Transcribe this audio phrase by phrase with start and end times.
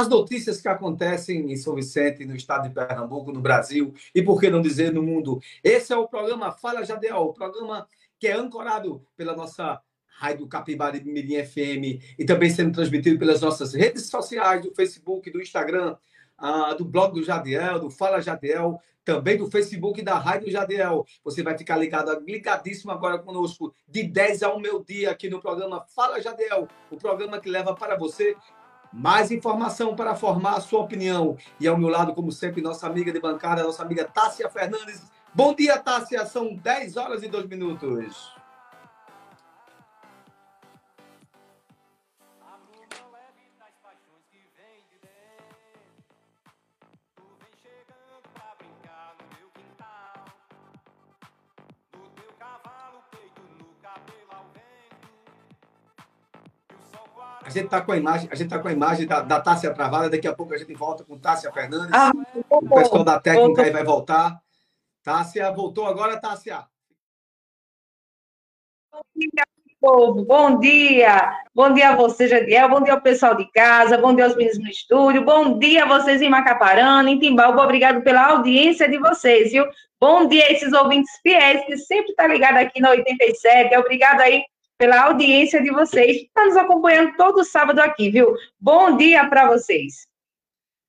[0.00, 4.40] as notícias que acontecem em São Vicente, no estado de Pernambuco, no Brasil e, por
[4.40, 5.38] que não dizer, no mundo.
[5.62, 7.86] Esse é o programa Fala Jadiel, o programa
[8.18, 13.74] que é ancorado pela nossa Rádio Capibari Mirim FM e também sendo transmitido pelas nossas
[13.74, 15.96] redes sociais, do Facebook, do Instagram,
[16.40, 21.04] uh, do blog do Jadiel, do Fala Jadiel, também do Facebook da Rádio Jadiel.
[21.22, 25.42] Você vai ficar ligado, ligadíssimo agora conosco, de 10 a 1 meu dia, aqui no
[25.42, 28.34] programa Fala Jadiel, o programa que leva para você
[28.92, 31.36] mais informação para formar a sua opinião.
[31.58, 35.02] E ao meu lado, como sempre, nossa amiga de bancada, nossa amiga Tássia Fernandes.
[35.34, 36.26] Bom dia, Tássia.
[36.26, 38.39] São 10 horas e 2 minutos.
[57.50, 59.74] A gente está com a imagem, a gente tá com a imagem da, da Tássia
[59.74, 61.90] Travada, daqui a pouco a gente volta com Tássia Fernandes.
[61.92, 62.12] Ah,
[62.48, 64.40] o pessoal da técnica aí vai voltar.
[65.02, 66.64] Tássia, voltou agora, Tássia?
[68.92, 69.44] Bom dia,
[69.80, 70.24] povo.
[70.24, 71.36] Bom dia.
[71.52, 72.68] Bom dia a você, Jadiel.
[72.68, 73.98] Bom dia ao pessoal de casa.
[73.98, 75.24] Bom dia aos meninos no estúdio.
[75.24, 77.64] Bom dia a vocês em Macaparana, em Timbalba.
[77.64, 79.66] Obrigado pela audiência de vocês, viu?
[79.98, 83.76] Bom dia a esses ouvintes fiéis que sempre estão tá ligados aqui na 87.
[83.76, 84.44] Obrigado aí
[84.80, 88.34] pela audiência de vocês, está nos acompanhando todo sábado aqui, viu?
[88.58, 90.06] Bom dia para vocês.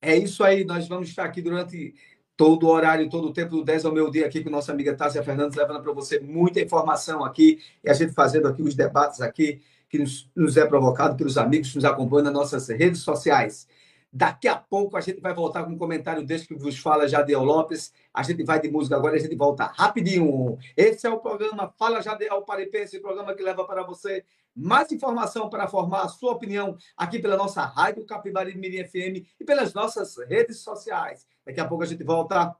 [0.02, 1.94] É isso aí, nós vamos estar aqui durante
[2.38, 4.96] todo o horário, todo o tempo do 10 ao meu dia aqui com nossa amiga
[4.96, 9.19] Tássia Fernandes, levando para você muita informação aqui e a gente fazendo aqui os debates
[9.19, 13.68] aqui que nos, nos é provocado pelos amigos que nos acompanham nas nossas redes sociais.
[14.13, 17.44] Daqui a pouco a gente vai voltar com um comentário desse que vos fala Jadel
[17.44, 17.94] Lopes.
[18.13, 20.57] A gente vai de música agora e a gente volta rapidinho.
[20.75, 25.66] Esse é o programa Fala Jadel Paripense, programa que leva para você mais informação para
[25.66, 30.59] formar a sua opinião aqui pela nossa Rádio Capibari Mirim FM e pelas nossas redes
[30.59, 31.25] sociais.
[31.45, 32.53] Daqui a pouco a gente volta.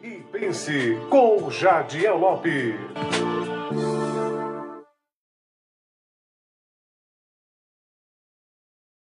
[0.00, 3.61] E pense com Jadiel Lopes.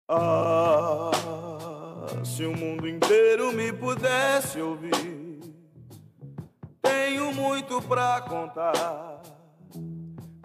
[0.09, 1.11] Ah,
[2.23, 5.41] se o mundo inteiro me pudesse ouvir,
[6.81, 9.21] tenho muito pra contar,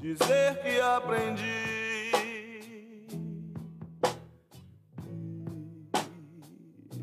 [0.01, 1.63] dizer que aprendi.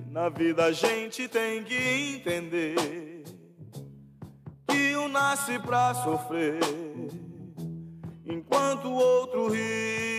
[0.07, 3.23] Na vida a gente tem que entender
[4.67, 6.59] que um nasce pra sofrer,
[8.25, 10.18] enquanto o outro ri.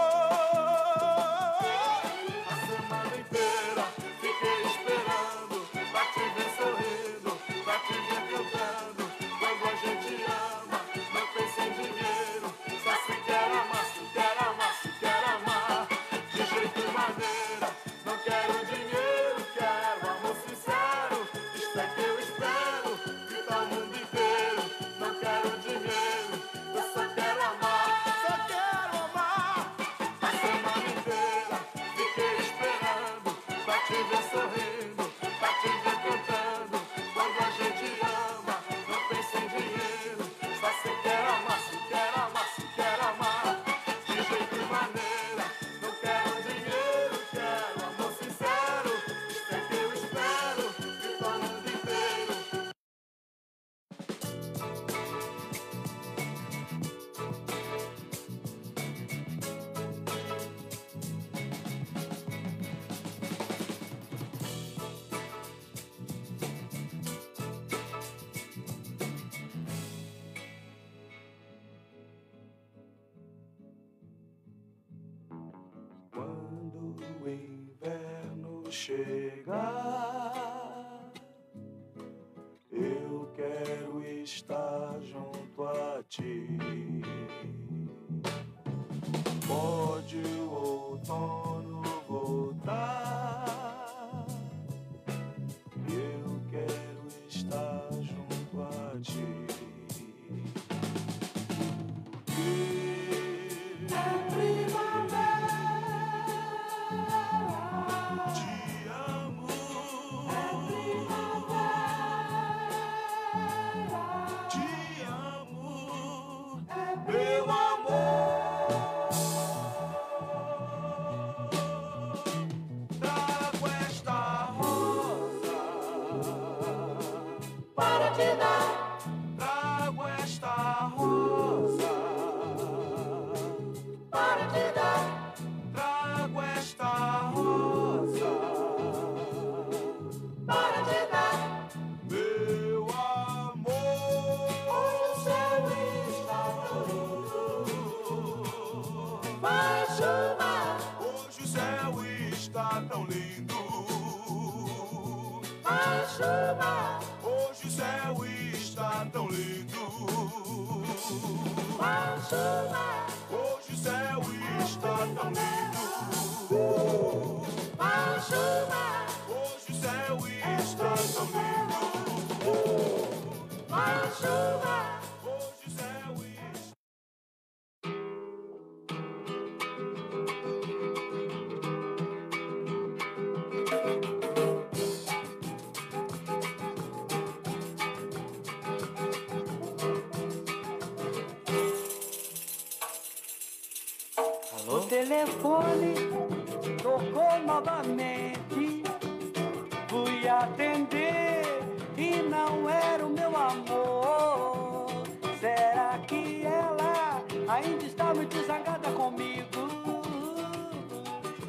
[207.51, 210.01] Ainda está muito zangada comigo?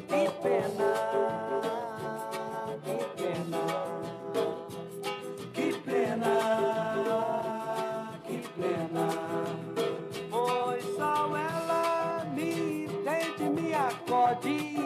[0.07, 0.93] Que pena,
[2.83, 3.63] que pena,
[5.53, 6.33] que pena,
[8.25, 9.07] que pena.
[10.29, 14.83] Pois só ela me entende, me acode.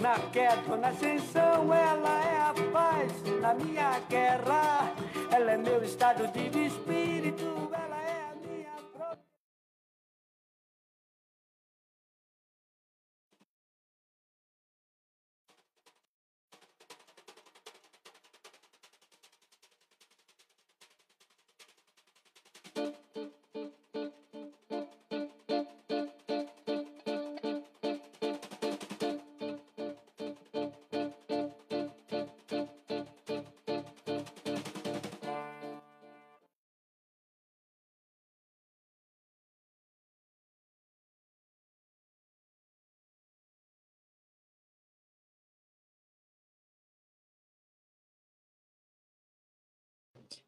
[0.00, 3.12] Na queda na ascensão, ela é a paz.
[3.40, 4.92] Na minha guerra,
[5.30, 7.65] ela é meu estado de espírito.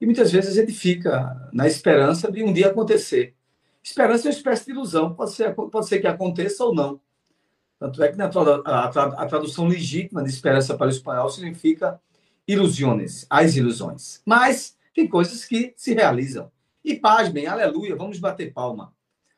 [0.00, 3.34] E muitas vezes a gente fica na esperança de um dia acontecer.
[3.82, 7.00] Esperança é uma espécie de ilusão, pode ser, pode ser que aconteça ou não.
[7.78, 12.00] Tanto é que na a, a tradução legítima de esperança para o espanhol significa
[12.46, 14.20] ilusões, as ilusões.
[14.24, 16.50] Mas tem coisas que se realizam.
[16.84, 18.92] E pasmem, aleluia, vamos bater palma.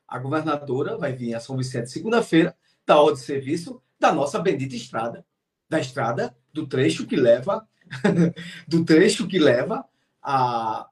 [0.07, 4.75] A governadora vai vir a São Vicente segunda-feira, da hora de serviço da nossa bendita
[4.75, 5.25] estrada,
[5.69, 7.67] da estrada do trecho que leva
[8.67, 9.85] do trecho que leva
[10.23, 10.89] a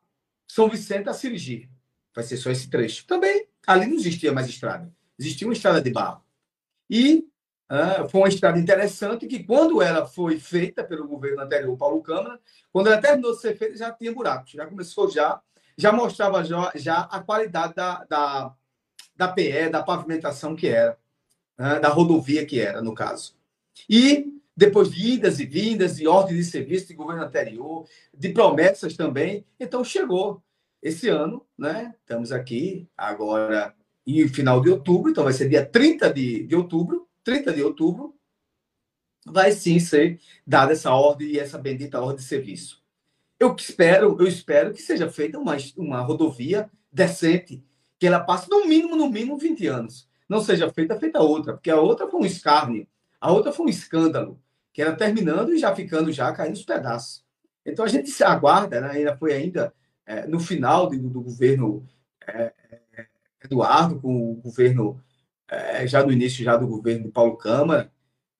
[0.47, 1.69] São Vicente a Cirigi.
[2.15, 3.07] Vai ser só esse trecho.
[3.07, 6.23] Também ali não existia mais estrada, existia uma estrada de barro.
[6.89, 7.29] E
[7.69, 12.41] ah, foi uma estrada interessante que, quando ela foi feita pelo governo anterior, Paulo Câmara,
[12.73, 15.41] quando ela terminou de ser feita, já tinha buracos, já começou já,
[15.77, 18.55] já mostrava já, já a qualidade da, da,
[19.15, 20.99] da PE, da pavimentação que era,
[21.59, 23.37] né, da rodovia que era, no caso.
[23.89, 28.97] E depois de idas e vindas, de ordem de serviço de governo anterior, de promessas
[28.97, 30.43] também, então chegou
[30.83, 31.95] esse ano, né?
[32.01, 33.73] Estamos aqui agora
[34.05, 38.17] em final de outubro, então vai ser dia 30 de, de outubro, 30 de outubro,
[39.25, 42.83] vai sim ser dada essa ordem e essa bendita ordem de serviço.
[43.39, 47.63] Eu espero, eu espero que seja feita uma, uma rodovia decente,
[47.97, 50.09] que ela passe no mínimo, no mínimo 20 anos.
[50.29, 52.89] Não seja feita feita outra, porque a outra foi um escárnio,
[53.21, 54.41] a outra foi um escândalo,
[54.79, 57.25] que era terminando e já ficando já caindo os pedaços.
[57.67, 58.91] Então a gente aguarda, né?
[58.93, 59.75] ainda foi ainda
[60.07, 61.85] é, no final do, do governo
[62.25, 62.53] é,
[63.45, 65.03] Eduardo, com o governo,
[65.49, 67.91] é, já no início já do governo de Paulo Câmara,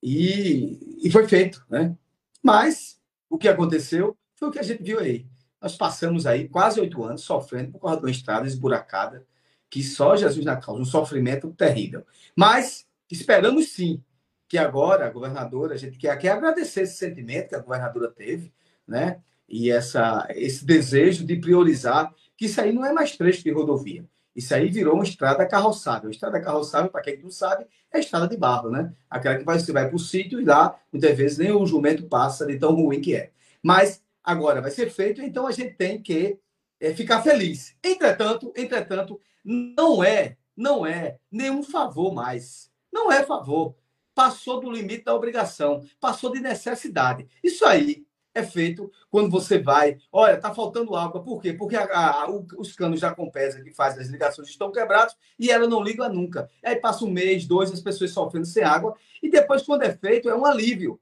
[0.01, 1.61] e, e foi feito.
[1.69, 1.93] Né?
[2.41, 5.27] Mas o que aconteceu foi o que a gente viu aí.
[5.61, 9.27] Nós passamos aí quase oito anos sofrendo por causa de uma estrada esburacada,
[9.69, 12.05] que só Jesus na causa, um sofrimento terrível.
[12.33, 14.01] Mas esperamos sim
[14.49, 18.51] que agora a governadora, a gente quer, quer agradecer esse sentimento que a governadora teve,
[18.87, 19.21] né?
[19.47, 24.03] E essa, esse desejo de priorizar, que isso aí não é mais trecho de rodovia.
[24.35, 26.09] Isso aí virou uma estrada carroçável.
[26.09, 28.91] Estrada carroçável, para quem não sabe, é a estrada de barro, né?
[29.07, 32.45] Aquela que você vai para o sítio e lá, muitas vezes, nem o jumento passa
[32.45, 33.31] de tão ruim que é.
[33.61, 36.39] Mas agora vai ser feito, então a gente tem que
[36.79, 37.75] é, ficar feliz.
[37.83, 42.71] Entretanto, entretanto, não é, não é nenhum favor mais.
[42.91, 43.75] Não é favor.
[44.13, 47.27] Passou do limite da obrigação, passou de necessidade.
[47.43, 49.97] Isso aí é feito quando você vai.
[50.11, 51.23] Olha, está faltando água.
[51.23, 51.53] Por quê?
[51.53, 55.67] Porque a, a, os canos da Compesa que fazem as ligações estão quebrados e ela
[55.67, 56.49] não liga nunca.
[56.63, 58.95] Aí passa um mês, dois, as pessoas sofrendo sem água.
[59.21, 60.99] E depois, quando é feito, é um alívio.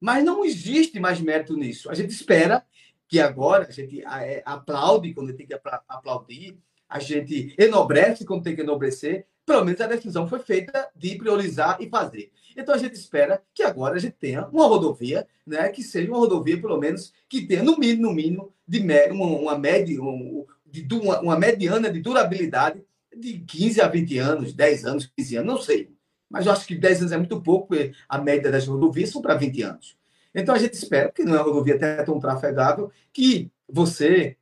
[0.00, 1.90] Mas não existe mais mérito nisso.
[1.90, 2.64] A gente espera
[3.08, 4.02] que agora a gente
[4.44, 5.54] aplaude quando tem que
[5.88, 6.58] aplaudir,
[6.88, 9.26] a gente enobrece quando tem que enobrecer.
[9.44, 12.30] Pelo menos a decisão foi feita de priorizar e fazer.
[12.56, 16.18] Então a gente espera que agora a gente tenha uma rodovia, né, que seja uma
[16.18, 18.80] rodovia, pelo menos, que tenha no mínimo, no mínimo, de
[19.10, 22.82] uma, uma, média, um, de, uma, uma mediana de durabilidade
[23.16, 25.90] de 15 a 20 anos, 10 anos, 15 anos, não sei.
[26.30, 29.20] Mas eu acho que 10 anos é muito pouco, porque a média das rodovias são
[29.20, 29.96] para 20 anos.
[30.34, 34.36] Então a gente espera, que não é uma rodovia até tão trafegável, que você,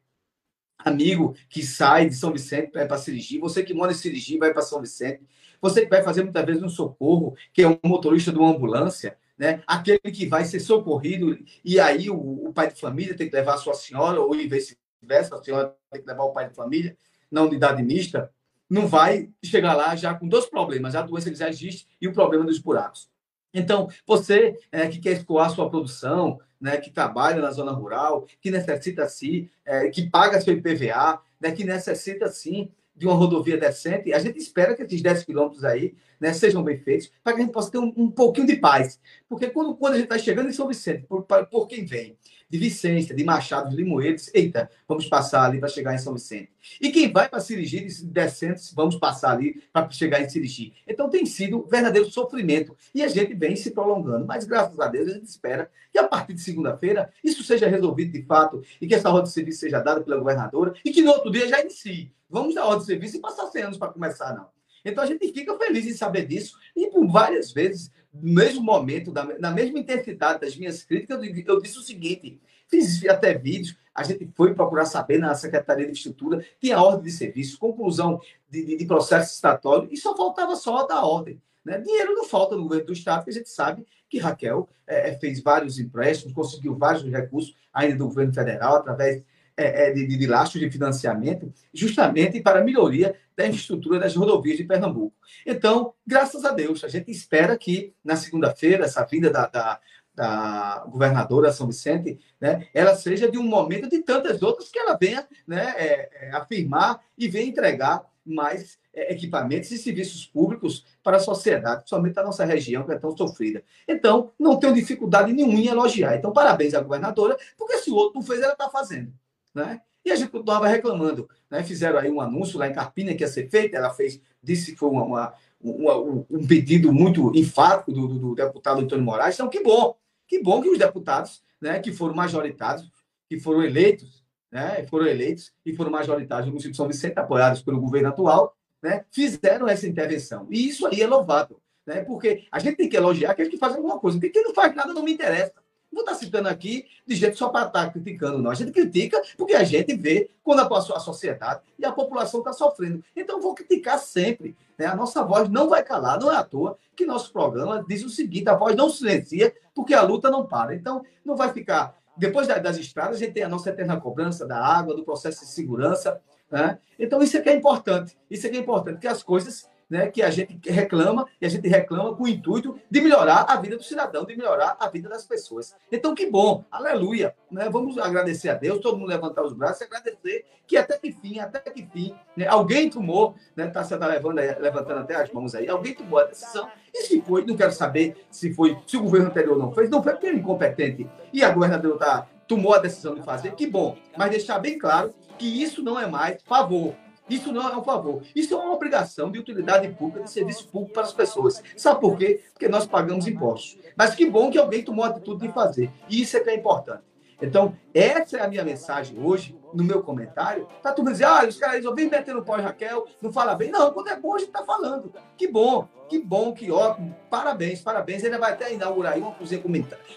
[0.84, 4.62] amigo que sai de São Vicente para Sirigi, você que mora em Sirigi vai para
[4.62, 5.22] São Vicente,
[5.60, 9.16] você que vai fazer muitas vezes um socorro, que é um motorista de uma ambulância,
[9.37, 9.62] né?
[9.66, 13.54] aquele que vai ser socorrido, e aí o, o pai de família tem que levar
[13.54, 16.96] a sua senhora, ou vice-versa, a senhora tem que levar o pai de família
[17.30, 18.30] na unidade mista.
[18.68, 22.12] não vai chegar lá já com dois problemas, a doença que já existe e o
[22.12, 23.08] problema dos buracos.
[23.52, 28.50] Então, você é, que quer escoar sua produção, né, que trabalha na zona rural, que
[28.50, 34.12] necessita sim, é, que paga seu IPVA, né, que necessita sim de uma rodovia decente,
[34.12, 37.44] a gente espera que esses 10 quilômetros aí né, sejam bem feitos, para que a
[37.44, 39.00] gente possa ter um, um pouquinho de paz.
[39.28, 42.16] Porque quando, quando a gente está chegando em São Vicente, por, por quem vem?
[42.48, 46.50] De Vicência, de Machado, de Limoeiros, eita, vamos passar ali para chegar em São Vicente.
[46.80, 50.74] E quem vai para Cirigi, descendo, vamos passar ali para chegar em Cirigi.
[50.86, 52.76] Então tem sido verdadeiro sofrimento.
[52.92, 54.26] E a gente vem se prolongando.
[54.26, 58.10] Mas graças a Deus a gente espera que a partir de segunda-feira isso seja resolvido
[58.10, 61.12] de fato e que essa ordem de serviço seja dada pela governadora e que no
[61.12, 62.12] outro dia já inicie.
[62.28, 64.59] Vamos dar ordem de serviço e passar 100 anos para começar, não.
[64.84, 66.58] Então a gente fica feliz em saber disso.
[66.76, 71.78] E por várias vezes, no mesmo momento, na mesma intensidade das minhas críticas, eu disse
[71.78, 76.80] o seguinte: fiz até vídeos, a gente foi procurar saber na Secretaria de Estrutura, tinha
[76.80, 81.40] ordem de serviço, conclusão de, de, de processo estatório, e só faltava só dar ordem.
[81.64, 81.78] Né?
[81.78, 85.40] Dinheiro não falta no governo do Estado, que a gente sabe que Raquel é fez
[85.40, 89.23] vários empréstimos, conseguiu vários recursos ainda do governo federal, através
[89.56, 94.65] é, é, de, de, de financiamento, justamente para a melhoria da infraestrutura das rodovias de
[94.65, 95.17] Pernambuco.
[95.47, 99.80] Então, graças a Deus, a gente espera que na segunda-feira, essa vinda da, da,
[100.15, 104.97] da, governadora São Vicente, né, ela seja de um momento de tantas outras que ela
[104.97, 111.17] venha né, é, é, afirmar e venha entregar mais é, equipamentos e serviços públicos para
[111.17, 113.63] a sociedade, principalmente a nossa região, que é tão sofrida.
[113.89, 116.17] Então, não tenho dificuldade nenhuma em elogiar.
[116.17, 119.13] Então, parabéns à governadora, porque se o outro não fez, ela está fazendo.
[119.54, 119.80] Né?
[120.04, 121.28] E a gente continuava reclamando.
[121.50, 121.63] Né?
[121.63, 124.78] Fizeram aí um anúncio lá em Carpina que ia ser feito, ela fez, disse que
[124.78, 125.97] foi uma, uma, uma,
[126.30, 129.34] um pedido muito enfático do, do, do, deputado Antônio Moraes.
[129.34, 132.91] Então, que bom, que bom que os deputados né, que foram majoritários,
[133.28, 137.63] que foram eleitos, né, foram eleitos e foram majoritários no município de São Vicente, apoiados
[137.63, 140.47] pelo governo atual, né, fizeram essa intervenção.
[140.50, 143.76] E isso aí é louvável, né, porque a gente tem que elogiar aqueles que fazem
[143.76, 145.59] alguma coisa, porque quem não faz nada não me interessa.
[145.92, 148.50] Não está citando aqui de jeito só para estar tá criticando, não.
[148.50, 152.52] A gente critica porque a gente vê quando a, a sociedade e a população está
[152.52, 153.02] sofrendo.
[153.16, 154.56] Então, vou criticar sempre.
[154.78, 154.86] Né?
[154.86, 158.08] A nossa voz não vai calar, não é à toa que nosso programa diz o
[158.10, 160.74] seguinte: a voz não silencia porque a luta não para.
[160.74, 161.96] Então, não vai ficar.
[162.16, 165.50] Depois das estradas, a gente tem a nossa eterna cobrança da água, do processo de
[165.50, 166.20] segurança.
[166.50, 166.78] Né?
[166.98, 168.18] Então, isso é que é importante.
[168.30, 171.48] Isso é que é importante, que as coisas né, que a gente reclama, e a
[171.48, 175.08] gente reclama com o intuito de melhorar a vida do cidadão, de melhorar a vida
[175.08, 175.74] das pessoas.
[175.90, 177.34] Então, que bom, aleluia.
[177.50, 177.68] Né?
[177.68, 181.40] Vamos agradecer a Deus, todo mundo levantar os braços e agradecer que até que fim,
[181.40, 185.68] até que fim, né, alguém tomou, né, tá, está levando, levantando até as mãos aí,
[185.68, 186.70] alguém tomou a decisão.
[186.94, 190.00] E se foi, não quero saber se foi, se o governo anterior não fez, não
[190.00, 191.10] foi porque é incompetente.
[191.32, 193.96] E a governadora tá, tomou a decisão de fazer, que bom.
[194.16, 196.94] Mas deixar bem claro que isso não é mais favor,
[197.30, 198.23] isso não é um favor.
[198.34, 201.62] Isso é uma obrigação de utilidade pública, de serviço público para as pessoas.
[201.76, 202.43] Sabe por quê?
[202.52, 203.78] Porque nós pagamos impostos.
[203.97, 205.90] Mas que bom que alguém tomou a atitude de fazer.
[206.08, 207.10] E isso é que é importante.
[207.43, 210.69] Então, essa é a minha mensagem hoje, no meu comentário.
[210.82, 213.71] Tá tudo dizendo, ah, os caras vir metendo pó Raquel, não fala bem.
[213.71, 215.12] Não, quando é bom, a gente está falando.
[215.36, 217.16] Que bom, que bom, que ótimo.
[217.30, 218.23] Parabéns, parabéns.
[218.23, 219.62] Ele vai até inaugurar aí uma cozinha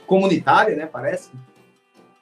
[0.05, 0.85] comunitária, né?
[0.85, 1.31] Parece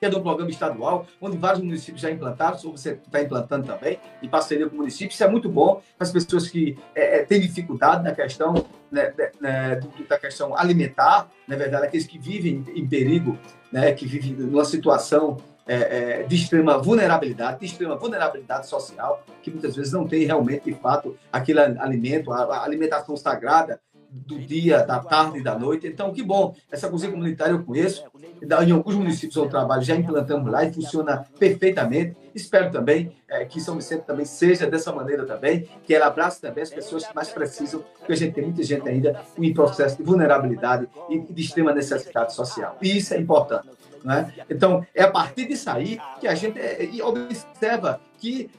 [0.01, 3.67] que é de um programa estadual, onde vários municípios já implantaram, ou você está implantando
[3.67, 5.13] também, em parceria com o município.
[5.13, 9.13] Isso é muito bom para as pessoas que é, é têm dificuldade na questão, né,
[9.15, 13.37] né, né da questão alimentar, na verdade, aqueles que vivem em perigo,
[13.71, 15.37] né, que vivem numa situação
[15.67, 15.75] é,
[16.21, 20.73] é, de extrema vulnerabilidade, de extrema vulnerabilidade social, que muitas vezes não tem realmente, de
[20.73, 23.79] fato, aquele alimento, a, a alimentação sagrada
[24.11, 25.87] do dia, da tarde e da noite.
[25.87, 26.53] Então, que bom.
[26.69, 28.03] Essa cozinha comunitária eu conheço.
[28.41, 32.17] Em alguns municípios eu trabalho, já implantamos lá e funciona perfeitamente.
[32.35, 36.63] Espero também é, que São Vicente também seja dessa maneira também, que ela abrace também
[36.63, 40.03] as pessoas que mais precisam, porque a gente tem muita gente ainda em processo de
[40.03, 42.77] vulnerabilidade e de extrema necessidade social.
[42.81, 43.69] E isso é importante.
[44.03, 44.33] Né?
[44.49, 48.49] Então, é a partir disso aí que a gente é, observa que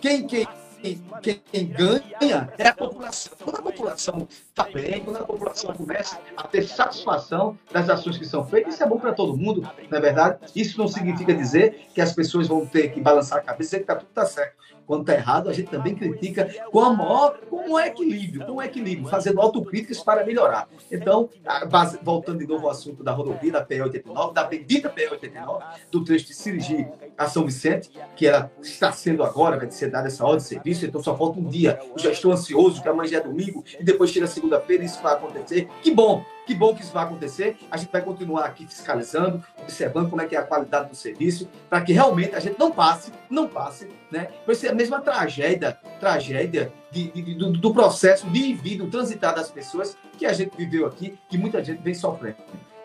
[0.00, 0.46] quem, quem
[1.22, 3.32] quem, ganha é a população.
[3.42, 8.24] Quando a população está bem, quando a população começa a ter satisfação das ações que
[8.24, 10.38] são feitas, isso é bom para todo mundo, não é verdade?
[10.54, 13.86] Isso não significa dizer que as pessoas vão ter que balançar a cabeça e que
[13.86, 14.56] tá, tudo está certo.
[14.92, 18.62] Quando está errado, a gente também critica com a maior, com um equilíbrio, com um
[18.62, 20.68] equilíbrio, fazendo autocríticas para melhorar.
[20.90, 21.30] Então,
[22.02, 26.04] voltando de novo ao assunto da rodovia, da PE 89, da bendita PE 89, do
[26.04, 30.22] trecho de Sirigi a São Vicente, que ela está sendo agora, vai ser dada essa
[30.24, 31.80] ordem de serviço, então só falta um dia.
[31.96, 35.02] Eu já estou ansioso, que amanhã já é domingo, e depois chega segunda-feira e isso
[35.02, 35.70] vai acontecer.
[35.80, 37.56] Que bom, que bom que isso vai acontecer.
[37.70, 41.48] A gente vai continuar aqui fiscalizando, observando como é que é a qualidade do serviço,
[41.68, 44.28] para que realmente a gente não passe, não passe, né?
[44.46, 49.50] Vai ser a mesma tragédia, tragédia de, de, do, do, processo de vida, transitar das
[49.50, 52.36] pessoas que a gente viveu aqui, que muita gente vem sofrendo.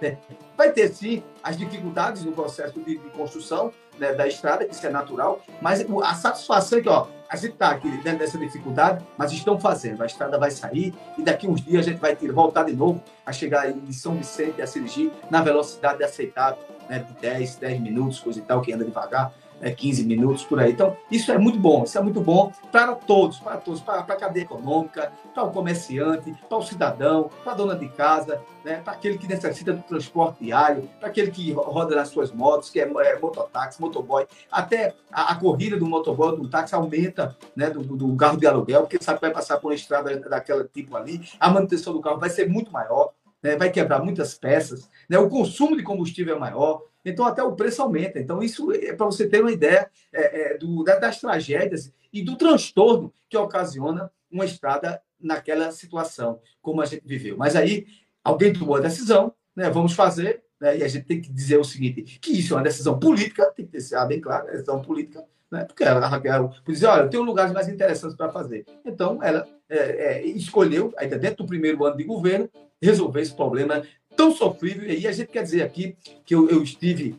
[0.02, 0.18] Né?
[0.58, 4.86] Vai ter sim as dificuldades no processo de, de construção né, da estrada, que isso
[4.86, 9.06] é natural, mas a satisfação é que, ó, a gente está aqui dentro dessa dificuldade,
[9.18, 10.02] mas estão fazendo.
[10.02, 13.04] A estrada vai sair e daqui uns dias a gente vai ter, voltar de novo
[13.26, 18.20] a chegar em São Vicente, a Sergi, na velocidade aceitável, né, de 10, 10 minutos,
[18.20, 20.72] coisa e tal, que anda devagar é, 15 minutos por aí.
[20.72, 24.16] Então, isso é muito bom, isso é muito bom para todos, para todos, para, para
[24.16, 28.82] a cadeia econômica, para o comerciante, para o cidadão, para a dona de casa, né,
[28.84, 32.80] para aquele que necessita do transporte diário, para aquele que roda nas suas motos, que
[32.80, 34.26] é, é mototáxi, motoboy.
[34.52, 38.82] Até a, a, corrida do motoboy, do táxi, aumenta né, do, do, carro de aluguel,
[38.82, 42.20] porque sabe que vai passar por uma estrada daquela tipo ali, a manutenção do carro
[42.20, 43.12] vai ser muito maior.
[43.42, 47.56] Né, vai quebrar muitas peças, né, o consumo de combustível é maior, então até o
[47.56, 48.20] preço aumenta.
[48.20, 52.36] Então, isso é para você ter uma ideia é, é, do, das tragédias e do
[52.36, 57.38] transtorno que ocasiona uma estrada naquela situação, como a gente viveu.
[57.38, 57.88] Mas aí
[58.24, 59.70] alguém tomou a decisão, né?
[59.70, 60.78] vamos fazer, né?
[60.78, 63.66] e a gente tem que dizer o seguinte: que isso é uma decisão política, tem
[63.66, 65.26] que ser bem claro, é decisão política.
[65.50, 65.64] Né?
[65.64, 68.66] Porque a Raquel dizer, olha, eu tenho lugares mais interessantes para fazer.
[68.86, 72.50] Então, ela é, é, escolheu, ainda dentro do primeiro ano de governo,
[72.82, 73.82] resolver esse problema
[74.18, 74.90] tão sofrível.
[74.90, 77.16] E a gente quer dizer aqui que eu, eu estive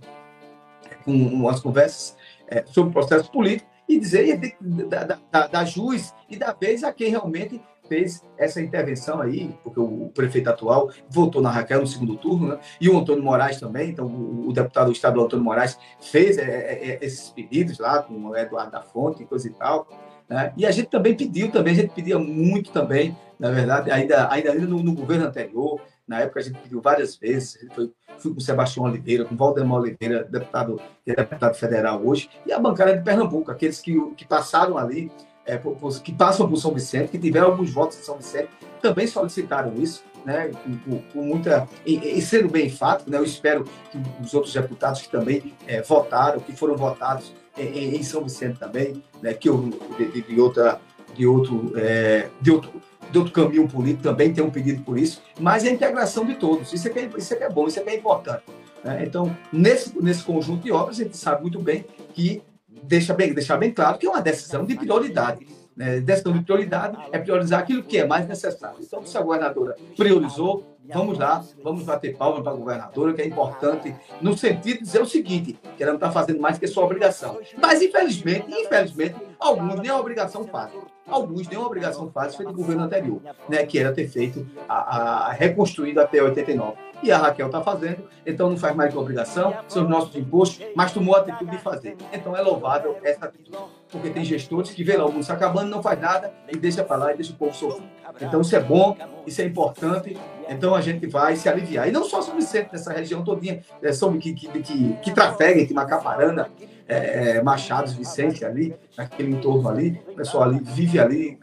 [1.04, 2.16] com umas conversas
[2.48, 6.84] é, sobre o processo político e dizer da, da, da, da juiz e da vez
[6.84, 11.86] a quem realmente fez essa intervenção aí, porque o prefeito atual votou na Raquel no
[11.86, 12.58] segundo turno, né?
[12.78, 16.98] e o Antônio Moraes também, então o, deputado estadual Antônio Moraes fez é, é, é,
[17.00, 19.88] esses pedidos lá com o Eduardo da Fonte e coisa e tal.
[20.28, 20.52] Né?
[20.58, 24.54] E a gente também pediu, também, a gente pedia muito também, na verdade, ainda, ainda
[24.54, 28.86] no, no governo anterior, na época a gente pediu várias vezes, foi, fui com Sebastião
[28.86, 33.78] Oliveira, com Valdemar Oliveira, deputado, é deputado federal hoje, e a bancada de Pernambuco, aqueles
[33.80, 35.12] que, que passaram ali,
[35.44, 35.60] é,
[36.02, 38.48] que passam por São Vicente, que tiveram alguns votos em São Vicente,
[38.80, 40.50] também solicitaram isso, né,
[40.84, 41.68] com, com muita.
[41.86, 45.82] E, e, sendo bem enfático, né, eu espero que os outros deputados que também é,
[45.82, 50.80] votaram, que foram votados em, em, São Vicente também, né, que eu, de, de, outra.
[51.14, 52.70] De outro, é, de outro
[53.10, 56.34] de outro caminho político também tem um pedido por isso, mas é a integração de
[56.34, 56.72] todos.
[56.72, 58.42] Isso é que é, isso é, que é bom, isso é que é importante.
[58.84, 59.04] Né?
[59.06, 62.42] Então, nesse, nesse conjunto de obras, a gente sabe muito bem que
[62.82, 65.46] deixa bem, deixar bem claro que é uma decisão de prioridade.
[65.76, 66.00] Né?
[66.00, 68.78] Decisão de prioridade é priorizar aquilo que é mais necessário.
[68.80, 73.26] Então, se a governadora priorizou, vamos lá, vamos bater palma para a governadora, que é
[73.26, 76.84] importante, no sentido de dizer o seguinte, que ela não está fazendo mais que sua
[76.84, 77.38] obrigação.
[77.60, 80.80] Mas, infelizmente, infelizmente, alguns nem a obrigação fazem.
[81.06, 85.28] Alguns nem a obrigação fazem, foi do governo anterior, né, que era ter feito a,
[85.28, 86.76] a reconstruído até 89.
[87.02, 90.66] E a Raquel está fazendo, então não faz mais que obrigação, são os nossos impostos,
[90.74, 91.96] mas tomou a atitude de fazer.
[92.12, 93.56] Então é louvável essa atitude,
[93.90, 96.82] porque tem gestores que vê lá o mundo se acabando, não faz nada e deixa
[96.82, 97.88] para lá e deixa o povo sofrer.
[98.20, 98.96] Então isso é bom,
[99.26, 100.16] isso é importante,
[100.48, 101.88] então a gente vai se aliviar.
[101.88, 105.66] E não só São Vicente, nessa região todinha, é, São, que, que, que, que trafeguem,
[105.66, 106.50] que Macaparana,
[106.88, 111.38] é, é, Machados, Vicente ali, naquele entorno ali, o pessoal ali vive ali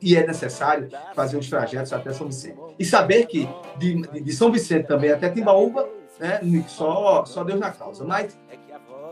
[0.00, 2.58] e é necessário fazer os trajetos até São Vicente.
[2.78, 7.70] E saber que de, de São Vicente também até Timbaúba, né, só, só Deus na
[7.70, 8.04] causa.
[8.04, 8.38] Mas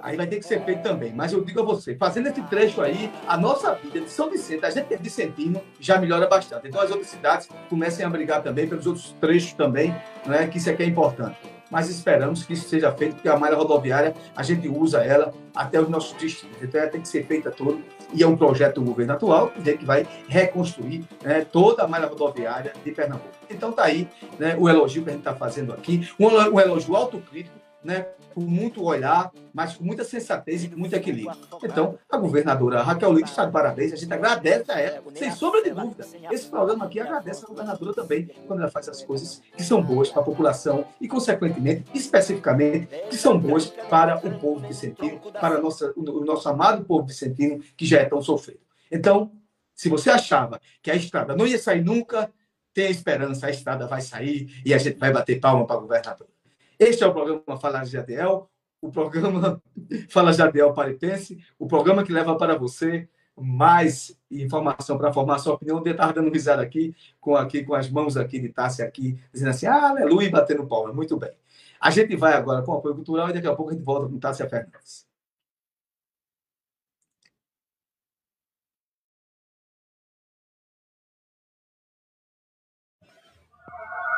[0.02, 1.12] aí vai ter que ser feito também.
[1.12, 4.64] Mas eu digo a você, fazendo esse trecho aí, a nossa vida de São Vicente,
[4.64, 6.68] a gente é Vicentino, já melhora bastante.
[6.68, 9.94] Então as outras cidades comecem a brigar também pelos outros trechos também,
[10.26, 13.56] né, que isso aqui é importante mas esperamos que isso seja feito, porque a malha
[13.56, 16.56] rodoviária, a gente usa ela até os nossos destinos.
[16.62, 17.78] Então, ela tem que ser feita toda,
[18.12, 22.72] e é um projeto do governo atual, que vai reconstruir né, toda a malha rodoviária
[22.84, 23.28] de Pernambuco.
[23.50, 24.08] Então, está aí
[24.38, 28.82] né, o elogio que a gente está fazendo aqui, um elogio autocrítico, né, com muito
[28.82, 31.38] olhar, mas com muita sensatez e com muito equilíbrio.
[31.62, 35.62] Então, a governadora Raquel Lito está de parabéns, a gente agradece a ela, sem sombra
[35.62, 36.06] de dúvida.
[36.30, 40.08] Esse programa aqui agradece a governadora também, quando ela faz as coisas que são boas
[40.10, 45.92] para a população e, consequentemente, especificamente, que são boas para o povo vicentino, para nossa,
[45.96, 48.60] o nosso amado povo vicentino, que já é tão sofrido.
[48.90, 49.30] Então,
[49.74, 52.30] se você achava que a estrada não ia sair nunca,
[52.72, 56.33] tenha esperança, a estrada vai sair e a gente vai bater palma para a governadora.
[56.78, 59.62] Este é o programa Falar Jadiel, o programa
[60.10, 65.82] Fala Jadiel Paripense, o programa que leva para você mais informação para formar sua opinião.
[65.84, 69.50] Eu estava dando risada aqui com, aqui, com as mãos aqui de Tássia aqui, dizendo
[69.50, 70.90] assim, ah, aleluia, e batendo palma.
[70.90, 71.32] É muito bem.
[71.80, 74.08] A gente vai agora com o apoio cultural e daqui a pouco a gente volta
[74.08, 75.06] com Tássia Fernandes.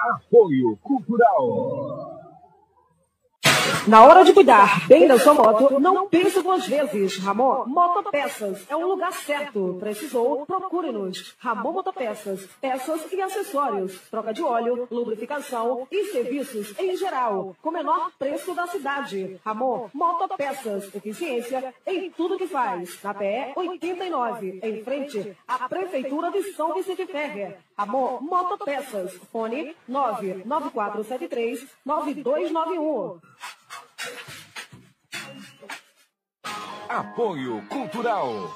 [0.09, 2.16] Apoio Cultural.
[3.87, 7.19] Na hora de cuidar bem da sua moto, não pense duas vezes.
[7.19, 9.77] Ramon Motopeças é o lugar certo.
[9.79, 10.45] Precisou?
[10.45, 11.35] Procure-nos.
[11.39, 12.49] Ramon Motopeças.
[12.61, 14.01] Peças e acessórios.
[14.11, 17.55] Troca de óleo, lubrificação e serviços em geral.
[17.63, 19.41] Com menor preço da cidade.
[19.45, 20.93] Ramon Motopeças.
[20.95, 23.01] Eficiência em tudo que faz.
[23.03, 27.59] Na PE 89, em frente à Prefeitura de São Vicente Ferrer.
[27.77, 29.13] Ramon Motopeças.
[29.31, 33.21] Fone 99473 9291.
[36.89, 38.51] Apoio Cultural.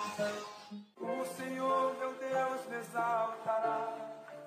[0.98, 3.94] O Senhor, meu Deus, me exaltará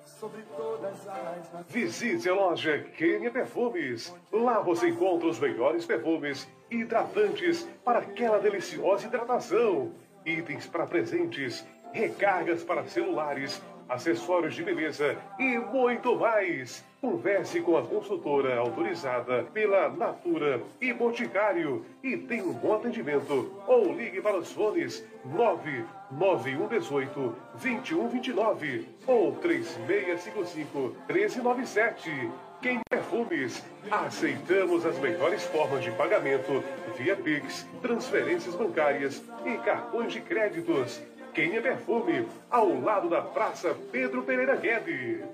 [0.04, 1.66] sobre todas as.
[1.68, 4.12] Visite a loja Quênia Perfumes.
[4.32, 9.92] Lá você encontra os melhores perfumes hidratantes para aquela deliciosa hidratação.
[10.26, 16.84] Itens para presentes, recargas para celulares, acessórios de beleza e muito mais.
[17.00, 23.52] Converse com a consultora autorizada pela Natura e Boticário e tenha um bom atendimento.
[23.66, 32.30] Ou ligue para os fones 99118 2129 ou 3655 1397.
[32.62, 36.64] Quem Perfumes, aceitamos as melhores formas de pagamento
[36.96, 41.02] via Pix, transferências bancárias e cartões de créditos.
[41.34, 45.24] Quem é Perfume, ao lado da Praça Pedro Pereira Guedes.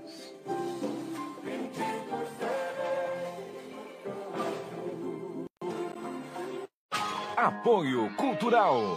[7.37, 8.97] Apoio Cultural.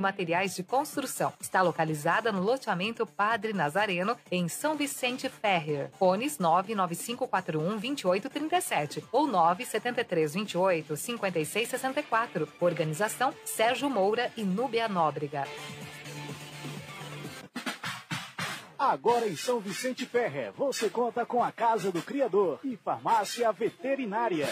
[0.01, 1.31] Materiais de Construção.
[1.39, 5.89] Está localizada no loteamento Padre Nazareno, em São Vicente Ferrer.
[5.97, 12.47] Fones 99541 2837 ou 97328 5664.
[12.59, 15.45] Organização Sérgio Moura e Núbia Nóbrega.
[18.77, 24.47] Agora em São Vicente Ferrer, você conta com a Casa do Criador e Farmácia Veterinária.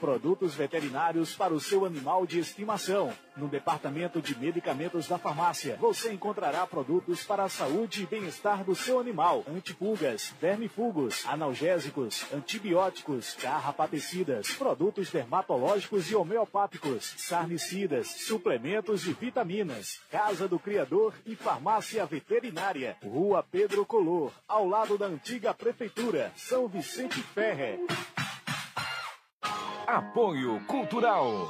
[0.00, 3.12] Produtos veterinários para o seu animal de estimação.
[3.36, 8.74] No departamento de medicamentos da farmácia, você encontrará produtos para a saúde e bem-estar do
[8.74, 20.00] seu animal: antipulgas, vermifugos, analgésicos, antibióticos, carrapaticidas, produtos dermatológicos e homeopáticos, sarnicidas, suplementos e vitaminas.
[20.10, 22.96] Casa do Criador e Farmácia Veterinária.
[23.02, 27.80] Rua Pedro Color, ao lado da antiga Prefeitura, São Vicente Ferrer.
[29.86, 31.48] Apoio Cultural.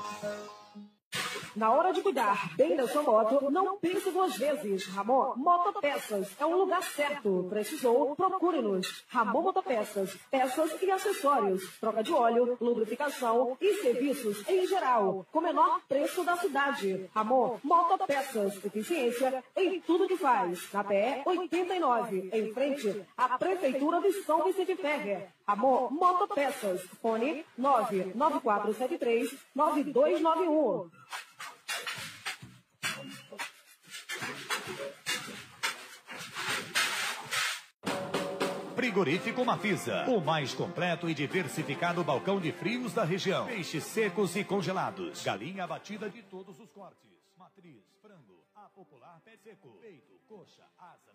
[1.57, 4.87] Na hora de cuidar bem da sua moto, não pense duas vezes.
[4.89, 7.47] Ramon Motopeças é o lugar certo.
[7.49, 8.15] Precisou?
[8.15, 9.07] Procure-nos.
[9.09, 10.15] Ramon Motopeças.
[10.31, 11.79] Peças e acessórios.
[11.81, 15.25] Troca de óleo, lubrificação e serviços em geral.
[15.33, 17.09] Com menor preço da cidade.
[17.15, 18.63] Ramon Motopeças.
[18.63, 20.71] Eficiência em tudo que faz.
[20.75, 25.29] Na PE 89, em frente à Prefeitura de São Vicente Ferrer.
[25.47, 26.83] Ramon Motopeças.
[27.01, 30.91] Fone 99473 9291.
[38.75, 43.47] Frigorífico Mafisa, o mais completo e diversificado balcão de frios da região.
[43.47, 49.37] Peixes secos e congelados, galinha abatida de todos os cortes, matriz, frango, a popular pé
[49.37, 51.06] seco, peito, coxa, asa,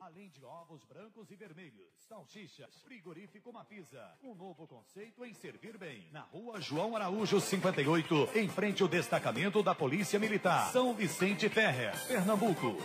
[0.00, 2.82] além de ovos brancos e vermelhos, salsichas.
[2.82, 6.08] Frigorífico Mafisa, um novo conceito em servir bem.
[6.10, 11.94] Na rua João Araújo 58, em frente ao destacamento da Polícia Militar, São Vicente Ferrer,
[12.06, 12.76] Pernambuco.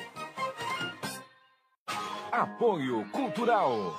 [2.32, 3.98] Apoio Cultural.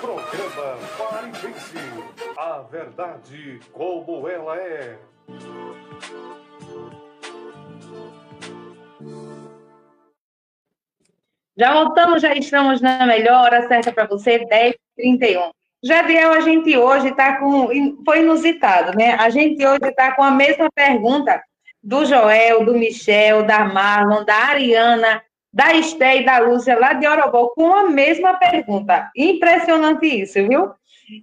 [0.00, 1.78] Programa Pare Pense.
[2.36, 4.98] A verdade como ela é.
[11.60, 15.50] Já voltamos, já estamos na melhor hora certa para você, 10h31.
[15.82, 17.68] Jadiel, a gente hoje está com.
[18.02, 19.12] Foi inusitado, né?
[19.20, 21.38] A gente hoje está com a mesma pergunta
[21.82, 27.06] do Joel, do Michel, da Marlon, da Ariana, da Esté e da Lúcia, lá de
[27.06, 29.10] Orobó, com a mesma pergunta.
[29.14, 30.70] Impressionante isso, viu?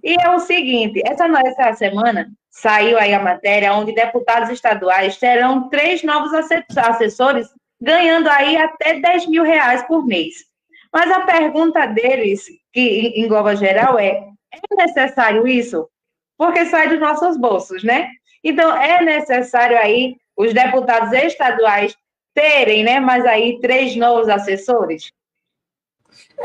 [0.04, 5.68] E é o seguinte: essa, essa semana saiu aí a matéria onde deputados estaduais terão
[5.68, 7.48] três novos assessores
[7.80, 10.46] ganhando aí até 10 mil reais por mês.
[10.92, 15.88] Mas a pergunta deles, que engloba geral, é: é necessário isso?
[16.36, 18.10] Porque sai dos nossos bolsos, né?
[18.42, 21.96] Então, é necessário aí os deputados estaduais
[22.32, 25.10] terem, né, mas aí três novos assessores?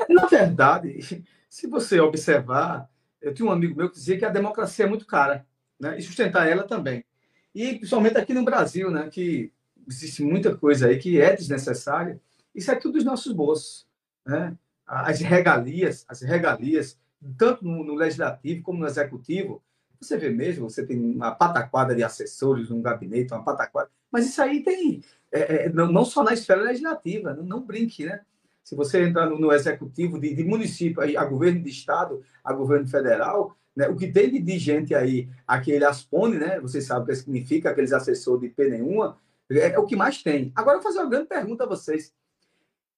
[0.09, 2.89] Na verdade, se você observar,
[3.21, 5.45] eu tinha um amigo meu que dizia que a democracia é muito cara,
[5.79, 5.95] né?
[5.97, 7.05] E sustentar ela também.
[7.53, 9.51] E principalmente aqui no Brasil, né, que
[9.87, 12.19] existe muita coisa aí que é desnecessária.
[12.53, 13.87] Isso é tudo dos nossos bolsos,
[14.25, 14.55] né?
[14.85, 16.99] As regalias, as regalias,
[17.37, 19.63] tanto no, no legislativo como no executivo,
[19.99, 23.89] você vê mesmo, você tem uma pataquada de assessores, um gabinete, uma pataquada.
[24.11, 28.05] Mas isso aí tem, é, é, não, não, só na esfera legislativa, não, não brinque,
[28.05, 28.21] né?
[28.63, 32.87] Se você entrar no, no executivo de, de, município, a governo de estado, a governo
[32.87, 36.59] federal, né, o que tem de, gente aí, aquele ASPONE, né?
[36.59, 39.17] Vocês sabem o que significa, aqueles assessores de P nenhuma,
[39.59, 40.51] é, é, o que mais tem.
[40.55, 42.13] Agora, eu vou fazer uma grande pergunta a vocês.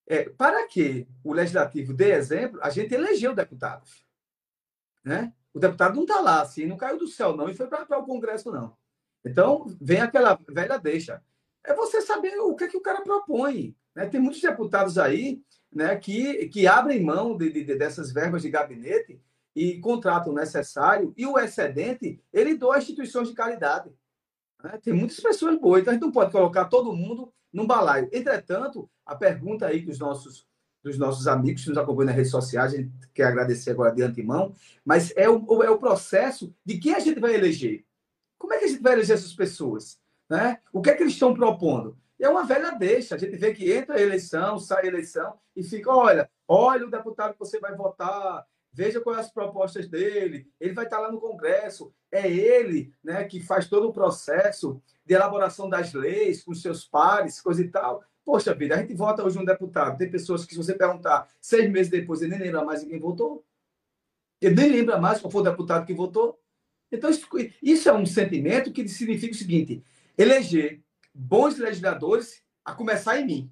[0.07, 4.05] É, para que o legislativo dê exemplo, a gente elegeu deputados.
[5.03, 5.33] Né?
[5.53, 8.05] O deputado não está lá, assim, não caiu do céu, não, e foi para o
[8.05, 8.75] Congresso, não.
[9.23, 11.23] Então, vem aquela velha deixa.
[11.63, 13.75] É você saber o que, é que o cara propõe.
[13.95, 14.05] Né?
[14.05, 15.41] Tem muitos deputados aí
[15.73, 19.19] né, que, que abrem mão de, de, dessas verbas de gabinete
[19.55, 23.89] e contratam o necessário, e o excedente ele doa instituições de caridade.
[24.63, 24.79] Né?
[24.83, 28.09] Tem muitas pessoas boas, então a gente não pode colocar todo mundo num balaio.
[28.11, 30.45] Entretanto, a pergunta aí dos nossos
[30.85, 34.03] dos nossos amigos que nos acompanham nas redes sociais, a gente quer agradecer agora de
[34.03, 34.53] antemão,
[34.85, 37.83] mas é o, é o processo de quem a gente vai eleger.
[38.37, 39.99] Como é que a gente vai eleger essas pessoas?
[40.29, 40.59] Né?
[40.71, 41.97] O que é que eles estão propondo?
[42.19, 43.15] É uma velha deixa.
[43.15, 46.91] A gente vê que entra a eleição, sai a eleição e fica, olha, olha o
[46.91, 51.19] deputado que você vai votar, veja quais as propostas dele, ele vai estar lá no
[51.19, 56.83] Congresso, é ele né, que faz todo o processo de elaboração das leis com seus
[56.83, 58.03] pares, coisa e tal.
[58.25, 59.97] Poxa vida, a gente vota hoje um deputado.
[59.97, 62.99] Tem pessoas que, se você perguntar seis meses depois, ele nem lembra mais de quem
[62.99, 63.45] votou.
[64.41, 66.37] Ele nem lembra mais qual foi o deputado que votou.
[66.91, 67.09] Então,
[67.63, 69.81] isso, é um sentimento que significa o seguinte:
[70.17, 70.81] eleger
[71.13, 73.51] bons legisladores a começar em mim.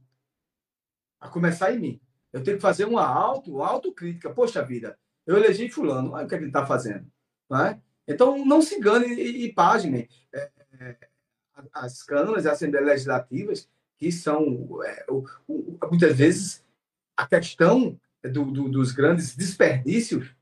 [1.22, 2.02] A começar em mim.
[2.34, 4.34] Eu tenho que fazer uma auto, autocrítica.
[4.34, 7.06] Poxa vida, eu elegi fulano, olha o que, é ele está fazendo.
[7.50, 7.80] Não é?
[8.08, 10.10] Então, não se engane e, e págine.
[10.34, 10.98] É, é,
[11.74, 16.66] as câmaras e as assembleias legislativas que são é, o, o, muitas vezes
[17.16, 20.36] a questão do, do, dos grandes desperdícios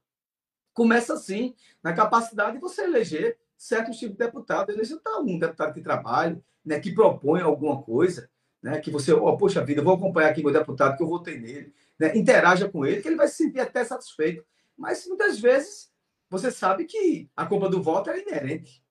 [0.73, 4.71] começa assim na capacidade de você eleger certos tipos de deputado.
[4.71, 8.29] Eleger tá um deputado que trabalhe, né, que propõe alguma coisa,
[8.61, 11.73] né, que você, oh, poxa vida, vou acompanhar aqui meu deputado, que eu votei nele,
[11.99, 14.43] né, interaja com ele, que ele vai se sentir até satisfeito.
[14.77, 15.91] Mas muitas vezes
[16.29, 18.83] você sabe que a compra do voto é inerente.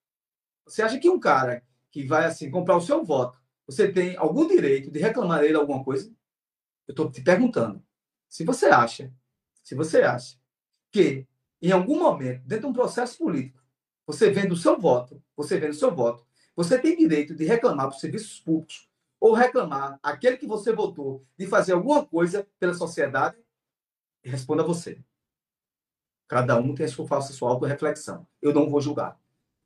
[0.65, 3.41] Você acha que um cara que vai assim comprar o seu voto
[3.71, 6.13] você tem algum direito de reclamar dele alguma coisa?
[6.89, 7.81] Eu estou te perguntando.
[8.29, 9.15] Se você acha,
[9.63, 10.37] se você acha
[10.91, 11.25] que
[11.63, 13.63] em algum momento, dentro de um processo político,
[14.05, 16.27] você vendo o seu voto, você vendo o seu voto,
[16.57, 21.25] você tem direito de reclamar para os serviços públicos ou reclamar aquele que você votou
[21.39, 23.39] de fazer alguma coisa pela sociedade?
[24.25, 25.01] Responda você.
[26.31, 27.59] Cada um tem a sua, faça a sua.
[28.41, 29.19] Eu não vou julgar.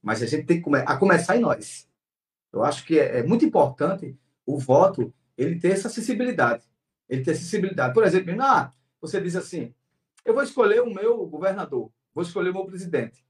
[0.02, 1.86] Mas a gente tem que come a começar em nós.
[2.50, 6.64] Eu acho que é, é muito importante o voto ele ter essa acessibilidade.
[7.06, 7.92] Ele ter acessibilidade.
[7.92, 9.74] Por exemplo, ah, você diz assim:
[10.24, 13.22] eu vou escolher o meu governador, vou escolher o meu presidente.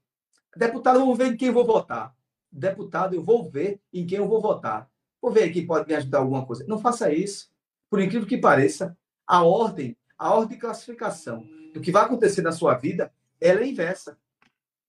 [0.55, 2.15] Deputado, eu vou ver em quem eu vou votar.
[2.49, 4.89] Deputado, eu vou ver em quem eu vou votar.
[5.21, 6.63] Vou ver quem pode me ajudar alguma coisa.
[6.69, 7.51] Não faça isso.
[7.89, 12.53] Por incrível que pareça, a ordem, a ordem de classificação do que vai acontecer na
[12.53, 13.11] sua vida,
[13.45, 14.17] ela é inversa.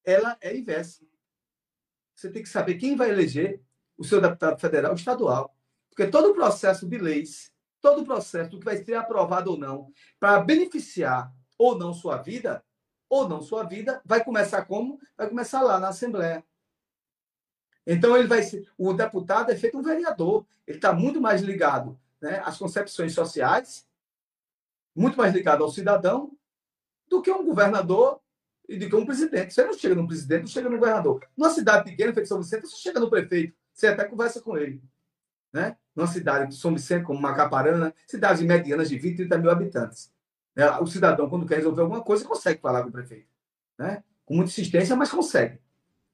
[0.05, 1.05] Ela é inversa.
[2.15, 3.61] Você tem que saber quem vai eleger
[3.99, 5.55] o seu deputado federal estadual.
[5.91, 9.93] Porque todo o processo de leis, todo o processo que vai ser aprovado ou não,
[10.19, 12.65] para beneficiar ou não sua vida,
[13.09, 14.99] ou não sua vida, vai começar como?
[15.17, 16.45] Vai começar lá na Assembleia.
[17.87, 21.99] Então ele vai ser, o deputado é feito um vereador, ele está muito mais ligado
[22.21, 23.87] né, às concepções sociais,
[24.95, 26.37] muito mais ligado ao cidadão
[27.09, 28.21] do que um governador
[28.69, 29.55] e do que um presidente.
[29.55, 31.27] Você não chega no presidente, não chega no governador.
[31.37, 34.83] Numa cidade pequena, feito São Vicente, você chega no prefeito você até conversa com ele.
[35.53, 35.77] Né?
[35.95, 40.11] Numa cidade de São Vicente, como Macaparana, cidades medianas de 20, 30 mil habitantes.
[40.55, 40.67] Né?
[40.79, 43.29] O cidadão, quando quer resolver alguma coisa, consegue falar com o prefeito.
[43.79, 44.03] Né?
[44.25, 45.61] Com muita insistência, mas consegue.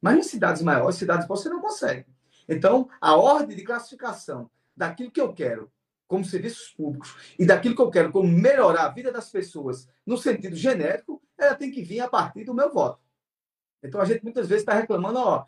[0.01, 2.07] Mas em cidades maiores, cidades você não consegue.
[2.49, 5.71] Então, a ordem de classificação daquilo que eu quero
[6.09, 10.19] como serviços públicos e daquilo que eu quero como melhorar a vida das pessoas no
[10.19, 13.01] sentido genérico, ela tem que vir a partir do meu voto.
[13.83, 15.47] Então, a gente muitas vezes está reclamando, ó,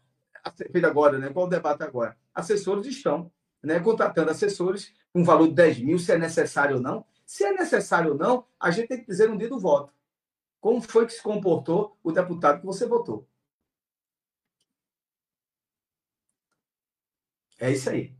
[0.72, 1.30] feito agora, né?
[1.30, 2.16] Qual o debate agora?
[2.34, 3.30] Assessores estão.
[3.62, 7.06] né, contratando assessores com um valor de 10 mil, se é necessário ou não.
[7.24, 9.92] Se é necessário ou não, a gente tem que dizer no dia do voto.
[10.60, 13.26] Como foi que se comportou o deputado que você votou?
[17.58, 18.14] É isso aí.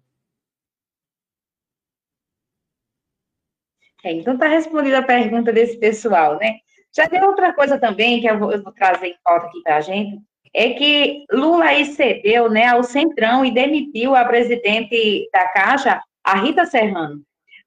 [4.04, 6.60] É, então está respondida a pergunta desse pessoal, né?
[6.96, 9.76] Já tem outra coisa também que eu vou, eu vou trazer em pauta aqui para
[9.76, 10.20] a gente,
[10.54, 16.36] é que Lula aí cedeu né, ao Centrão e demitiu a presidente da Caixa, a
[16.36, 17.20] Rita Serrano.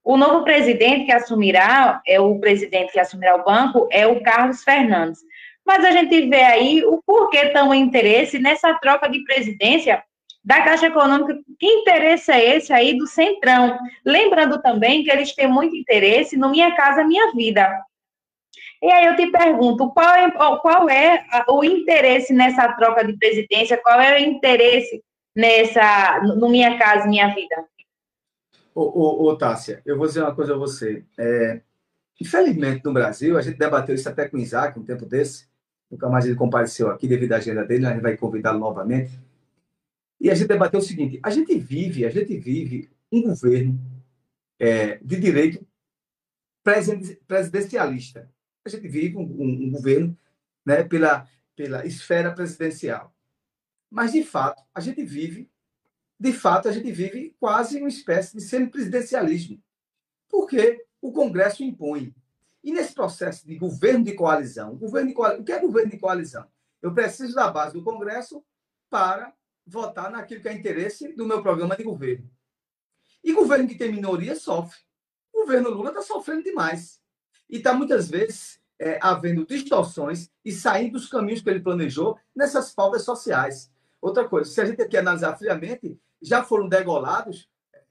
[0.03, 4.63] O novo presidente que assumirá, é o presidente que assumirá o banco, é o Carlos
[4.63, 5.19] Fernandes.
[5.65, 10.01] Mas a gente vê aí o porquê tão interesse nessa troca de presidência
[10.45, 11.37] da Caixa Econômica.
[11.59, 13.77] Que interesse é esse aí do Centrão?
[14.05, 17.69] Lembrando também que eles têm muito interesse no Minha Casa Minha Vida.
[18.81, 23.77] E aí eu te pergunto, qual é, qual é o interesse nessa troca de presidência?
[23.77, 25.03] Qual é o interesse
[25.35, 27.65] nessa, no Minha Casa Minha Vida?
[28.75, 31.03] Ô, ô, ô Tássia, eu vou dizer uma coisa a você.
[31.17, 31.61] É,
[32.21, 35.47] infelizmente, no Brasil, a gente debateu isso até com o Isaac um tempo desse,
[35.89, 39.19] nunca mais ele compareceu aqui devido à agenda dele, a gente vai convidá-lo novamente.
[40.21, 43.79] E a gente debateu o seguinte: a gente vive, a gente vive um governo
[44.59, 45.65] é, de direito
[47.27, 48.29] presidencialista
[48.67, 50.17] a gente vive um, um, um governo
[50.65, 53.13] né, pela, pela esfera presidencial.
[53.89, 55.49] Mas, de fato, a gente vive,
[56.19, 59.61] de fato, a gente vive quase uma espécie de semipresidencialismo,
[60.29, 62.13] porque o Congresso impõe.
[62.63, 65.97] E nesse processo de governo de coalizão, governo de coalizão, o que é governo de
[65.97, 66.45] coalizão?
[66.81, 68.43] Eu preciso da base do Congresso
[68.89, 69.33] para
[69.65, 72.29] votar naquilo que é interesse do meu programa de governo.
[73.23, 74.79] E governo que tem minoria sofre.
[75.33, 77.01] O governo Lula está sofrendo demais.
[77.49, 82.73] E está muitas vezes é, havendo distorções e saindo dos caminhos que ele planejou nessas
[82.73, 83.71] pautas sociais.
[84.01, 87.81] Outra coisa, se a gente aqui analisar friamente, já foram degolados é,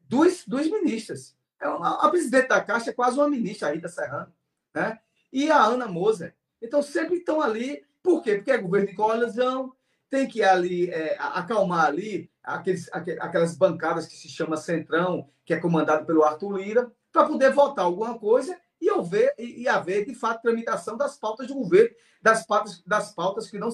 [0.00, 1.36] duas, duas ministras.
[1.60, 4.32] É a presidente da Caixa é quase uma ministra, a Rita Serrano,
[4.74, 4.98] né?
[5.32, 6.34] e a Ana Moser.
[6.62, 7.84] Então, sempre estão ali.
[8.02, 8.36] Por quê?
[8.36, 9.72] Porque é governo de coalizão,
[10.10, 15.58] tem que ali é, acalmar ali aqueles, aquelas bancadas que se chama Centrão, que é
[15.58, 20.42] comandado pelo Arthur Lira, para poder votar alguma coisa e haver, e haver, de fato,
[20.42, 23.70] tramitação das pautas do governo, das pautas, das pautas que, não,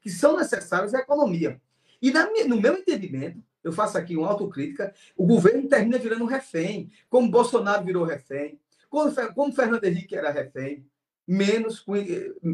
[0.00, 1.60] que são necessárias à economia.
[2.00, 6.28] E na, no meu entendimento, eu faço aqui uma autocrítica, o governo termina virando um
[6.28, 8.58] refém, como Bolsonaro virou refém,
[8.88, 10.84] como, como Fernando Henrique era refém,
[11.26, 11.84] menos,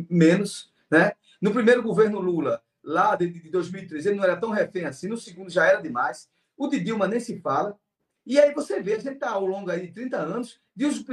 [0.08, 1.12] menos, né?
[1.40, 5.16] No primeiro governo Lula, lá de, de 2013, ele não era tão refém assim, no
[5.16, 6.28] segundo já era demais.
[6.56, 7.78] O de Dilma nem se fala.
[8.28, 10.60] E aí você vê, a gente está ao longo aí de 30 anos,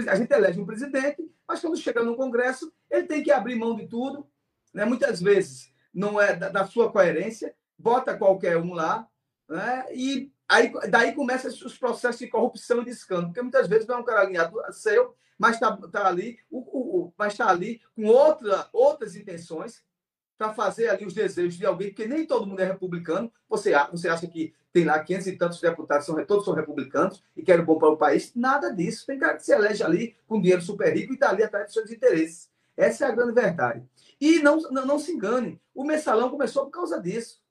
[0.09, 3.73] a gente elege um presidente, mas quando chega no Congresso, ele tem que abrir mão
[3.73, 4.27] de tudo,
[4.73, 4.83] né?
[4.83, 9.07] muitas vezes não é da, da sua coerência, bota qualquer um lá,
[9.47, 9.85] né?
[9.93, 13.95] e aí, daí começam os processos de corrupção e de escândalo, porque muitas vezes não
[13.95, 18.07] é um cara alinhado seu, mas está tá ali, o, o, mas tá ali com
[18.07, 19.81] outra, outras intenções,
[20.37, 23.31] para fazer ali os desejos de alguém, porque nem todo mundo é republicano.
[23.49, 27.41] Você, você acha que tem lá 500 e tantos deputados, são, todos são republicanos e
[27.41, 28.33] querem bom para o país?
[28.35, 29.05] Nada disso.
[29.05, 31.73] Tem cara que se elege ali com dinheiro super rico e está ali atrás dos
[31.73, 32.49] seus interesses.
[32.75, 33.83] Essa é a grande verdade.
[34.19, 37.41] E não, não, não se engane, o mensalão começou por causa disso,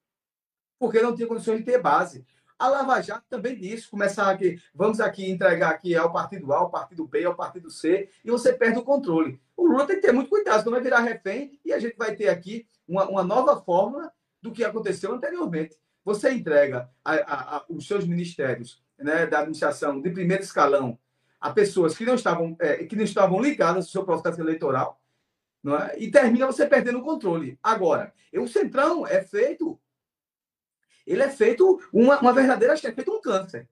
[0.79, 2.27] porque não tinha condições de ter base.
[2.59, 6.71] A Lava Jato também disse, começar aqui, vamos aqui entregar aqui ao partido A, ao
[6.71, 9.41] partido B, ao partido C, e você perde o controle.
[9.57, 12.15] O Lula tem que ter muito cuidado, senão vai virar refém e a gente vai
[12.15, 15.77] ter aqui uma, uma nova fórmula do que aconteceu anteriormente.
[16.05, 20.99] Você entrega a, a, a, os seus ministérios né, da administração de primeiro escalão
[21.41, 24.99] a pessoas que não estavam, é, que não estavam ligadas ao seu processo eleitoral,
[25.67, 26.03] é?
[26.03, 27.59] e termina você perdendo o controle.
[27.63, 29.79] Agora, o Centrão é feito,
[31.07, 33.69] ele é feito uma, uma verdadeira, é feito um câncer.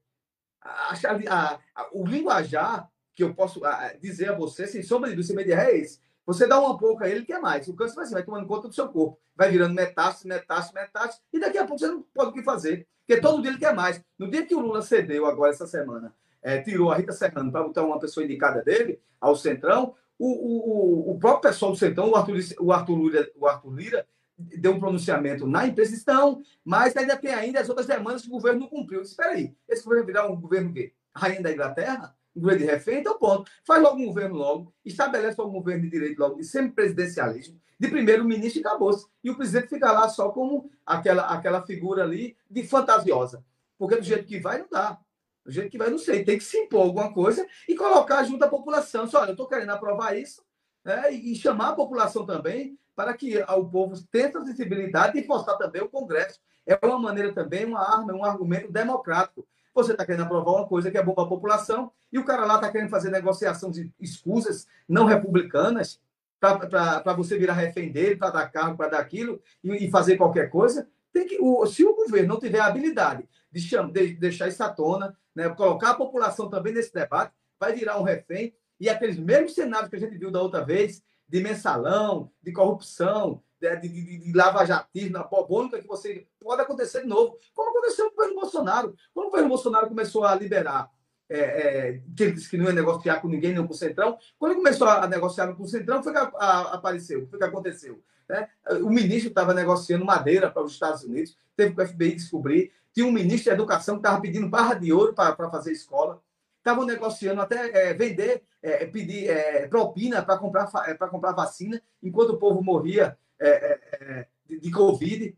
[0.61, 3.61] A, o linguajar que eu posso
[4.01, 5.99] dizer a você, sem sombra de dúvida, é esse.
[6.25, 7.67] Você dá uma pouco a ele, quer mais.
[7.67, 9.19] O câncer vai, assim, vai tomando conta do seu corpo.
[9.35, 11.19] Vai virando metástase, metástase, metástase.
[11.33, 12.87] E daqui a pouco você não pode o que fazer.
[13.05, 14.01] Porque todo dia ele quer mais.
[14.17, 17.63] No dia que o Lula cedeu agora, essa semana, é, tirou a Rita Serrano para
[17.63, 22.15] botar uma pessoa indicada dele, ao Centrão, o, o, o próprio pessoal do Centrão, o
[22.15, 24.07] Arthur, o Arthur, Lira, o Arthur Lira,
[24.37, 28.31] deu um pronunciamento na imprensa, não, mas ainda tem ainda as outras demandas que o
[28.31, 29.01] governo não cumpriu.
[29.01, 30.93] Espera aí, esse governo virar um governo quê?
[31.15, 32.15] Rainha da Inglaterra?
[32.35, 33.49] um governo de refém, então ponto.
[33.65, 38.59] Faz logo um governo logo, estabelece um governo de direito logo, de semipresidencialismo, de primeiro-ministro
[38.59, 39.05] e acabou-se.
[39.23, 43.43] E o presidente fica lá só como aquela, aquela figura ali de fantasiosa.
[43.77, 44.99] Porque do jeito que vai, não dá.
[45.45, 46.23] Do jeito que vai, não sei.
[46.23, 49.07] Tem que se impor alguma coisa e colocar junto à população.
[49.07, 50.43] Só, olha, eu estou querendo aprovar isso
[50.83, 51.11] né?
[51.11, 55.81] e chamar a população também para que o povo tenha a sensibilidade e forçar também
[55.81, 56.39] o Congresso.
[56.65, 59.45] É uma maneira também, uma arma, um argumento democrático.
[59.73, 62.45] você está querendo aprovar uma coisa que é boa para a população e o cara
[62.45, 65.99] lá está querendo fazer negociação de escusas não republicanas
[66.39, 70.49] para você virar refém dele, para dar carro, para dar aquilo e, e, fazer qualquer
[70.49, 70.87] coisa.
[71.11, 74.61] Tem que, o, se o governo não tiver a habilidade de, cham, de deixar isso
[74.61, 78.53] à tona, né, colocar a população também nesse debate, vai virar um refém.
[78.79, 81.01] E aqueles mesmos cenários que a gente viu da outra vez,
[81.33, 87.07] de mensalão, de corrupção, de, de, de, de lava-jatismo, pobônica, que você pode acontecer de
[87.07, 88.95] novo, como aconteceu com o governo Bolsonaro.
[89.11, 90.91] Quando o governo Bolsonaro começou a liberar,
[91.27, 94.15] é, é, que ele disse que não ia negociar com ninguém, nem com o Centrão,
[94.37, 97.45] quando ele começou a negociar com o Centrão, foi que a, a, apareceu, foi que
[97.45, 97.99] aconteceu.
[98.29, 98.47] Né?
[98.83, 103.07] O ministro estava negociando madeira para os Estados Unidos, teve que o FBI descobrir, tinha
[103.07, 106.21] um ministro de Educação que estava pedindo barra de ouro para fazer escola,
[106.63, 112.29] estavam negociando até é, vender, é, pedir é, propina para comprar, é, comprar vacina, enquanto
[112.29, 115.37] o povo morria é, é, é, de, de, Covid.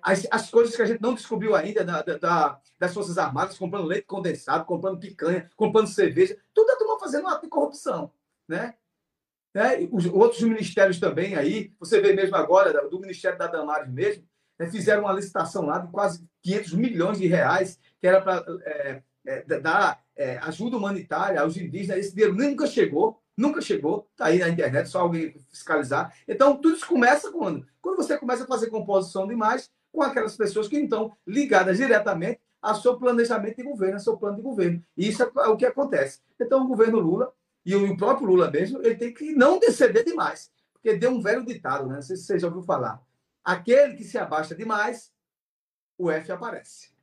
[0.00, 3.86] As, as, coisas que a gente não descobriu ainda da, da, das Forças Armadas, comprando
[3.86, 8.10] leite condensado, comprando picanha, comprando cerveja, tudo a turma fazendo ato de corrupção.
[8.48, 8.74] Né?
[9.52, 9.86] Né?
[9.92, 14.26] Os outros ministérios também aí, você vê mesmo agora, do Ministério da Damares mesmo,
[14.58, 14.70] né?
[14.70, 19.44] fizeram uma licitação lá de quase 500 milhões de reais, que era para é, é,
[20.16, 21.98] é, ajuda humanitária aos indígenas.
[21.98, 23.20] Esse dinheiro nunca chegou.
[23.36, 26.14] Nunca chegou, está aí na internet, só alguém fiscalizar.
[26.28, 27.66] Então, tudo isso começa quando?
[27.82, 32.76] Quando você começa a fazer composição demais com aquelas pessoas que estão ligadas diretamente ao
[32.76, 34.80] seu planejamento de governo, ao seu plano de governo.
[34.96, 36.20] E isso é o que acontece.
[36.40, 37.32] Então, o governo Lula,
[37.66, 40.52] e o próprio Lula mesmo, ele tem que não descender demais.
[40.72, 41.96] Porque deu um velho ditado, né?
[41.96, 43.02] não sei se você já ouviu falar.
[43.42, 45.12] Aquele que se abaixa demais,
[45.98, 46.93] o F aparece.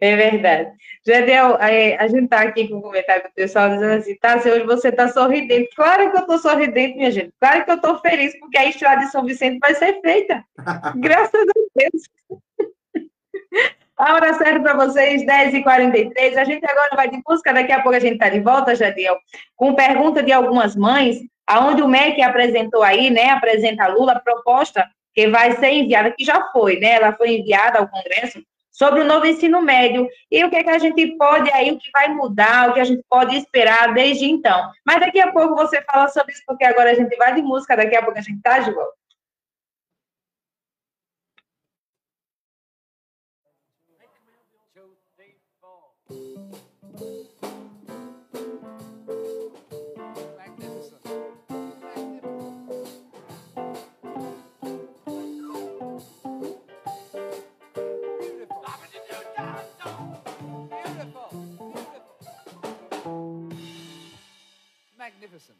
[0.00, 0.70] É verdade.
[1.06, 4.64] Jadel, a gente está aqui com o comentário do pessoal dizendo assim, tá, se hoje
[4.64, 5.74] você está sorridente.
[5.74, 7.32] Claro que eu estou sorridente, minha gente.
[7.38, 10.44] Claro que eu estou feliz, porque a estrada de São Vicente vai ser feita.
[10.96, 12.02] Graças a Deus.
[13.96, 16.36] A hora certa para vocês, 10h43.
[16.38, 19.18] A gente agora vai de busca, daqui a pouco a gente está de volta, Jadiel,
[19.54, 24.20] com pergunta de algumas mães, aonde o MEC apresentou aí, né, apresenta a Lula, a
[24.20, 28.42] proposta que vai ser enviada, que já foi, né, ela foi enviada ao Congresso,
[28.80, 31.78] sobre o novo ensino médio e o que, é que a gente pode aí, o
[31.78, 34.70] que vai mudar, o que a gente pode esperar desde então.
[34.86, 37.76] Mas daqui a pouco você fala sobre isso, porque agora a gente vai de música,
[37.76, 38.99] daqui a pouco a gente está de volta.
[65.30, 65.58] Magnificent.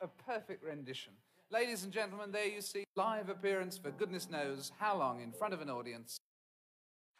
[0.00, 1.12] A perfect rendition.
[1.50, 5.52] Ladies and gentlemen, there you see live appearance for goodness knows how long in front
[5.54, 6.16] of an audience.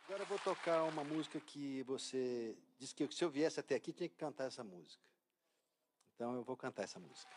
[0.07, 3.93] Agora eu vou tocar uma música que você disse que se eu viesse até aqui
[3.93, 5.03] tinha que cantar essa música.
[6.15, 7.31] Então eu vou cantar essa música.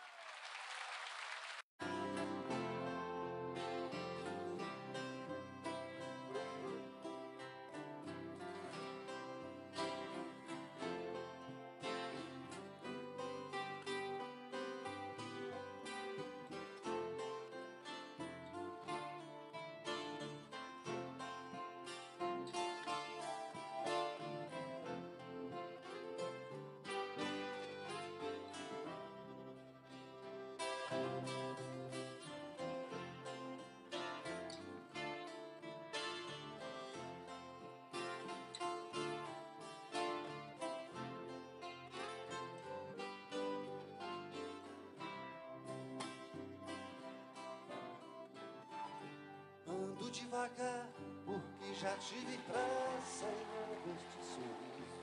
[50.34, 50.88] Devagar,
[51.24, 54.98] porque já tive pressa em este sorriso,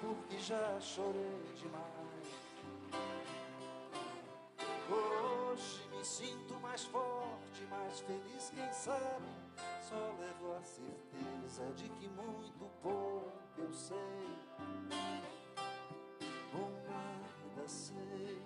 [0.00, 2.04] porque já chorei demais.
[4.90, 9.24] Hoje me sinto mais forte, mais feliz, quem sabe?
[9.80, 13.96] Só levo a certeza de que muito pouco eu sei.
[16.52, 18.42] Ou nada sei.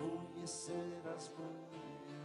[0.00, 1.71] Conhecer as mãos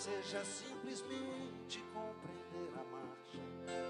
[0.00, 3.89] seja simplesmente compreender a marcha,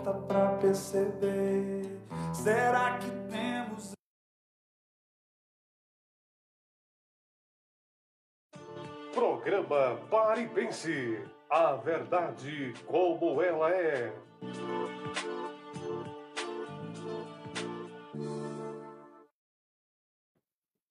[0.00, 1.82] Falta pra perceber?
[2.32, 3.92] Será que temos
[9.12, 11.22] Programa Pare e Pense.
[11.50, 14.12] A verdade como ela é.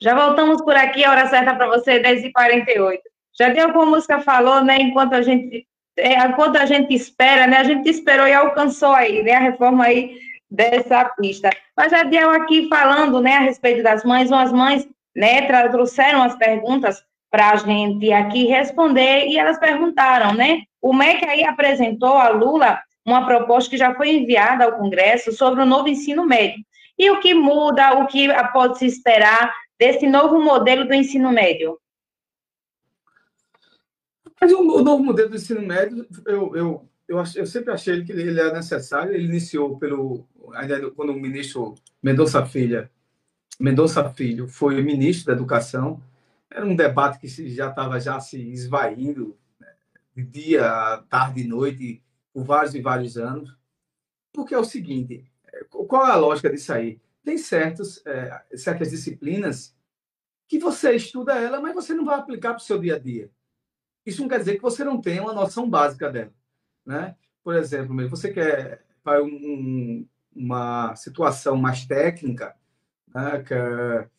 [0.01, 2.99] Já voltamos por aqui, a hora certa para você, 10h48.
[3.37, 4.77] Já deu como a música falou, né?
[4.81, 5.65] Enquanto a gente,
[5.99, 7.57] é, enquanto a gente espera, né?
[7.57, 9.33] A gente esperou e alcançou aí, né?
[9.33, 10.17] A reforma aí
[10.49, 11.49] dessa pista.
[11.77, 13.35] Mas a Diel aqui falando, né?
[13.35, 15.43] A respeito das mães, umas mães, né?
[15.69, 20.63] Trouxeram as perguntas para a gente aqui responder e elas perguntaram, né?
[20.81, 25.61] O MEC aí apresentou a Lula uma proposta que já foi enviada ao Congresso sobre
[25.61, 26.63] o novo ensino médio.
[26.97, 31.77] E o que muda, o que pode se esperar desse novo modelo do ensino médio?
[34.39, 38.11] Mas o, o novo modelo do ensino médio, eu, eu, eu, eu sempre achei que
[38.11, 39.13] ele, ele é necessário.
[39.13, 40.27] Ele iniciou pelo
[40.95, 42.89] quando o ministro Mendonça Filho,
[43.59, 46.01] Mendonça Filho foi ministro da Educação.
[46.49, 49.67] Era um debate que já estava já se esvaindo né,
[50.15, 52.01] de dia, tarde e noite
[52.33, 53.55] por vários e vários anos.
[54.33, 56.99] Porque é o seguinte, é, qual é a lógica disso aí?
[57.23, 59.75] Tem certos, é, certas disciplinas
[60.47, 63.29] que você estuda ela, mas você não vai aplicar para o seu dia a dia.
[64.09, 66.33] Isso não quer dizer que você não tenha uma noção básica dela,
[66.85, 67.15] né?
[67.43, 72.55] Por exemplo, você quer para um- um, uma situação mais técnica,
[73.13, 73.43] né?
[73.47, 74.09] quer,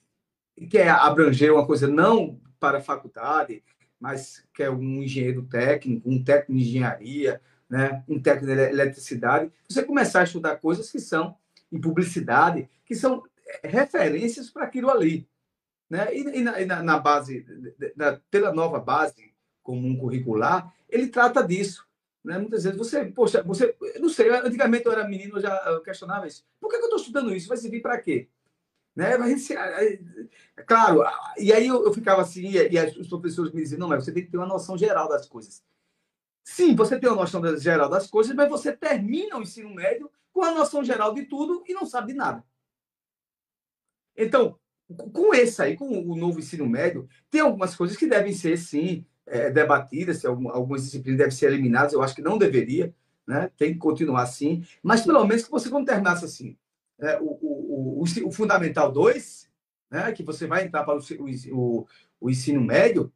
[0.70, 3.62] quer abranger uma coisa não para a faculdade,
[3.98, 8.02] mas quer um engenheiro técnico, um técnico de engenharia, né?
[8.08, 11.36] um técnico de ele- eletricidade, você começar a estudar coisas que são
[11.70, 13.22] em publicidade, que são
[13.62, 15.28] eh, referências para aquilo ali.
[15.88, 16.14] Né?
[16.14, 17.44] E, e na, e na- base,
[18.30, 19.29] pela nova base
[19.62, 21.86] comum curricular, ele trata disso.
[22.24, 22.38] Né?
[22.38, 26.44] Muitas vezes você, poxa, você, não sei, antigamente eu era menino, eu já questionava isso.
[26.60, 27.48] Por que, eu estou estudando isso?
[27.48, 28.28] Vai servir para quê?
[28.94, 29.16] Né?
[29.16, 29.98] Mas é
[30.66, 31.02] claro,
[31.38, 34.12] e aí eu, eu ficava assim, e, e os professores me diziam, não, mas você
[34.12, 35.62] tem que ter uma noção geral das coisas.
[36.44, 40.42] Sim, você tem uma noção geral das coisas, mas você termina o ensino médio com
[40.42, 42.44] a noção geral de tudo e não sabe de nada.
[44.16, 44.58] Então,
[45.12, 49.06] com esse aí, com o novo ensino médio, tem algumas coisas que devem ser, sim,
[49.26, 52.94] é, debatidas, se algum- algumas disciplinas devem ser eliminadas, eu acho que não deveria,
[53.26, 53.50] né?
[53.56, 56.56] tem que continuar assim, mas pelo menos que você, quando terminasse assim,
[56.98, 59.48] é, o, o, o, o Fundamental 2,
[59.90, 60.12] né?
[60.12, 61.86] que você vai entrar para o,
[62.20, 63.12] o, ensino médio,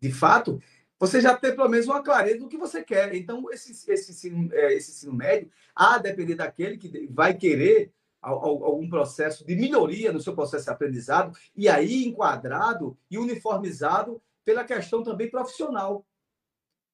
[0.00, 0.60] de fato,
[0.98, 3.14] você já tem pelo menos uma clareza do que você quer.
[3.14, 8.44] Então, esse, esse, ensino, é, esse ensino médio, a depender daquele que vai querer al-
[8.44, 14.20] al- algum processo de melhoria no seu processo de aprendizado, e aí enquadrado e uniformizado
[14.48, 16.06] pela questão também profissional.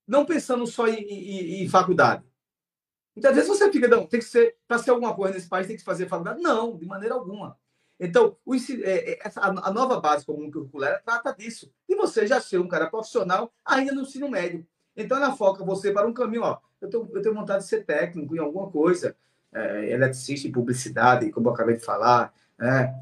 [0.09, 2.25] Não pensando só em, em- em faculdade.
[3.15, 5.77] Muitas vezes você fica, não, tem que ser, para ser alguma coisa nesse país, tem
[5.77, 6.43] que fazer faculdade.
[6.43, 7.57] Não, de maneira alguma.
[8.01, 8.59] Então, o é,
[9.13, 12.91] é, essa, a nova base comum curricular trata disso, de você já ser um cara
[12.91, 14.67] profissional ainda no ensino médio.
[14.97, 17.85] Então, ela foca você para um caminho, ó, eu tenho, eu tenho vontade de ser
[17.85, 19.17] técnico em alguma coisa,
[19.53, 22.93] é, eletricista em publicidade, como eu acabei de falar, né,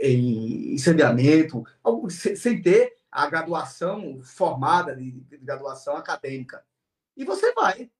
[0.00, 6.64] em, saneamento, algo- sem ter a graduação formada, de, de graduação acadêmica.
[7.14, 7.90] E você vai.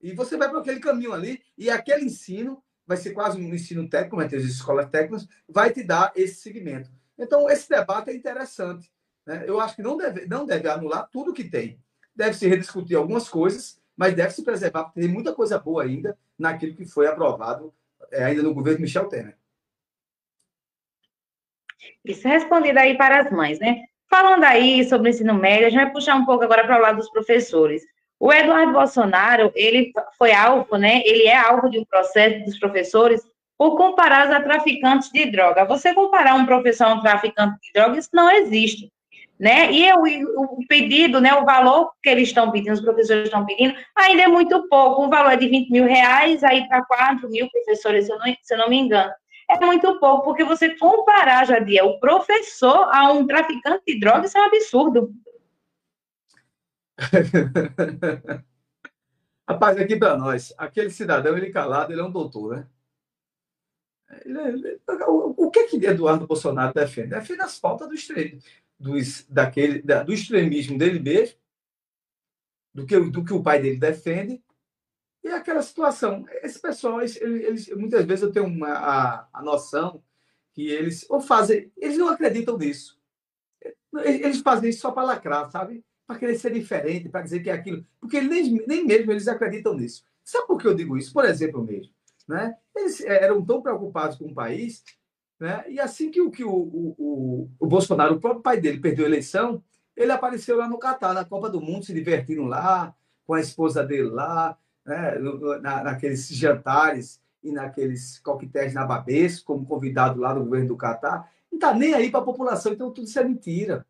[0.00, 3.88] E você vai para aquele caminho ali, e aquele ensino vai ser quase um ensino
[3.88, 6.90] técnico, ter as escolas técnicas, vai te dar esse segmento.
[7.18, 8.90] Então, esse debate é interessante.
[9.26, 9.44] né?
[9.46, 11.80] Eu acho que não deve, não deve anular tudo que tem.
[12.14, 16.16] Deve se rediscutir algumas coisas, mas deve se preservar, porque tem muita coisa boa ainda
[16.38, 17.74] naquilo que foi aprovado
[18.10, 19.36] é, ainda no governo Michel Temer.
[22.04, 23.84] Isso respondido aí para as mães, né?
[24.12, 26.82] Falando aí sobre o ensino médio, a gente vai puxar um pouco agora para o
[26.82, 27.82] lado dos professores.
[28.20, 31.00] O Eduardo Bolsonaro, ele foi alvo, né?
[31.06, 33.22] Ele é alvo de um processo dos professores
[33.56, 35.64] por comparar a traficantes de droga.
[35.64, 38.92] Você comparar um professor a um traficante de droga, isso não existe.
[39.40, 39.72] Né?
[39.72, 43.74] E o, o pedido, né, o valor que eles estão pedindo, os professores estão pedindo,
[43.96, 45.06] ainda é muito pouco.
[45.06, 48.26] O valor é de 20 mil reais, aí para 4 mil professores, se eu, não,
[48.42, 49.10] se eu não me engano.
[49.52, 54.40] É muito pouco, porque você comparar, Jadia, o professor a um traficante de drogas, é
[54.40, 55.14] um absurdo.
[59.46, 62.66] Rapaz, aqui para nós, aquele cidadão, ele calado, ele é um doutor, né?
[64.24, 67.08] Ele, ele, o, o que que Eduardo Bolsonaro defende?
[67.08, 67.94] Defende as pautas do,
[68.78, 71.36] dos, daquele, da, do extremismo dele mesmo,
[72.72, 74.42] do que, do que o pai dele defende,
[75.22, 76.24] e aquela situação.
[76.42, 80.02] Esse pessoal, eles, eles, muitas vezes eu tenho uma, a, a noção
[80.52, 83.00] que eles ou fazem, eles não acreditam nisso.
[84.04, 85.84] Eles fazem isso só para lacrar, sabe?
[86.06, 87.86] Para querer ser diferente, para dizer que é aquilo.
[88.00, 90.04] Porque nem, nem mesmo eles acreditam nisso.
[90.24, 91.12] Sabe por que eu digo isso?
[91.12, 91.92] Por exemplo, mesmo.
[92.26, 92.56] Né?
[92.74, 94.82] Eles eram tão preocupados com o país
[95.42, 95.64] né?
[95.68, 99.08] E assim que, o, que o, o, o, Bolsonaro, o próprio pai dele, perdeu a
[99.08, 99.60] eleição,
[99.96, 102.94] ele apareceu lá no Catar, na Copa do Mundo, se divertindo lá,
[103.26, 105.18] com a esposa dele lá, né?
[105.60, 111.30] na, naqueles jantares e naqueles coquetéis na Babesco, como convidado lá do governo do Catar.
[111.50, 113.86] Não está nem aí para a população, então tudo isso é mentira.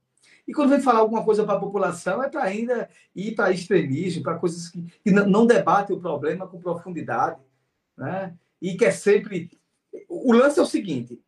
[0.47, 4.23] E quando vem falar alguma coisa para a população, é para ainda ir para extremismo,
[4.23, 7.41] para coisas que, que não debatem o problema com profundidade.
[7.97, 8.35] Né?
[8.61, 9.51] E quer sempre.
[10.09, 11.21] O lance é o seguinte: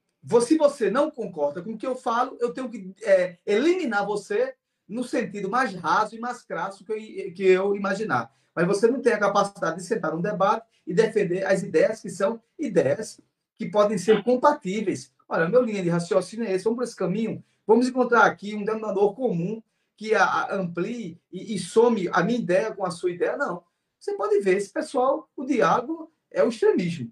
[0.42, 4.54] se você não concorda com o que eu falo, eu tenho que é, eliminar você
[4.88, 8.32] no sentido mais raso e mais crasso que eu, que eu imaginar.
[8.55, 12.11] Mas você não tem a capacidade de sentar num debate e defender as ideias que
[12.11, 13.20] são ideias
[13.57, 15.12] que podem ser compatíveis.
[15.28, 18.64] Olha, meu linha de raciocínio é esse, vamos por esse caminho, vamos encontrar aqui um
[18.64, 19.62] denominador comum
[19.96, 23.36] que a, a amplie e, e some a minha ideia com a sua ideia.
[23.36, 23.62] Não.
[23.98, 27.11] Você pode ver, esse pessoal, o diálogo é o extremismo.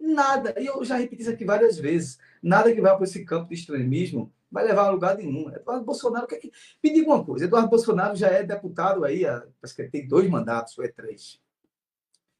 [0.00, 3.48] Nada, e eu já repeti isso aqui várias vezes, nada que vá para esse campo
[3.48, 5.48] de extremismo vai levar a lugar nenhum.
[5.50, 6.52] Eduardo Bolsonaro, quer que...
[6.82, 9.22] me diga uma coisa, Eduardo Bolsonaro já é deputado aí,
[9.60, 11.40] parece que tem dois mandatos, ou é três.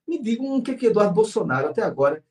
[0.06, 2.22] Me diga um que, que Eduardo Bolsonaro, até agora,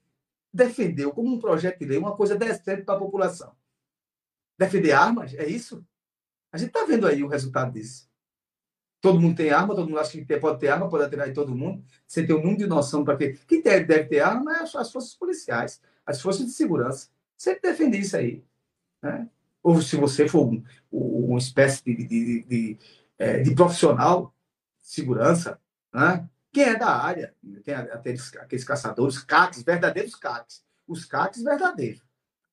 [0.54, 3.56] defendeu como um projeto de lei, uma coisa decente para a população.
[4.58, 5.84] Defender armas, é isso?
[6.52, 8.10] A gente está vendo aí o resultado disso.
[9.00, 11.56] Todo mundo tem arma, todo mundo acha que pode ter arma, pode atirar em todo
[11.56, 13.40] mundo, sem ter um mundo de noção para quê.
[13.48, 17.10] Quem deve ter arma é as forças policiais, as forças de segurança.
[17.42, 18.46] Sempre defende isso aí.
[19.02, 19.28] Né?
[19.64, 22.80] Ou se você for um, uma espécie de, de, de,
[23.18, 24.32] é, de profissional
[24.80, 25.60] segurança,
[25.92, 26.30] né?
[26.54, 27.34] quem é da área,
[27.64, 30.64] tem aqueles, aqueles caçadores, CACs, verdadeiros CACs.
[30.88, 32.04] Os CACs verdadeiros.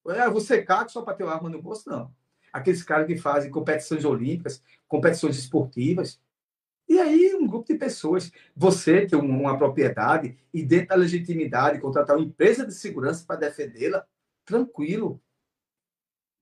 [0.07, 2.11] É, você CAC só para ter uma arma no bolso, não.
[2.51, 6.18] Aqueles caras que fazem competições olímpicas, competições esportivas,
[6.89, 12.16] e aí, um grupo de pessoas, você ter uma propriedade e, dentro da legitimidade, contratar
[12.16, 14.07] uma empresa de segurança para defendê-la,
[14.49, 15.20] tranquilo.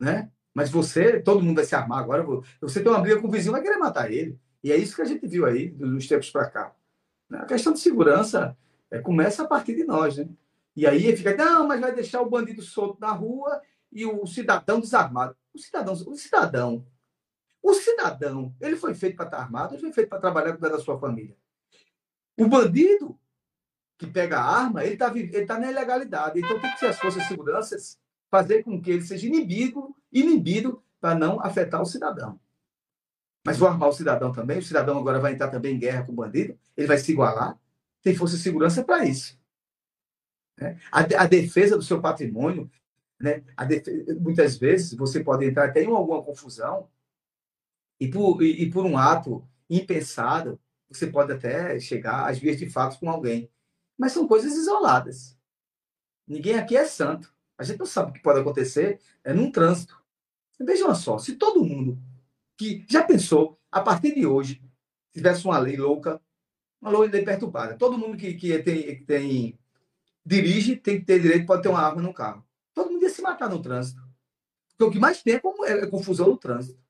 [0.00, 0.30] Né?
[0.54, 2.24] Mas você, todo mundo vai se armar agora.
[2.61, 4.38] Você tem uma briga com o vizinho, vai querer matar ele.
[4.62, 6.74] E é isso que a gente viu aí, dos tempos para cá.
[7.30, 8.57] A questão de segurança
[8.90, 10.16] é, começa a partir de nós.
[10.16, 10.28] Né?
[10.74, 13.61] E aí fica, não, mas vai deixar o bandido solto na rua
[13.92, 15.36] e o cidadão desarmado.
[15.52, 16.86] O cidadão, o cidadão
[17.66, 20.78] o cidadão, ele foi feito para estar armado, ele foi feito para trabalhar com da
[20.78, 21.36] sua família.
[22.38, 23.18] O bandido
[23.99, 26.38] que pega a arma, ele está ele tá na ilegalidade.
[26.38, 27.76] Então tem que ser as forças de segurança
[28.30, 32.38] fazer com que ele seja inibido, inibido para não afetar o cidadão.
[33.44, 36.12] Mas vou armar o cidadão também, o cidadão agora vai entrar também em guerra com
[36.12, 37.59] o bandido, ele vai se igualar.
[38.03, 39.38] Tem força de segurança para isso.
[40.59, 40.78] Né?
[40.90, 42.70] A, a, defesa do seu patrimônio,
[43.20, 43.44] né?
[43.68, 46.88] Defesa, muitas vezes você pode entrar até em alguma confusão
[48.01, 52.68] e por, e, e por um ato impensado, você pode até chegar às vias de
[52.68, 53.51] fato com alguém.
[53.97, 55.36] Mas são coisas isoladas.
[56.26, 57.34] Ninguém aqui é santo.
[57.57, 60.01] A gente não sabe o que pode acontecer é num trânsito.
[60.61, 61.99] Vejam só, se todo mundo
[62.57, 64.62] que já pensou, a partir de hoje,
[65.12, 66.20] tivesse uma lei louca,
[66.80, 69.59] uma lei perturbada, todo mundo que, que tem, que tem
[70.24, 72.44] dirige tem que ter direito, pode ter uma arma no carro.
[72.74, 74.03] Todo mundo ia se matar no trânsito.
[74.70, 76.82] Porque o que mais tem é, é confusão no trânsito.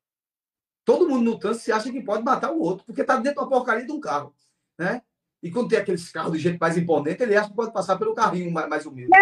[0.84, 3.48] Todo mundo no trânsito se acha que pode matar o outro, porque está dentro da
[3.48, 4.34] porcaria de um carro.
[4.78, 5.02] Né?
[5.46, 8.14] E quando tem aqueles carros de gente mais imponente, ele acha que pode passar pelo
[8.14, 9.12] carrinho mais, mais humilde.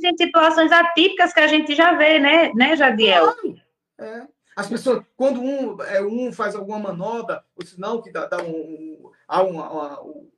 [0.00, 3.32] Tem situações atípicas que a gente já vê, né, né Jadiel?
[3.32, 3.60] Claro.
[3.98, 4.26] É.
[4.56, 9.12] As pessoas, quando um, é, um faz alguma manobra, ou senão que dá, dá um,
[9.30, 10.30] um, um,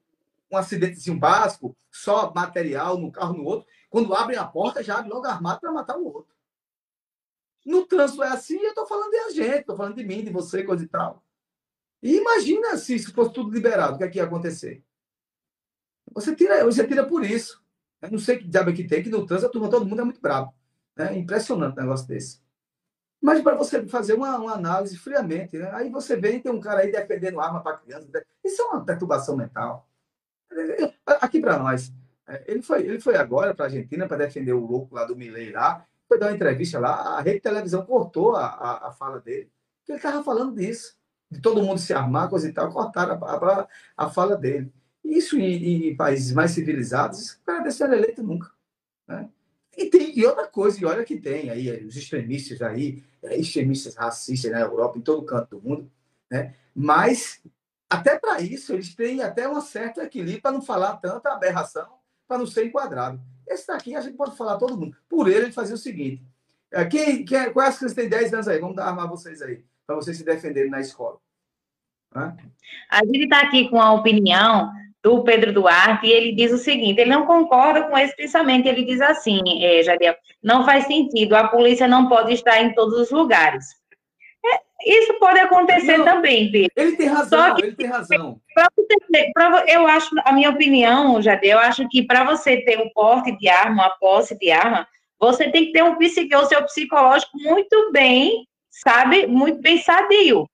[0.52, 5.08] um acidentezinho básico, só material no carro no outro, Quando abrem a porta, já abre
[5.08, 6.34] logo armado para matar o outro.
[7.64, 10.30] No trânsito é assim, eu estou falando de a gente, estou falando de mim, de
[10.30, 11.24] você, coisa e tal.
[12.02, 14.84] E imagina se isso fosse tudo liberado, o que é que ia acontecer?
[16.14, 17.62] Você tira, você tira por isso.
[18.02, 20.00] Eu não sei que diabo é que tem, que no trânsito a turma, todo mundo
[20.00, 20.52] é muito bravo.
[20.96, 22.40] É impressionante um negócio desse.
[23.20, 25.70] Mas para você fazer uma, uma, análise friamente, né?
[25.74, 28.08] aí você vê tem um cara aí defendendo arma para criança.
[28.12, 28.22] Né?
[28.42, 29.86] Isso é uma perturbação mental.
[31.06, 31.92] Aqui para nós,
[32.26, 35.14] é, ele foi, ele foi agora para a Argentina para defender o louco lá do
[35.14, 38.92] Milei lá, foi dar uma entrevista lá, a rede de televisão cortou a, a, a
[38.92, 40.96] fala dele, porque ele estava falando disso,
[41.30, 44.72] de todo mundo se armar, coisa e tal, cortaram a, a, a fala dele.
[45.04, 48.50] Isso em, em, países mais civilizados, o cara desse ser eleito nunca.
[49.08, 49.28] Né?
[49.76, 53.94] E, tem, e outra coisa, e olha que tem aí, os extremistas aí, é, extremistas
[53.94, 55.90] racistas na Europa, em todo canto do mundo,
[56.30, 56.54] né?
[56.74, 57.42] mas
[57.88, 61.88] até para isso eles têm até um certo equilíbrio para não falar tanta aberração,
[62.28, 63.20] para não ser enquadrado.
[63.48, 64.96] Esse daqui a gente pode falar todo mundo.
[65.08, 66.22] Por ele, ele fazia o seguinte:
[66.70, 68.60] é, quem, quem, quais que têm 10 anos aí?
[68.60, 71.18] Vamos dar armar vocês aí, para vocês se defenderem na escola.
[72.14, 72.36] Hã?
[72.88, 74.72] A gente está aqui com a opinião
[75.02, 78.66] do Pedro Duarte, e ele diz o seguinte: ele não concorda com esse pensamento.
[78.66, 82.98] Ele diz assim, é, Jadiel, não faz sentido, a polícia não pode estar em todos
[82.98, 83.64] os lugares.
[84.44, 86.70] É, isso pode acontecer não, também, Pedro.
[86.76, 88.40] Ele tem razão, que, ele tem razão.
[88.54, 92.78] Pra você, pra, eu acho, a minha opinião, Jadiel, eu acho que para você ter
[92.78, 94.86] um porte de arma, uma posse de arma,
[95.18, 100.46] você tem que ter um o seu psicológico muito bem, sabe, muito bem sadio.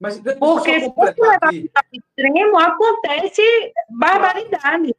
[0.00, 3.42] Mas Porque se você levar para o extremo, acontece
[3.90, 4.94] barbaridade.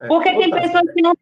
[0.00, 1.14] É, Porque tem pessoas que não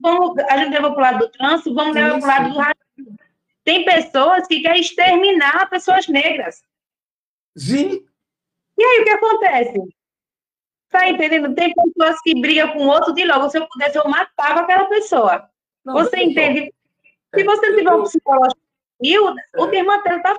[0.00, 2.58] vão, a gente leva para o lado do trânsito, vamos levar para o lado do
[2.58, 3.18] racismo.
[3.64, 6.62] Tem pessoas que querem exterminar pessoas negras.
[7.56, 8.04] Sim.
[8.78, 9.96] E aí o que acontece?
[10.90, 11.54] Tá entendendo?
[11.54, 13.48] Tem pessoas que brigam com outro de logo.
[13.48, 15.48] Se eu pudesse, eu matava aquela pessoa.
[15.84, 16.72] Não, você entende?
[17.34, 18.60] Se você tiver um psicológico,
[19.00, 20.36] o, o termo até está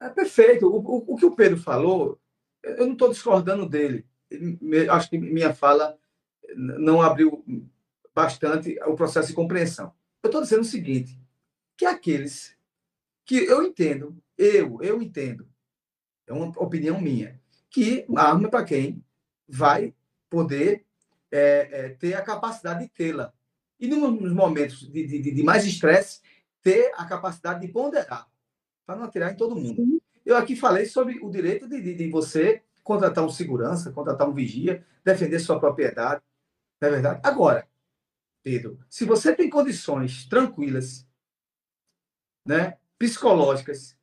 [0.00, 0.66] é perfeito.
[0.66, 2.18] O, o, o que o Pedro falou,
[2.62, 4.06] eu não estou discordando dele.
[4.90, 5.98] Acho que minha fala
[6.54, 7.44] não abriu
[8.14, 9.92] bastante o processo de compreensão.
[10.22, 11.18] Eu estou dizendo o seguinte,
[11.76, 12.56] que aqueles
[13.24, 15.48] que eu entendo, eu, eu entendo,
[16.26, 17.40] é uma opinião minha,
[17.70, 19.04] que arma é para quem
[19.46, 19.94] vai
[20.28, 20.84] poder
[21.30, 23.32] é, é, ter a capacidade de tê-la.
[23.78, 26.20] E nos momentos de, de, de mais estresse,
[26.62, 28.28] ter a capacidade de ponderar
[28.88, 30.02] para não atirar em todo mundo.
[30.24, 34.32] Eu aqui falei sobre o direito de, de, de, você contratar um segurança, contratar um
[34.32, 36.22] vigia, defender sua propriedade.
[36.80, 37.20] Não é verdade?
[37.22, 37.68] Agora,
[38.42, 41.06] Pedro, se você tem condições tranquilas,
[42.46, 43.94] né, psicológicas,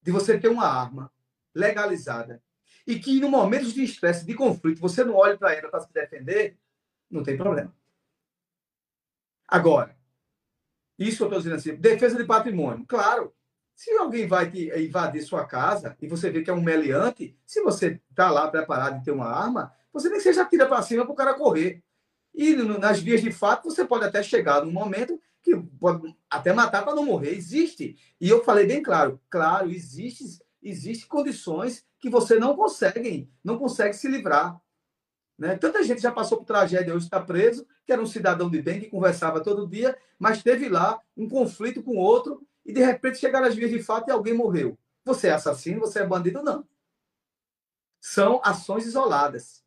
[0.00, 1.12] de você ter uma arma
[1.52, 2.40] legalizada
[2.86, 5.92] e que no momento de estresse, de conflito, você não olhe para ela para se
[5.92, 6.56] defender,
[7.10, 7.74] não tem problema.
[9.48, 9.98] Agora,
[10.96, 12.86] isso eu estou dizendo assim, defesa de patrimônio.
[12.86, 13.34] Claro,
[13.78, 17.62] se alguém vai te invadir sua casa e você vê que é um meliante, se
[17.62, 21.04] você está lá preparado e tem uma arma, você nem que seja tira para cima
[21.04, 21.80] para o cara correr.
[22.34, 26.84] E nas vias de fato, você pode até chegar num momento que pode até matar
[26.84, 27.36] para não morrer.
[27.36, 27.96] Existe.
[28.20, 30.24] E eu falei bem claro, claro, existe,
[30.60, 34.60] existe condições que você não consegue, não consegue se livrar.
[35.38, 35.56] Né?
[35.56, 38.80] Tanta gente já passou por tragédia, hoje está preso, que era um cidadão de bem,
[38.80, 43.46] que conversava todo dia, mas teve lá um conflito com outro e de repente chegaram
[43.46, 44.78] as vias de fato e alguém morreu.
[45.02, 46.42] Você é assassino, você é bandido?
[46.42, 46.68] Não.
[47.98, 49.64] São ações isoladas.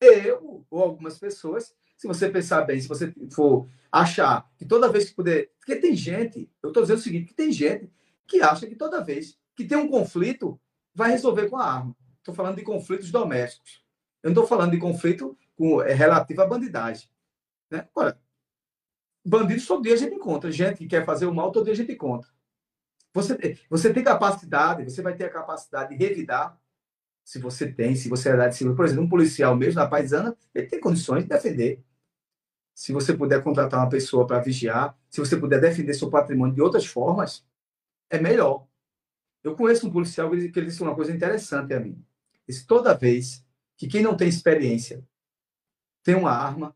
[0.00, 5.10] Eu, ou algumas pessoas, se você pensar bem, se você for achar que toda vez
[5.10, 5.50] que puder.
[5.58, 7.92] Porque tem gente, eu estou dizendo o seguinte: que tem gente
[8.26, 10.58] que acha que toda vez que tem um conflito,
[10.94, 11.96] vai resolver com a arma.
[12.16, 13.84] Estou falando de conflitos domésticos.
[14.22, 17.10] Eu não estou falando de conflito com, é, relativo à bandidagem.
[17.70, 17.86] Né?
[17.94, 18.18] Olha,
[19.22, 20.50] bandidos todo dia a gente encontra.
[20.50, 22.37] Gente que quer fazer o mal, todo dia a gente encontra.
[23.14, 26.58] Você, você tem capacidade, você vai ter a capacidade de revidar,
[27.24, 28.74] se você tem, se você é da civil.
[28.74, 31.84] Por exemplo, um policial mesmo, na paisana, ele tem condições de defender.
[32.74, 36.62] Se você puder contratar uma pessoa para vigiar, se você puder defender seu patrimônio de
[36.62, 37.44] outras formas,
[38.08, 38.66] é melhor.
[39.44, 42.02] Eu conheço um policial que ele disse uma coisa interessante a mim.
[42.46, 43.44] Disse, toda vez
[43.76, 45.06] que quem não tem experiência
[46.02, 46.74] tem uma arma,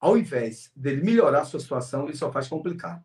[0.00, 3.04] ao invés dele melhorar a sua situação, ele só faz complicar.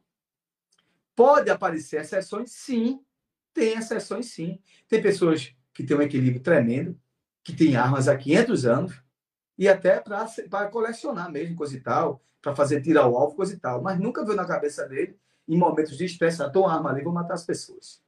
[1.17, 2.51] Pode aparecer exceções?
[2.51, 3.03] Sim.
[3.51, 4.61] Tem exceções, sim.
[4.87, 6.95] Tem pessoas que têm um equilíbrio tremendo,
[7.43, 9.01] que têm armas há 500 anos,
[9.57, 13.57] e até para colecionar mesmo, coisa e tal, para fazer tirar o alvo, coisa e
[13.57, 13.81] tal.
[13.81, 17.11] Mas nunca veio na cabeça dele, em momentos de estresse, ah, uma arma ali, vou
[17.11, 17.99] matar as pessoas.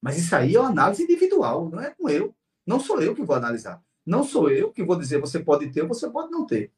[0.00, 2.32] Mas isso aí é uma análise individual, não é com eu.
[2.64, 3.82] Não sou eu que vou analisar.
[4.06, 6.72] Não sou eu que vou dizer você pode ter ou você pode não ter.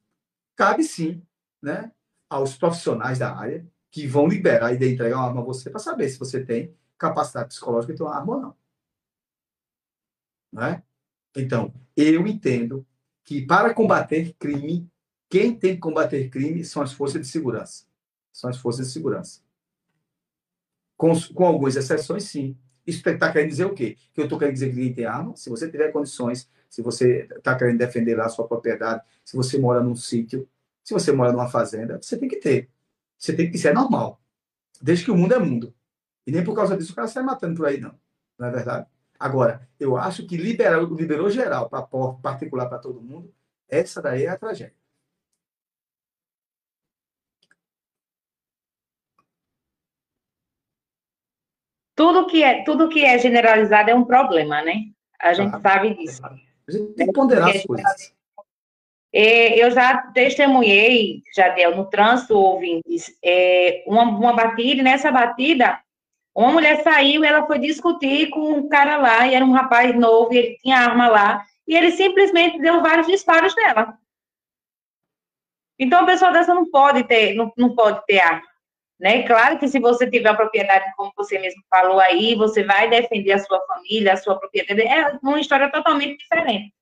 [0.57, 1.23] Cabe sim,
[1.61, 1.93] né?
[2.31, 6.09] aos profissionais da área que vão liberar e entregar uma arma a você para saber
[6.09, 8.57] se você tem capacidade psicológica de ter uma arma ou não.
[10.51, 10.83] não é?
[11.37, 12.87] Então, eu entendo
[13.23, 14.91] que para combater crime,
[15.29, 17.85] quem tem que combater crime são as forças de segurança.
[18.33, 19.43] São as forças de segurança.
[20.97, 22.57] Com, com algumas exceções, sim.
[22.87, 23.99] Isso está querendo dizer o quê?
[24.15, 25.37] Que eu estou querendo dizer que ninguém tem arma.
[25.37, 29.59] Se você tiver condições, se você está querendo defender lá a sua propriedade, se você
[29.59, 30.49] mora num sítio,
[30.83, 32.71] se você mora numa fazenda, você tem que ter.
[33.23, 34.21] Você tem que, isso é normal.
[34.81, 35.73] Desde que o mundo é mundo.
[36.27, 37.97] E nem por causa disso o cara sai matando por aí, não.
[38.37, 38.87] Não é verdade?
[39.17, 41.87] Agora, eu acho que liberou, liberou geral, para
[42.21, 43.33] particular para todo mundo,
[43.69, 44.75] essa daí é a tragédia.
[51.95, 54.93] Tudo que é, tudo que é generalizado é um problema, né?
[55.21, 56.27] A gente sabe disso.
[56.27, 58.13] A gente tem que ponderar as coisas.
[59.15, 65.79] É, eu já testemunhei, Jadel, no trânsito, ouvintes, é, uma, uma batida, e nessa batida,
[66.35, 70.33] uma mulher saiu ela foi discutir com um cara lá, e era um rapaz novo,
[70.33, 73.99] e ele tinha arma lá, e ele simplesmente deu vários disparos nela.
[75.79, 78.43] Então, a pessoa dessa não pode ter, não, não pode ter arma.
[78.99, 79.25] Né?
[79.25, 83.33] Claro que se você tiver a propriedade, como você mesmo falou aí, você vai defender
[83.33, 86.73] a sua família, a sua propriedade, é uma história totalmente diferente.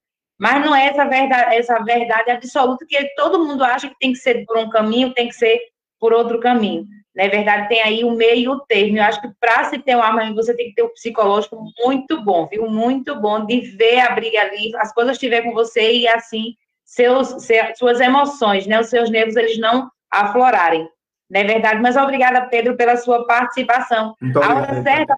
[0.41, 4.17] Mas não é essa verdade, essa verdade absoluta que todo mundo acha que tem que
[4.17, 5.59] ser por um caminho, tem que ser
[5.99, 6.83] por outro caminho.
[7.15, 8.97] Na verdade, tem aí o meio e o termo.
[8.97, 12.23] Eu acho que para se ter uma arma, você tem que ter um psicológico muito
[12.23, 12.67] bom, viu?
[12.67, 17.35] Muito bom de ver a briga ali, as coisas estiver com você e assim seus,
[17.75, 18.79] suas emoções, né?
[18.79, 20.89] Os seus nervos eles não aflorarem
[21.31, 21.81] não é verdade?
[21.81, 24.15] Mas obrigada, Pedro, pela sua participação.
[24.21, 25.15] Muito a hora certa,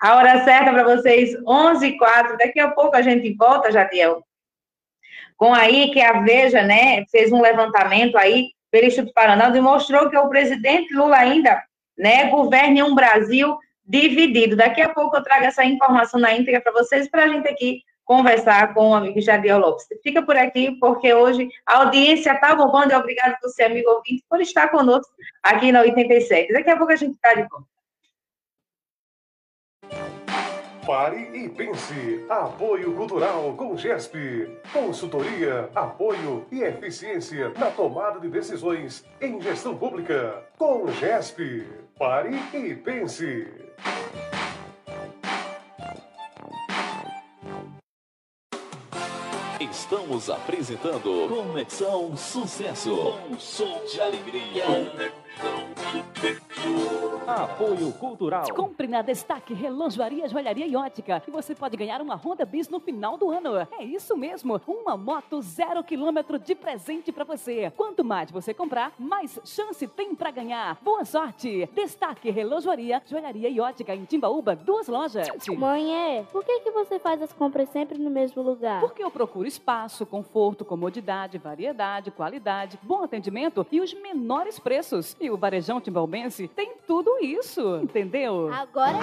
[0.00, 4.24] a hora certa para vocês, 11 h 04 Daqui a pouco a gente volta, Jadiel.
[5.36, 10.08] Com aí que a Veja, né, fez um levantamento aí pelo Instituto Paraná e mostrou
[10.08, 11.62] que o presidente Lula ainda,
[11.98, 14.56] né, governa um Brasil dividido.
[14.56, 17.82] Daqui a pouco eu trago essa informação na íntegra para vocês, para a gente aqui
[18.04, 19.86] conversar com o amigo Jadiel Lopes.
[20.02, 24.40] Fica por aqui, porque hoje a audiência está bombando obrigado por ser amigo ouvinte, por
[24.40, 26.52] estar conosco aqui na 87.
[26.52, 27.66] Daqui a pouco a gente está de volta.
[30.90, 32.26] Pare e pense.
[32.28, 34.58] Apoio Cultural com GESP.
[34.72, 40.42] Consultoria, apoio e eficiência na tomada de decisões em gestão pública.
[40.58, 41.64] Com GESP.
[41.96, 43.46] Pare e pense.
[49.60, 53.16] Estamos apresentando Conexão Sucesso.
[53.30, 54.64] Um som de alegria.
[57.26, 58.44] Apoio Cultural.
[58.54, 61.22] Compre na Destaque Relojoaria, Joalharia e Ótica.
[61.26, 63.56] E você pode ganhar uma Honda Bis no final do ano.
[63.78, 64.60] É isso mesmo.
[64.66, 67.72] Uma moto zero quilômetro de presente para você.
[67.76, 70.76] Quanto mais você comprar, mais chance tem para ganhar.
[70.82, 71.68] Boa sorte.
[71.72, 75.28] Destaque Relojoaria, Joalharia e Ótica em Timbaúba, duas lojas.
[75.56, 76.22] Mãe, é?
[76.24, 78.80] Por que, que você faz as compras sempre no mesmo lugar?
[78.80, 85.16] Porque eu procuro espaço, conforto, comodidade, variedade, qualidade, bom atendimento e os menores preços.
[85.20, 88.52] E o Varejão Timbalbense tem tudo isso, entendeu?
[88.52, 88.98] Agora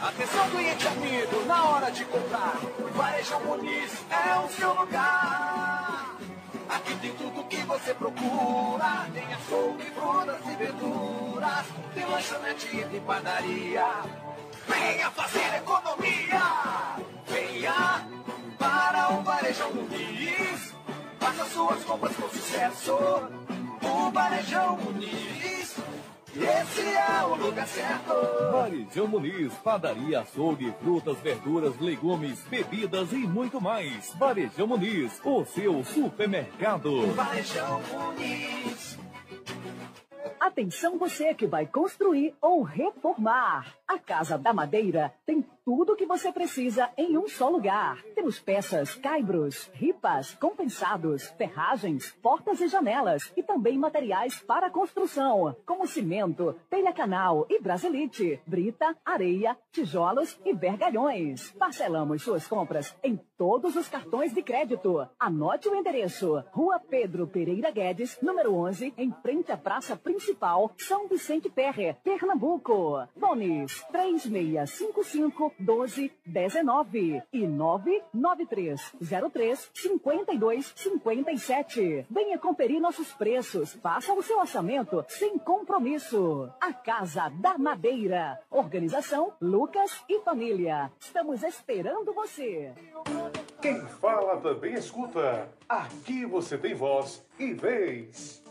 [0.00, 2.56] Atenção, cliente amigo, na hora de comprar,
[2.94, 6.16] Varejão Muniz é o seu lugar.
[6.68, 9.06] Aqui tem tudo que você procura.
[9.12, 11.66] Tem açougue, frutas e verduras.
[11.94, 13.84] Tem lanchonete e padaria.
[14.66, 16.42] Venha fazer economia.
[17.26, 18.06] Venha
[18.58, 20.74] para o Varejão Muniz.
[21.18, 22.94] Faça suas compras com sucesso.
[23.82, 25.76] O Varejão Muniz
[26.34, 28.14] Esse é o lugar certo.
[28.52, 34.14] Varejão Muniz, padaria, açougue, frutas, verduras, legumes, bebidas e muito mais.
[34.14, 37.12] Varejão Muniz, o seu supermercado.
[37.14, 38.98] Varejão Muniz.
[40.38, 43.74] Atenção você que vai construir ou reformar.
[43.86, 48.02] A Casa da Madeira tem tudo o que você precisa em um só lugar.
[48.14, 55.86] Temos peças, caibros, ripas, compensados, ferragens, portas e janelas e também materiais para construção, como
[55.86, 61.52] cimento, telha-canal e brasilite, brita, areia, tijolos e vergalhões.
[61.52, 65.06] Parcelamos suas compras em todos os cartões de crédito.
[65.18, 71.08] Anote o endereço: Rua Pedro Pereira Guedes, número 11, em frente à Praça Principal, São
[71.08, 73.06] Vicente Ferre, Pernambuco.
[73.16, 78.92] Bones 3655 1219 e 993
[79.32, 82.06] 03 52 57.
[82.10, 83.74] Venha conferir nossos preços.
[83.74, 86.48] Faça o seu orçamento sem compromisso.
[86.60, 88.40] A Casa da Madeira.
[88.50, 90.90] Organização Lucas e Família.
[91.00, 92.72] Estamos esperando você.
[93.60, 95.48] Quem fala também escuta.
[95.68, 98.42] Aqui você tem voz e vez.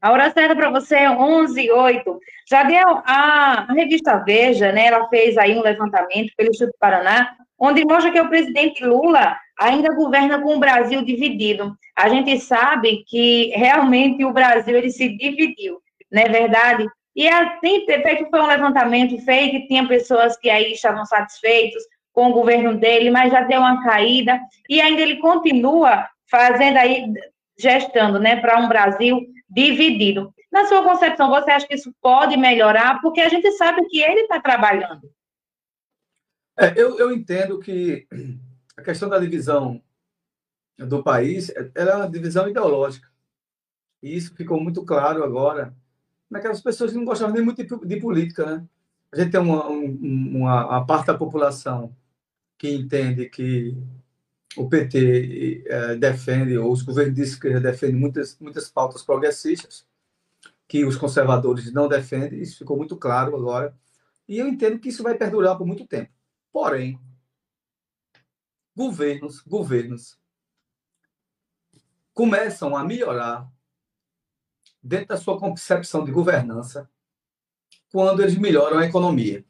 [0.00, 2.18] A hora certa para você é 11 e 8.
[2.48, 8.10] Jadiel, a revista Veja, né, ela fez aí um levantamento pelo Instituto Paraná, onde mostra
[8.10, 11.76] que o presidente Lula ainda governa com o Brasil dividido.
[11.94, 15.78] A gente sabe que realmente o Brasil ele se dividiu,
[16.10, 16.86] não é verdade?
[17.14, 21.82] E assim, feito foi um levantamento feito, tinha pessoas que aí estavam satisfeitos
[22.12, 27.04] com o governo dele, mas já deu uma caída, e ainda ele continua fazendo aí,
[27.58, 29.20] gestando, né, para um Brasil
[29.50, 30.32] dividido.
[30.50, 33.00] Na sua concepção, você acha que isso pode melhorar?
[33.00, 35.10] Porque a gente sabe que ele está trabalhando.
[36.58, 38.06] É, eu, eu entendo que
[38.76, 39.82] a questão da divisão
[40.76, 43.08] do país ela é uma divisão ideológica.
[44.02, 45.74] E isso ficou muito claro agora
[46.30, 48.46] naquelas pessoas que não gostavam nem muito de, de política.
[48.46, 48.66] Né?
[49.12, 51.94] A gente tem uma, uma, uma parte da população
[52.56, 53.76] que entende que
[54.56, 59.86] o PT é, defende, ou os governos de esquerda defendem muitas, muitas pautas progressistas,
[60.66, 63.76] que os conservadores não defendem, isso ficou muito claro agora.
[64.28, 66.12] E eu entendo que isso vai perdurar por muito tempo.
[66.52, 67.00] Porém,
[68.76, 70.18] governos, governos
[72.14, 73.50] começam a melhorar
[74.82, 76.90] dentro da sua concepção de governança
[77.90, 79.44] quando eles melhoram a economia.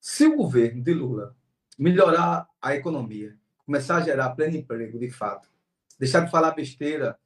[0.00, 1.36] Se o governo de Lula
[1.78, 5.48] melhorar a economia, começar a gerar pleno emprego, de fato,
[5.98, 7.18] deixar de falar besteira,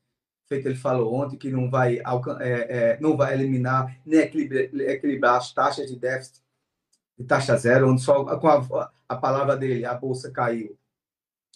[0.46, 2.02] feito ele falou ontem, que não vai, é,
[2.40, 6.42] é, não vai eliminar nem equilibrar, equilibrar, as taxas de déficit
[7.18, 10.76] de taxa zero, onde só com a, a palavra dele, a bolsa caiu,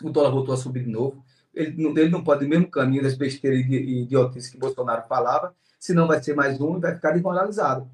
[0.02, 1.24] o dólar voltou a subir de novo.
[1.52, 6.06] Ele, ele não pode ir mesmo caminho das besteiras e idiotices que Bolsonaro falava, senão
[6.06, 7.90] vai ser mais um e vai ficar desmoralizado.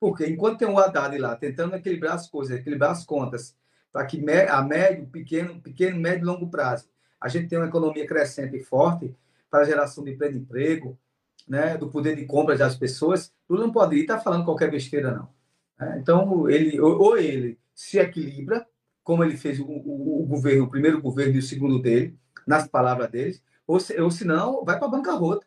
[0.00, 3.54] Porque enquanto tem um Haddad lá tentando equilibrar as coisas, equilibrar as contas,
[3.92, 6.90] para que a médio, pequeno, pequeno, médio e longo prazo
[7.22, 9.14] a gente tenha uma economia crescente e forte
[9.48, 10.98] para a geração de pleno emprego,
[11.46, 15.12] né, do poder de compra das pessoas, Lula não pode estar tá falando qualquer besteira,
[15.12, 15.28] não.
[15.80, 18.66] É, então, ele, ou ele se equilibra,
[19.04, 22.66] como ele fez o, o, o, governo, o primeiro governo e o segundo dele, nas
[22.66, 25.46] palavras deles, ou, se, ou senão vai para a bancarrota.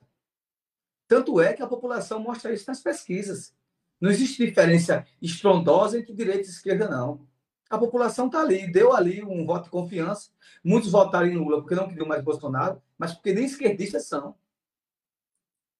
[1.07, 3.53] Tanto é que a população mostra isso nas pesquisas.
[3.99, 7.25] Não existe diferença estrondosa entre direita e esquerda, não
[7.69, 10.29] a população está ali, deu ali um voto de confiança.
[10.63, 14.35] Muitos votaram em Lula porque não queriam mais Bolsonaro, mas porque nem esquerdistas são.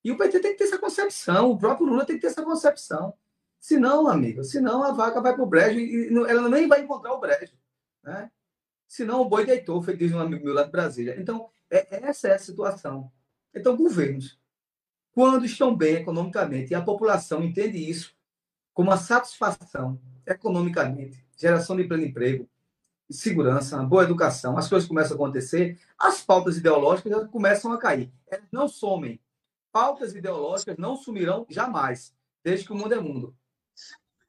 [0.04, 2.44] E o PT tem que ter essa concepção, o próprio Lula tem que ter essa
[2.44, 3.14] concepção.
[3.60, 7.20] Senão, amigo, senão a vaca vai para o brejo e ela nem vai encontrar o
[7.20, 7.54] brejo.
[8.04, 8.30] Né?
[8.88, 11.20] Senão o boi deitou, foi diz um amigo meu lá de Brasília.
[11.20, 13.12] Então, é, essa é a situação.
[13.54, 14.40] Então, governos,
[15.12, 18.16] quando estão bem economicamente e a população entende isso
[18.74, 22.50] como uma satisfação economicamente, geração de pleno emprego,
[23.10, 28.12] segurança, boa educação, as coisas começam a acontecer, as pautas ideológicas começam a cair.
[28.28, 29.20] Elas não somem.
[29.72, 32.14] Pautas ideológicas não sumirão jamais,
[32.44, 33.36] desde que o mundo é mundo.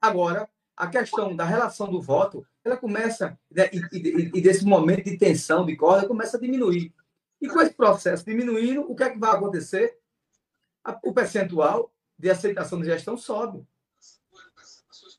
[0.01, 5.05] Agora, a questão da relação do voto, ela começa, né, e, e, e desse momento
[5.05, 6.93] de tensão, de corda, começa a diminuir.
[7.41, 9.97] E com esse processo diminuindo, o que é que vai acontecer?
[11.03, 13.65] O percentual de aceitação de gestão sobe.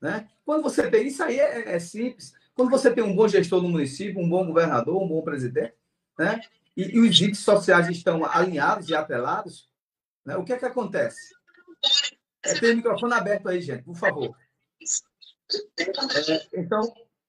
[0.00, 0.28] Né?
[0.44, 2.32] Quando você tem isso aí é, é, simples.
[2.54, 5.74] Quando você tem um bom gestor no município, um bom governador, um bom presidente,
[6.18, 6.40] né?
[6.76, 9.68] e, e os índices sociais estão alinhados e atrelados,
[10.24, 10.36] né?
[10.36, 11.34] o que é que acontece?
[12.44, 14.36] É, tem o microfone aberto aí, gente, por favor.
[15.78, 16.80] É, então,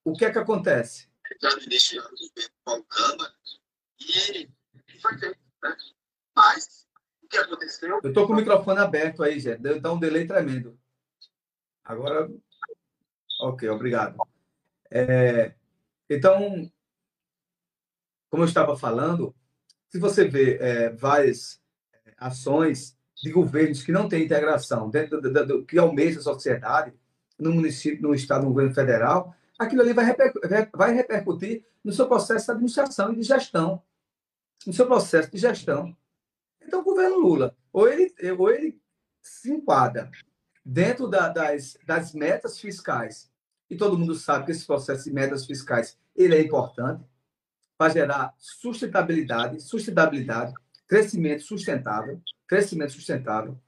[0.03, 1.09] o que é que acontece?
[8.03, 9.61] Eu estou com o microfone aberto aí, gente.
[9.61, 10.79] Deu então um delay tremendo.
[11.83, 12.29] Agora.
[13.39, 14.17] Ok, obrigado.
[14.91, 15.53] É,
[16.09, 16.69] então,
[18.29, 19.33] como eu estava falando,
[19.87, 21.61] se você vê é, várias
[22.05, 26.23] é, ações de governos que não têm integração dentro do, do, do que almeja a
[26.23, 26.93] sociedade,
[27.37, 32.07] no município, no estado, no governo federal, aquilo ali vai, repercutir, vai repercutir no seu
[32.07, 33.81] processo de administração e de gestão,
[34.67, 35.95] no seu processo de gestão.
[36.61, 38.81] Então, o governo Lula, ou ele, ou ele
[39.21, 40.11] se enquadra
[40.69, 43.31] dentro da, das, das metas fiscais,
[43.69, 47.03] e todo mundo sabe que esse processo de metas fiscais ele é importante
[47.75, 50.53] para gerar sustentabilidade, sustentabilidade,
[50.87, 53.59] crescimento sustentável, crescimento sustentável,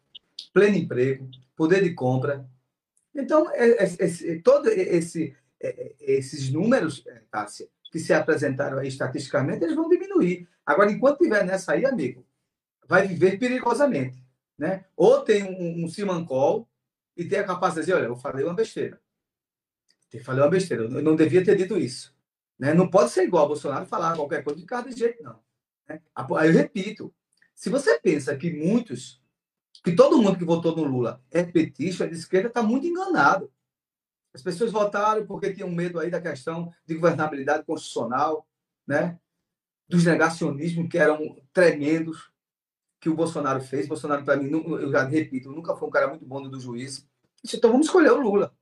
[0.53, 2.47] pleno emprego, poder de compra.
[3.15, 5.35] Então, é, é, é, todo esse,
[5.99, 10.47] esses números, Tássia, que se apresentaram aí estatisticamente, eles vão diminuir.
[10.65, 12.25] Agora, enquanto tiver nessa aí, amigo,
[12.87, 14.23] vai viver perigosamente.
[14.57, 14.85] Né?
[14.95, 16.67] Ou tem um, um Simancol
[17.15, 19.01] e tem a capacidade de dizer, olha, eu falei uma besteira.
[20.11, 22.15] Eu falei uma besteira, eu não devia ter dito isso.
[22.59, 22.73] Né?
[22.73, 25.39] Não pode ser igual Bolsonaro falar qualquer coisa de cada jeito, não.
[25.87, 26.01] Né?
[26.15, 27.13] Aí eu repito,
[27.55, 29.21] se você pensa que muitos,
[29.83, 33.51] que todo mundo que votou no Lula é petista, de esquerda, está muito enganado.
[34.33, 38.47] As pessoas votaram porque tinham medo aí da questão de governabilidade constitucional,
[38.87, 39.19] né?
[39.87, 42.30] dos negacionismos que eram tremendos
[43.01, 43.87] que o Bolsonaro fez.
[43.87, 47.05] Bolsonaro, para mim, eu já repito, nunca foi um cara muito bom do juízo.
[47.43, 48.55] Então vamos escolher o Lula.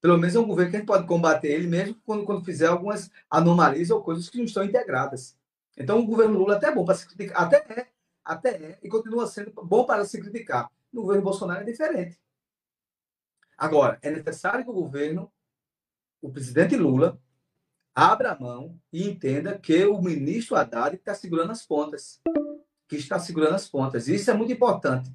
[0.00, 2.66] Pelo menos é um governo que a gente pode combater ele mesmo quando, quando fizer
[2.66, 5.36] algumas anomalias ou coisas que não estão integradas.
[5.76, 7.86] Então o governo Lula até é bom para se criticar, até é,
[8.24, 10.70] até é, e continua sendo bom para se criticar.
[10.92, 12.18] No governo Bolsonaro é diferente.
[13.56, 15.32] Agora, é necessário que o governo,
[16.20, 17.20] o presidente Lula,
[17.94, 22.20] abra a mão e entenda que o ministro Haddad está segurando as pontas.
[22.88, 24.08] Que está segurando as pontas.
[24.08, 25.12] Isso é muito importante.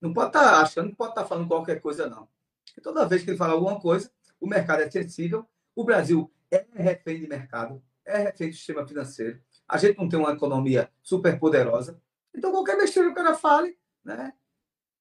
[0.00, 2.28] Não pode estar tá achando que pode estar tá falando qualquer coisa, não.
[2.64, 4.10] Porque toda vez que ele fala alguma coisa,
[4.40, 5.46] o mercado é sensível.
[5.74, 9.40] O Brasil é refém de mercado, é refém do sistema financeiro.
[9.68, 12.00] A gente não tem uma economia super poderosa.
[12.34, 14.32] Então, qualquer besteira que o cara fale, né?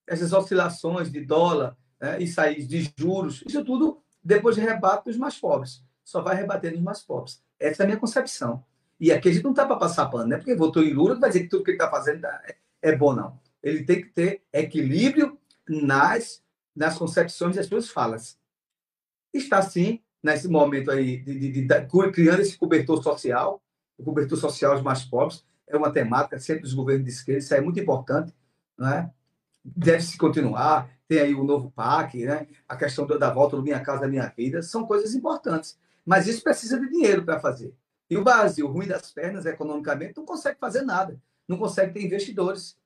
[0.09, 5.39] essas oscilações de dólar, né, isso aí de juros, isso tudo depois rebate dos mais
[5.39, 5.83] pobres.
[6.03, 7.41] Só vai rebater nos mais pobres.
[7.59, 8.65] Essa é a minha concepção.
[8.99, 10.37] E aqui a gente não está para passar pano, né?
[10.37, 13.13] Porque votou em Lula, vai dizer que tudo que ele está fazendo é, é bom,
[13.13, 13.39] não.
[13.63, 16.43] Ele tem que ter equilíbrio nas,
[16.75, 18.37] nas concepções das suas falas.
[19.33, 23.61] Está, sim, nesse momento aí, de, de, de, de, criando esse cobertor social,
[23.97, 27.53] o cobertor social dos mais pobres, é uma temática sempre dos governos de esquerda, isso
[27.53, 28.33] é muito importante,
[28.77, 29.11] não é?
[29.63, 30.89] deve se continuar.
[31.07, 32.47] Tem aí o novo PAC, né?
[32.67, 35.77] a questão da volta do Minha Casa Minha Vida, são coisas importantes.
[36.05, 37.73] Mas isso precisa de dinheiro para fazer.
[38.09, 42.77] E o Brasil, ruim das pernas economicamente, não consegue fazer nada, não consegue ter investidores.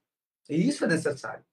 [0.48, 1.44] E isso é necessário.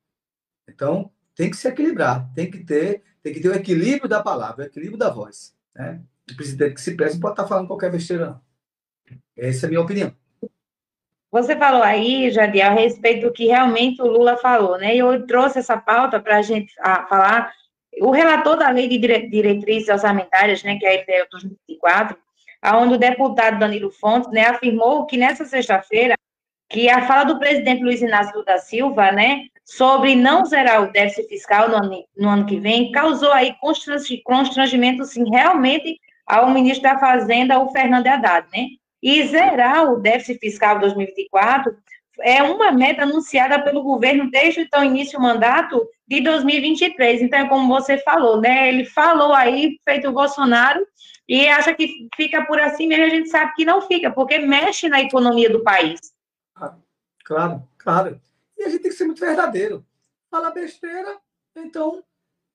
[0.67, 4.63] Então, tem que se equilibrar, tem que ter, tem que ter o equilíbrio da palavra,
[4.63, 5.55] o equilíbrio da voz.
[5.73, 6.01] Né?
[6.29, 8.41] O presidente que se preze não pode estar falando qualquer besteira, não.
[9.37, 10.13] Essa é a minha opinião.
[11.31, 14.93] Você falou aí, Jadiel, a respeito do que realmente o Lula falou, né?
[14.93, 17.53] E eu trouxe essa pauta para a gente falar.
[18.01, 22.17] O relator da Lei de Diretrizes Orçamentárias, né, que é a LDO 2024,
[22.63, 26.15] onde o deputado Danilo Fontes, né, afirmou que nessa sexta-feira,
[26.69, 31.27] que a fala do presidente Luiz Inácio da Silva, né, sobre não zerar o déficit
[31.27, 33.55] fiscal no ano, no ano que vem, causou aí
[34.23, 38.67] constrangimento, sim, realmente ao ministro da Fazenda, o Fernando Haddad, né?
[39.01, 41.75] E zerar o déficit fiscal 2024
[42.21, 47.21] é uma meta anunciada pelo governo desde então início do mandato de 2023.
[47.21, 48.69] Então, é como você falou, né?
[48.69, 50.85] Ele falou aí, feito o Bolsonaro,
[51.33, 54.89] e acha que fica por assim mesmo, a gente sabe que não fica, porque mexe
[54.89, 56.13] na economia do país.
[57.23, 58.21] Claro, claro.
[58.57, 59.85] E a gente tem que ser muito verdadeiro.
[60.29, 61.17] Fala besteira,
[61.55, 62.03] então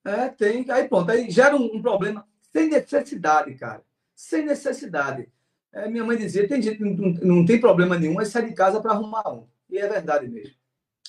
[0.05, 0.63] é, tem.
[0.69, 3.81] Aí pronto, aí gera um, um problema sem necessidade, cara.
[4.13, 5.27] Sem necessidade.
[5.73, 8.53] É, minha mãe dizia: tem gente que não, não tem problema nenhum, é sair de
[8.53, 9.47] casa para arrumar um.
[9.71, 10.53] E é verdade mesmo.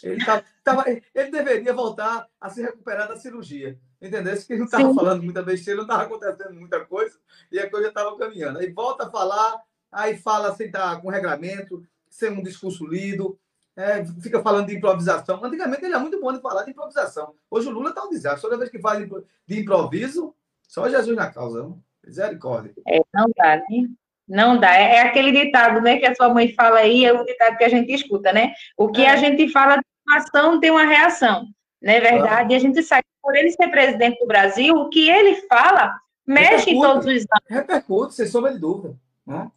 [0.03, 3.79] Ele, tá, tava, ele deveria voltar a se recuperar da cirurgia.
[4.01, 4.37] Entendeu?
[4.37, 7.17] Que não estava falando muita besteira, não estava acontecendo muita coisa,
[7.51, 8.59] e a coisa estava caminhando.
[8.59, 9.61] Aí volta a falar,
[9.91, 13.39] aí fala sem estar tá com regramento, sem um discurso lido,
[13.79, 15.43] é, fica falando de improvisação.
[15.45, 17.35] Antigamente ele era muito bom de falar de improvisação.
[17.49, 18.43] Hoje o Lula está um desastre.
[18.43, 19.07] Toda vez que fala
[19.47, 20.35] de improviso,
[20.67, 21.63] só Jesus na causa.
[21.63, 21.81] Não?
[22.05, 22.73] Misericórdia.
[22.89, 23.89] É, não dá, né?
[24.27, 24.75] Não dá.
[24.75, 27.65] É, é aquele ditado, né, que a sua mãe fala aí, é um ditado que
[27.65, 28.53] a gente escuta, né?
[28.77, 29.11] O que é.
[29.11, 31.47] a gente fala de uma ação tem uma reação,
[31.81, 32.53] não é verdade?
[32.53, 35.99] E a gente sabe que por ele ser presidente do Brasil, o que ele fala
[36.27, 37.27] mexe em todos os anos.
[37.49, 38.99] Repercute, sem sombra de dúvida.
[39.27, 39.51] Né?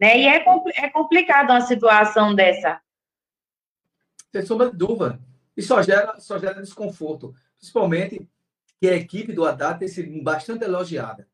[0.00, 0.18] né?
[0.18, 0.44] E é,
[0.76, 2.80] é complicado uma situação dessa.
[4.32, 5.20] Sem sombra de dúvida.
[5.56, 7.34] E só gera, só gera desconforto.
[7.58, 8.28] Principalmente
[8.80, 11.28] que a equipe do Haddad tem sido bastante elogiada.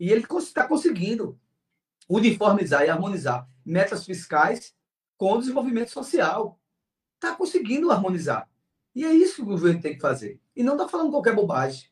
[0.00, 1.38] E ele está conseguindo
[2.08, 4.74] uniformizar e harmonizar metas fiscais
[5.16, 6.58] com o desenvolvimento social.
[7.14, 8.48] Está conseguindo harmonizar.
[8.94, 10.40] E é isso que o governo tem que fazer.
[10.54, 11.88] E não está falando qualquer bobagem.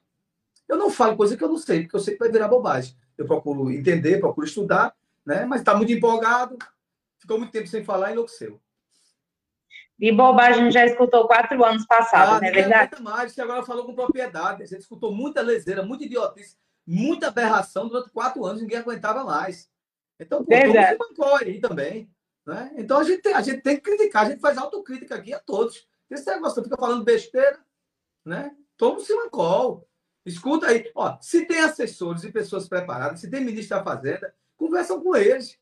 [0.68, 2.96] Eu não falo coisa que eu não sei, porque eu sei que vai virar bobagem.
[3.16, 4.94] Eu procuro entender, procuro estudar,
[5.24, 5.44] né?
[5.44, 6.56] mas está muito empolgado,
[7.18, 8.60] ficou muito tempo sem falar e enlouqueceu.
[9.98, 13.02] De bobagem já escutou quatro anos passados, ah, não é verdade?
[13.02, 14.66] mais, você agora falou com propriedade.
[14.66, 16.56] Você escutou muita leseira, muita idiotice,
[16.86, 19.68] muita aberração durante quatro anos, ninguém aguentava mais.
[20.18, 22.10] Então, pô, se bancou aí também.
[22.46, 22.72] Né?
[22.78, 25.38] Então, a gente, tem, a gente tem que criticar, a gente faz autocrítica aqui a
[25.38, 25.86] todos.
[26.10, 27.58] Esse negócio fica falando besteira,
[28.24, 28.56] né?
[28.76, 29.88] Toma se mancou.
[30.24, 30.90] Escuta aí.
[30.94, 35.58] Ó, se tem assessores e pessoas preparadas, se tem ministro da Fazenda, conversam com eles.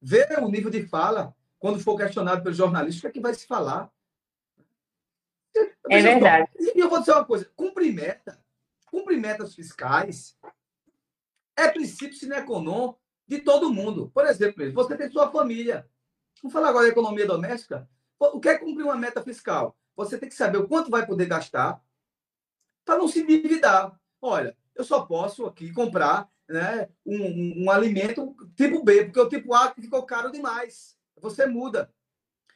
[0.00, 3.34] Vê o nível de fala quando for questionado pelo jornalista, o que é que vai
[3.34, 3.90] se falar?
[5.90, 6.50] É verdade.
[6.58, 8.42] E eu vou dizer uma coisa: cumprir meta,
[8.86, 10.36] cumprir metas fiscais
[11.56, 12.94] é princípio sine qua non
[13.26, 14.10] de todo mundo.
[14.12, 15.88] Por exemplo, você tem sua família.
[16.42, 17.88] Vamos falar agora da economia doméstica.
[18.26, 19.76] O que é cumprir uma meta fiscal?
[19.96, 21.82] Você tem que saber o quanto vai poder gastar
[22.84, 23.98] para não se endividar.
[24.20, 29.28] Olha, eu só posso aqui comprar né, um, um, um alimento tipo B, porque o
[29.28, 31.88] tipo A ficou caro demais você muda.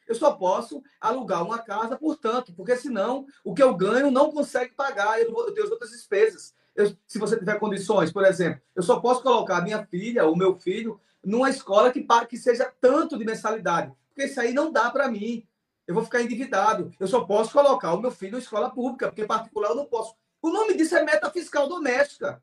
[0.06, 4.74] Eu só posso alugar uma casa, portanto, porque senão o que eu ganho não consegue
[4.74, 6.54] pagar, eu, eu tenho outras despesas.
[6.74, 10.54] Eu, se você tiver condições, por exemplo, eu só posso colocar minha filha ou meu
[10.56, 15.08] filho numa escola que, que seja tanto de mensalidade, porque isso aí não dá para
[15.08, 15.46] mim.
[15.86, 16.92] Eu vou ficar endividado.
[16.98, 20.14] Eu só posso colocar o meu filho em escola pública, porque particular eu não posso.
[20.42, 22.42] O nome disso é meta fiscal doméstica.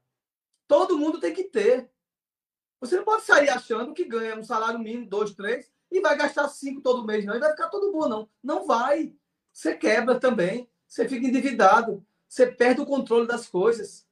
[0.67, 1.89] Todo mundo tem que ter.
[2.79, 6.47] Você não pode sair achando que ganha um salário mínimo, dois, três, e vai gastar
[6.49, 8.29] cinco todo mês, não, e vai ficar todo bom, não.
[8.43, 9.13] Não vai.
[9.53, 14.05] Você quebra também, você fica endividado, você perde o controle das coisas.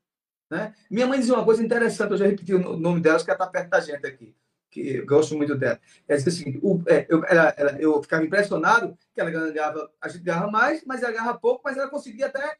[0.49, 0.75] Né?
[0.89, 3.47] Minha mãe dizia uma coisa interessante, eu já repeti o nome dela, que ela está
[3.47, 4.35] perto da gente aqui,
[4.71, 5.79] que eu gosto muito dela.
[6.07, 10.07] Ela disse assim: o, é, eu, ela, ela, eu ficava impressionado que ela ganhava, a
[10.07, 12.57] gente ganhava mais, mas ela ganhava pouco, mas ela conseguia até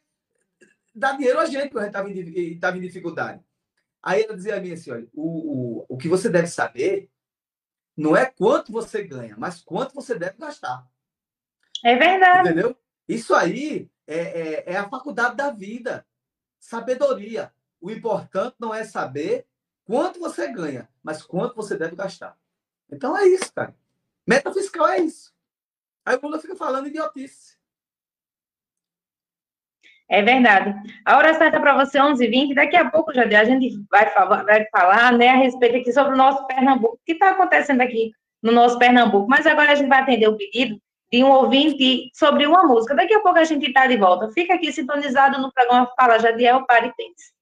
[0.94, 3.42] dar dinheiro a gente, quando a gente estava em, em dificuldade.
[4.02, 7.10] Aí ela dizia a mim assim: olha, o, o, o que você deve saber
[7.96, 10.86] não é quanto você ganha, mas quanto você deve gastar.
[11.84, 12.50] É verdade.
[12.50, 12.76] Entendeu?
[13.08, 16.06] Isso aí é, é, é a faculdade da vida.
[16.60, 17.52] Sabedoria.
[17.80, 19.46] O importante não é saber
[19.84, 22.36] quanto você ganha, mas quanto você deve gastar.
[22.90, 23.74] Então é isso, cara.
[24.26, 25.32] Meta fiscal é isso.
[26.04, 27.56] Aí o Lula fica falando idiotice.
[30.08, 30.74] É verdade.
[31.06, 32.54] A hora certa para você, 11h20.
[32.54, 36.12] Daqui a pouco, já a gente vai falar, vai falar né, a respeito aqui sobre
[36.12, 36.96] o nosso Pernambuco.
[36.96, 39.26] O que está acontecendo aqui no nosso Pernambuco?
[39.26, 40.78] Mas agora a gente vai atender o pedido
[41.10, 42.94] de um ouvinte sobre uma música.
[42.94, 44.30] Daqui a pouco a gente está de volta.
[44.32, 47.32] Fica aqui sintonizado no programa Fala Jadiel, Pare e Pense.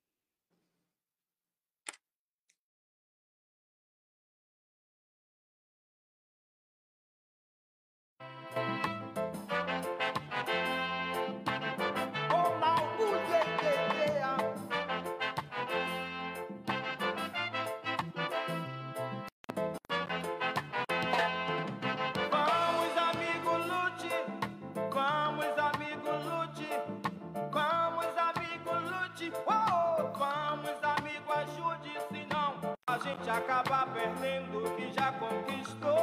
[33.29, 35.99] Acaba perdendo o que já conquistou.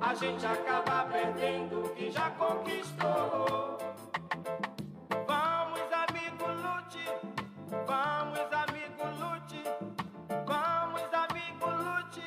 [0.00, 3.78] A gente acaba perdendo o que já conquistou.
[5.26, 7.06] Vamos, amigo, lute.
[7.86, 9.62] Vamos, amigo, lute.
[10.44, 12.26] Vamos, amigo, lute.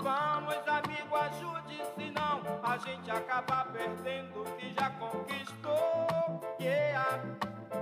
[0.00, 1.82] Vamos, amigo, ajude.
[1.96, 5.67] Senão a gente acaba perdendo o que já conquistou.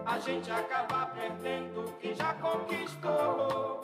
[0.06, 3.82] A gente acaba perdendo o que já conquistou.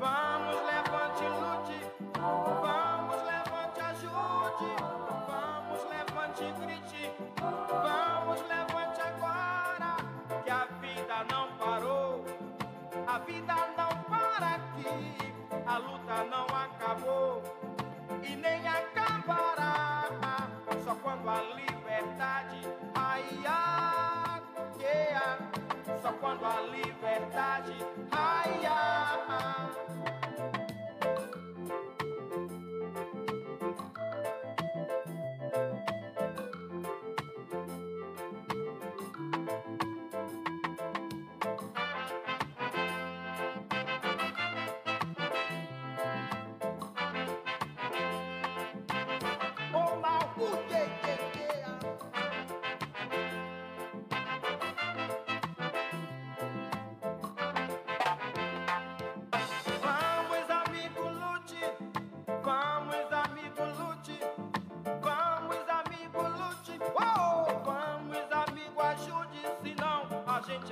[0.00, 1.80] Vamos, levante, lute.
[2.18, 4.72] Vamos, levante, ajude.
[5.28, 7.12] Vamos, levante, grite.
[7.38, 9.96] Vamos, levante agora.
[10.42, 12.24] Que a vida não parou.
[13.06, 15.34] A vida não para aqui.
[15.66, 17.42] A luta não acabou.
[18.22, 20.08] E nem acabará.
[20.84, 21.69] Só quando a
[26.18, 28.09] quando a liberdade.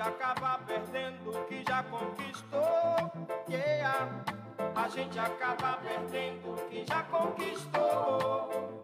[0.01, 3.13] Acaba perdendo o que já conquistou.
[3.49, 4.09] Yeah.
[4.75, 8.83] A gente acaba perdendo o que já conquistou.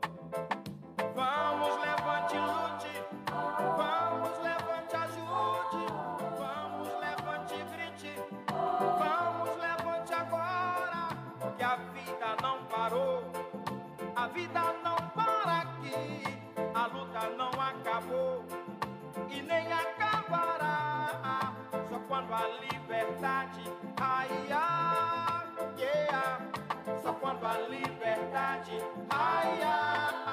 [1.14, 2.94] Vamos, levante, lute.
[3.76, 5.86] Vamos, levante, ajude.
[6.38, 8.12] Vamos, levante, grite.
[8.48, 11.08] Vamos, levante agora.
[11.56, 13.22] Que a vida não parou.
[14.16, 16.24] A vida não para aqui.
[16.74, 18.44] A luta não acabou.
[19.28, 19.93] E nem acabará.
[22.60, 23.64] Liberdade.
[24.00, 25.46] Ai, ai,
[25.78, 26.40] yeah.
[27.02, 28.82] Só quando a liberdade.
[29.10, 30.23] Ai, ai.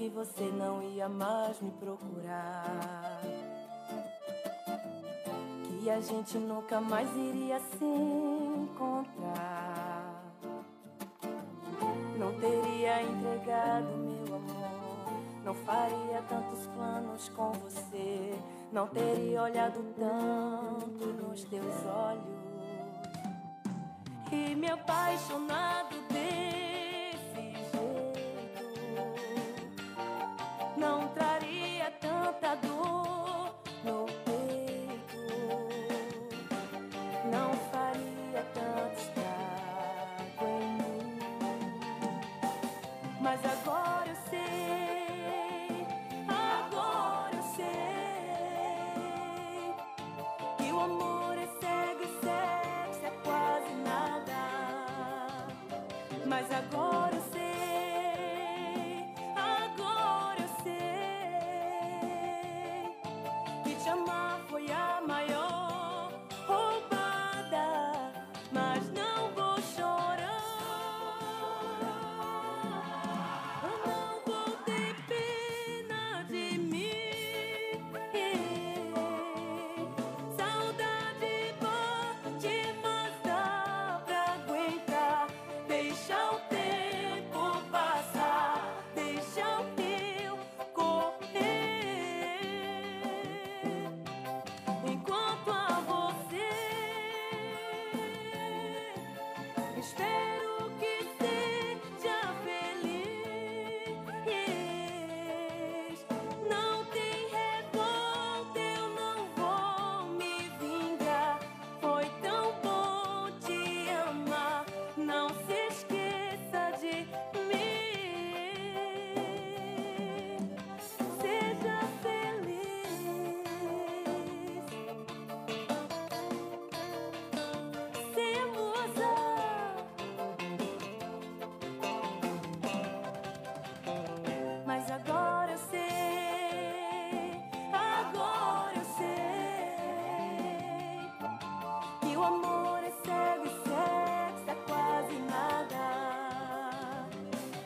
[0.00, 3.20] Que você não ia mais me procurar,
[5.62, 7.84] que a gente nunca mais iria se
[8.64, 8.94] encontrar,
[12.18, 15.12] não teria entregado meu amor,
[15.44, 18.38] não faria tantos planos com você,
[18.72, 22.40] não teria olhado tanto nos teus olhos.
[24.32, 26.59] E me apaixonado desse
[32.40, 32.79] traria tanta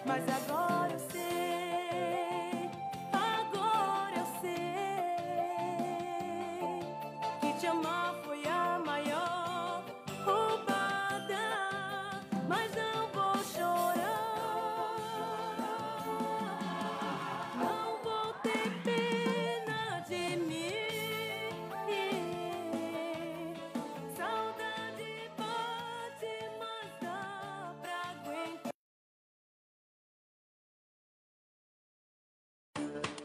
[0.07, 0.44] Mas agora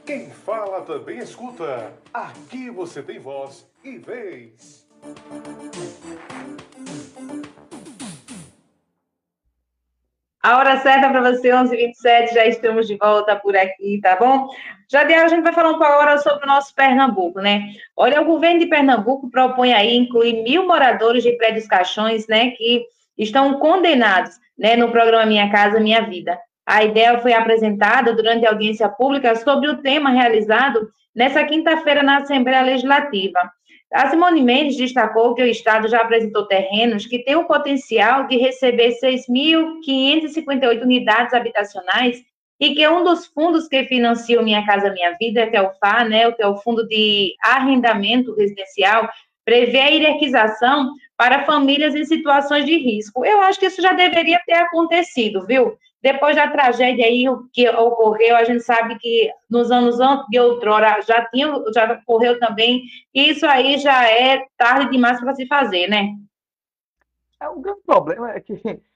[0.09, 1.93] Quem fala também escuta.
[2.11, 4.87] Aqui você tem voz e vez.
[10.41, 14.47] A hora certa para você, 11h27, já estamos de volta por aqui, tá bom?
[14.91, 17.65] Jadiel, a gente vai falar um pouco agora sobre o nosso Pernambuco, né?
[17.95, 22.83] Olha, o governo de Pernambuco propõe aí incluir mil moradores de prédios caixões, né, que
[23.15, 26.35] estão condenados, né, no programa Minha Casa Minha Vida.
[26.69, 32.17] A ideia foi apresentada durante a audiência pública sobre o tema realizado nessa quinta-feira na
[32.17, 33.39] Assembleia Legislativa.
[33.91, 38.37] A Simone Mendes destacou que o Estado já apresentou terrenos que têm o potencial de
[38.37, 42.21] receber 6.558 unidades habitacionais
[42.59, 45.71] e que um dos fundos que financia o Minha Casa Minha Vida, que é o
[45.71, 49.09] FA, né, que é o Fundo de Arrendamento Residencial,
[49.43, 53.25] prevê a hierarquização para famílias em situações de risco.
[53.25, 55.77] Eu acho que isso já deveria ter acontecido, viu?
[56.01, 59.97] Depois da tragédia aí que ocorreu, a gente sabe que nos anos
[60.29, 62.83] de outrora já tinha, já ocorreu também,
[63.13, 66.07] e isso aí já é tarde demais para se fazer, né?
[67.41, 68.53] É, o grande problema é que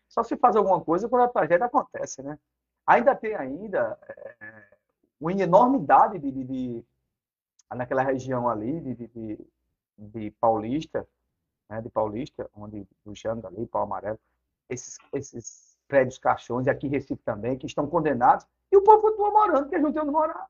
[0.08, 2.40] só se faz alguma coisa quando a tragédia acontece, né?
[2.88, 4.00] Ainda tem ainda
[4.40, 4.64] é,
[5.20, 6.86] uma enormidade de, de, de,
[7.76, 9.40] naquela região ali de, de,
[9.98, 11.06] de Paulista,
[11.70, 14.20] né, de Paulista, onde o Xanga ali, Pau Amarelo,
[14.70, 19.02] esses, esses prédios caixões, e aqui em Recife também, que estão condenados, e o povo
[19.02, 20.48] continua morando, porque eles não tem onde morar.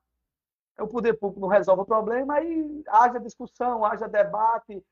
[0.78, 4.82] O poder público não resolve o problema, aí haja discussão, haja debate,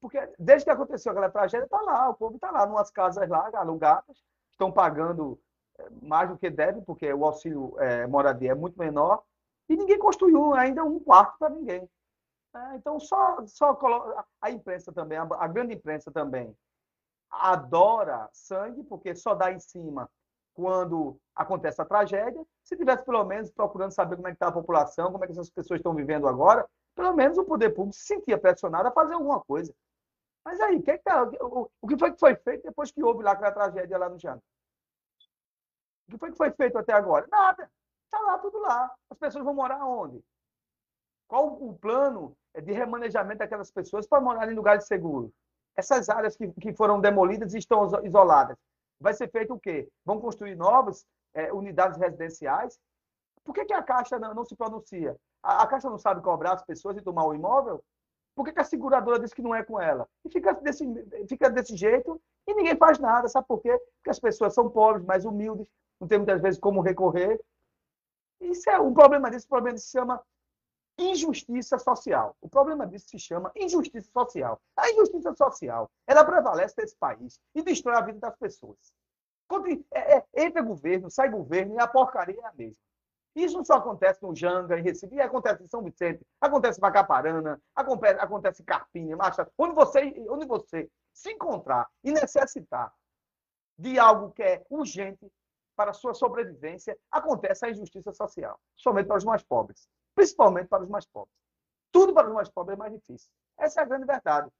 [0.00, 3.50] porque desde que aconteceu aquela tragédia, está lá, o povo está lá, numas casas lá,
[3.54, 5.38] alugadas, estão pagando
[5.78, 9.22] eh, mais do que deve, porque o auxílio é, moradia é muito menor,
[9.68, 11.88] e ninguém construiu ainda um quarto para ninguém.
[12.54, 13.78] É, então, só, só
[14.40, 16.56] a imprensa também, a, a grande imprensa também,
[17.30, 20.10] adora sangue, porque só dá em cima
[20.52, 22.44] quando acontece a tragédia.
[22.64, 25.32] Se tivesse pelo menos procurando saber como é que está a população, como é que
[25.32, 29.14] essas pessoas estão vivendo agora, pelo menos o poder público se sentia pressionado a fazer
[29.14, 29.74] alguma coisa.
[30.44, 33.22] Mas aí, que que tá, o, o, que foi que foi feito depois que houve
[33.22, 34.42] lá aquela tragédia lá no Jango?
[36.08, 37.26] O que foi que foi feito até agora?
[37.30, 37.70] Nada.
[38.04, 38.92] Está lá tudo lá.
[39.08, 40.20] As pessoas vão morar onde?
[41.28, 45.30] Qual o plano de remanejamento daquelas pessoas para morar em lugares seguros?
[45.76, 48.56] essas áreas que, que foram demolidas estão isoladas.
[49.00, 49.88] Vai ser feito o quê?
[50.04, 52.78] Vão construir novas é, unidades residenciais?
[53.44, 55.16] Por que, que a Caixa não, não se pronuncia?
[55.42, 57.82] A, a, Caixa não sabe cobrar as pessoas e tomar o imóvel?
[58.34, 60.06] Por que, que a seguradora diz que não é com ela?
[60.24, 60.84] E fica desse,
[61.28, 63.28] fica desse jeito e ninguém faz nada.
[63.28, 63.76] Sabe por quê?
[63.96, 65.66] Porque as pessoas são pobres, mais humildes,
[65.98, 67.40] não tem muitas vezes como recorrer.
[68.40, 70.22] Isso é um problema desse, problema se chama
[71.00, 72.36] injustiça social.
[72.40, 74.60] O problema disso se chama injustiça social.
[74.76, 78.92] A injustiça social, ela prevalece nesse país e destrói a vida das pessoas.
[79.92, 82.76] É, é, entra governo, sai governo e a porcaria é a mesma.
[83.34, 87.60] Isso não só acontece no Janga, em Recife, acontece em São Vicente, acontece em Macaparana,
[87.74, 92.92] acontece, acontece em Carpinha, Marcha, onde você, onde você se encontrar e necessitar
[93.78, 95.30] de algo que é urgente
[95.76, 100.82] para a sua sobrevivência, acontece a injustiça social, somente para os mais pobres principalmente para
[100.82, 101.34] os mais pobres.
[101.92, 103.28] Tudo para os mais pobres é mais difícil.
[103.58, 104.50] Essa é a grande verdade.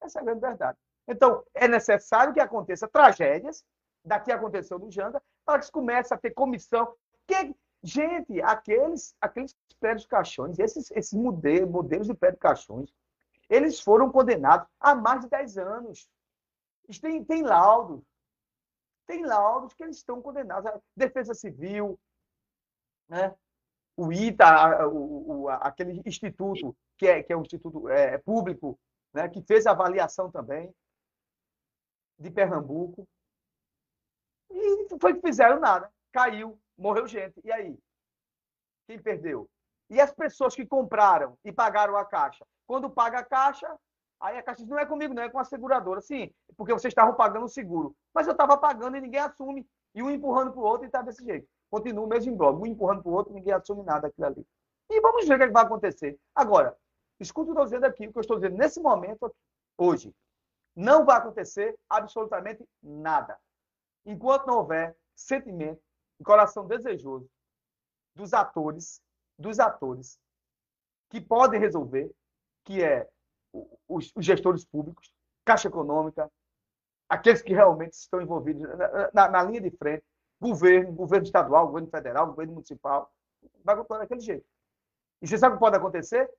[0.00, 0.78] Essa é a grande verdade.
[1.06, 3.64] Então, é necessário que aconteça tragédias,
[4.04, 6.94] daqui aconteceu no Janga, para que se comece a ter comissão.
[7.26, 12.92] Que, gente, aqueles, aqueles prédios caixões, esses, esses modelos, modelos de prédios caixões,
[13.48, 16.08] eles foram condenados há mais de 10 anos.
[17.00, 18.02] Tem, tem laudos.
[19.06, 20.70] Tem laudos que eles estão condenados.
[20.70, 21.98] A defesa civil,
[23.08, 23.34] né?
[23.98, 28.78] O ITA, o, o, aquele instituto, que é, que é um instituto é, público,
[29.12, 30.72] né, que fez a avaliação também,
[32.16, 33.04] de Pernambuco.
[34.52, 35.90] E foi que fizeram nada.
[36.12, 37.40] Caiu, morreu gente.
[37.44, 37.76] E aí?
[38.86, 39.50] Quem perdeu?
[39.90, 42.46] E as pessoas que compraram e pagaram a caixa?
[42.68, 43.66] Quando paga a caixa,
[44.20, 46.00] aí a caixa diz, não é comigo, não é com a seguradora.
[46.00, 47.96] Sim, porque vocês estavam pagando o seguro.
[48.14, 49.66] Mas eu estava pagando e ninguém assume.
[49.92, 52.66] E um empurrando para o outro e está desse jeito continua o mesmo imbróglio, um
[52.66, 54.46] empurrando para o outro, ninguém assume nada aquilo ali.
[54.90, 56.18] E vamos ver o que, é vai acontecer.
[56.34, 56.76] Agora,
[57.20, 59.34] escuta o que eu estou dizendo aqui, o que eu estou dizendo nesse momento,
[59.76, 60.14] hoje.
[60.74, 63.38] Não vai acontecer absolutamente nada.
[64.06, 65.82] Enquanto não houver sentimento
[66.20, 67.28] e coração desejoso
[68.14, 69.02] dos atores,
[69.38, 70.18] dos atores
[71.10, 72.10] que podem resolver,
[72.64, 73.08] que é
[73.88, 75.12] os, os gestores públicos,
[75.44, 76.30] Caixa Econômica,
[77.08, 80.04] aqueles que realmente estão envolvidos na, na, na linha de frente,
[80.40, 83.12] governo, governo estadual, governo federal, governo municipal,
[83.64, 84.46] vai continuar daquele jeito.
[85.20, 86.30] E você sabe o que pode acontecer?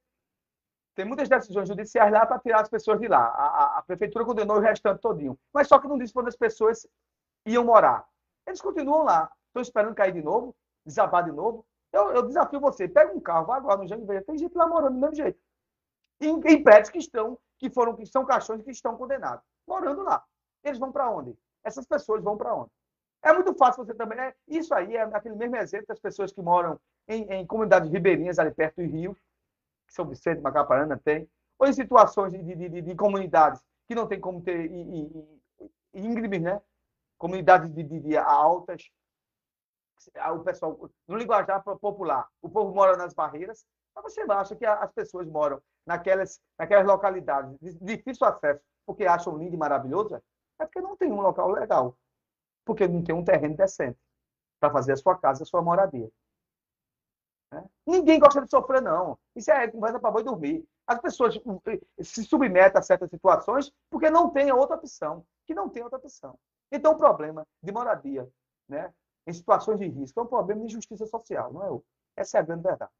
[0.95, 3.23] Tem muitas decisões judiciais lá para tirar as pessoas de lá.
[3.23, 5.37] A, a, a, prefeitura condenou o restante todinho.
[5.53, 6.87] Mas só que não disse onde as pessoas
[7.45, 8.07] iam morar.
[8.45, 9.31] Eles continuam lá.
[9.47, 10.55] Estão esperando cair de novo,
[10.85, 11.65] desabar de novo.
[11.91, 14.67] Eu, eu desafio você, pega um carro, vá agora no Jango Verde, tem gente lá
[14.67, 15.39] morando do mesmo jeito.
[16.21, 19.43] Em, em prédios que estão, que foram, que são caixões que estão condenados.
[19.67, 20.23] Morando lá.
[20.63, 21.35] Eles vão para onde?
[21.63, 22.71] Essas pessoas vão para onde?
[23.23, 24.19] É muito fácil você também.
[24.19, 28.39] É, isso aí é aquele mesmo exemplo das pessoas que moram em, em comunidades ribeirinhas
[28.39, 29.13] ali perto do rio,
[29.87, 34.07] que São Vicente, Macaparana tem, ou em situações de, de, de, de comunidades que não
[34.07, 34.71] tem como ter
[35.93, 36.61] íngremes, né?
[37.17, 38.89] Comunidades de, altas,
[40.33, 44.91] o pessoal, no linguajar popular, o povo mora nas barreiras, mas você acha que as
[44.93, 50.15] pessoas moram naquelas, naquelas localidades de difícil acesso porque acham lindo e maravilhoso?
[50.59, 51.95] É porque não tem um local legal,
[52.69, 53.97] porque não tem um terreno decente
[54.59, 56.07] para fazer a sua casa, a sua moradia.
[57.51, 57.65] Né?
[57.87, 59.17] Ninguém gosta de sofrer, não.
[59.35, 60.63] Isso é conversa para boi dormir.
[60.85, 61.61] As pessoas uh,
[61.99, 66.37] se submetem a certas situações porque não tem outra opção, que não tem outra opção.
[66.71, 68.29] Então, o problema de moradia,
[68.67, 68.93] né,
[69.25, 71.81] em situações de risco, é um problema de justiça social, não é?
[72.21, 72.91] Essa é a grande verdade.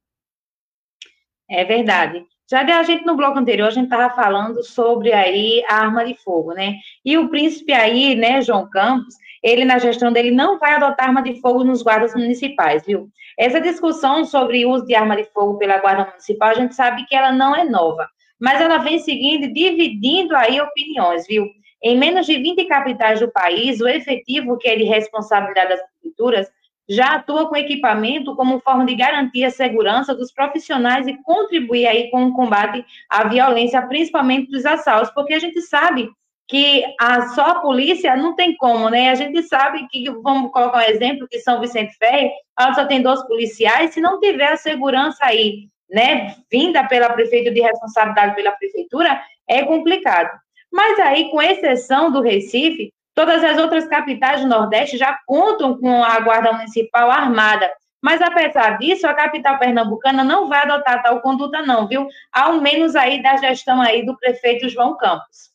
[1.47, 2.27] É verdade.
[2.49, 6.15] Já a gente no bloco anterior, a gente estava falando sobre aí a arma de
[6.15, 6.77] fogo, né?
[7.05, 9.13] E o príncipe aí, né, João Campos,
[9.43, 13.07] ele na gestão dele não vai adotar arma de fogo nos guardas municipais, viu?
[13.37, 17.05] Essa discussão sobre o uso de arma de fogo pela guarda municipal, a gente sabe
[17.05, 18.09] que ela não é nova,
[18.39, 21.45] mas ela vem seguindo e dividindo aí opiniões, viu?
[21.83, 26.47] Em menos de 20 capitais do país, o efetivo que é de responsabilidade das prefeituras
[26.89, 32.09] já atua com equipamento como forma de garantir a segurança dos profissionais e contribuir aí
[32.09, 36.09] com o combate à violência, principalmente dos assaltos, porque a gente sabe
[36.47, 39.11] que a, só a polícia não tem como, né?
[39.11, 43.03] A gente sabe que, vamos colocar um exemplo, que São Vicente Ferre, ela só tem
[43.03, 48.51] dois policiais, se não tiver a segurança aí, né, vinda pela prefeitura, de responsabilidade pela
[48.51, 50.29] prefeitura, é complicado.
[50.71, 56.03] Mas aí, com exceção do Recife, todas as outras capitais do Nordeste já contam com
[56.03, 57.71] a Guarda Municipal armada.
[58.01, 62.07] Mas, apesar disso, a capital pernambucana não vai adotar tal conduta, não, viu?
[62.31, 65.51] Ao menos aí da gestão aí do prefeito João Campos.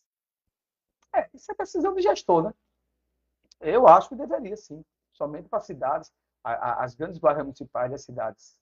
[1.14, 2.55] É, isso é decisão do gestor, né?
[3.60, 4.85] Eu acho que deveria, sim.
[5.12, 6.12] Somente para cidades,
[6.43, 8.59] as grandes guardas municipais das cidades,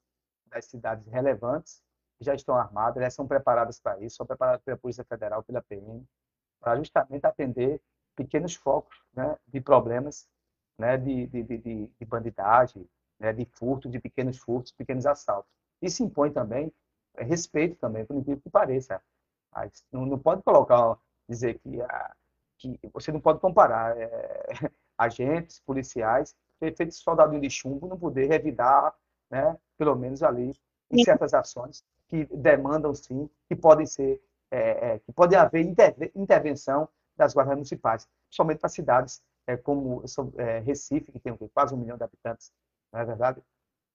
[0.47, 1.83] das cidades relevantes,
[2.21, 6.07] já estão armadas, elas são preparadas para isso, são preparadas pela Polícia Federal, pela PM,
[6.61, 7.81] para justamente atender
[8.17, 10.29] pequenos focos né, de problemas
[10.79, 15.51] né, de, de, de, de bandidagem, né, de furto, de pequenos furtos, pequenos assaltos.
[15.81, 16.73] Isso impõe também
[17.17, 19.01] é, respeito também, por incrível que pareça.
[19.93, 20.99] Não, não pode colocar,
[21.29, 21.79] dizer que
[22.59, 24.47] que você não pode comparar é,
[24.97, 28.95] agentes policiais, efeitos soldadinho de chumbo, não poder revidar,
[29.29, 30.55] né, pelo menos ali,
[30.91, 35.67] em certas ações que demandam, sim, que podem ser, é, é, que pode haver
[36.15, 36.89] intervenção
[37.23, 40.03] das guardas municipais, principalmente para cidades é, como
[40.37, 42.53] é, Recife, que tem quase um milhão de habitantes,
[42.93, 43.43] não é verdade?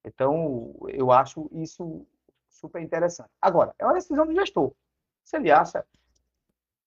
[0.04, 2.06] Então, eu acho isso
[2.49, 3.30] super interessante.
[3.41, 4.74] Agora, é uma decisão do gestor.
[5.24, 5.86] Se ele acha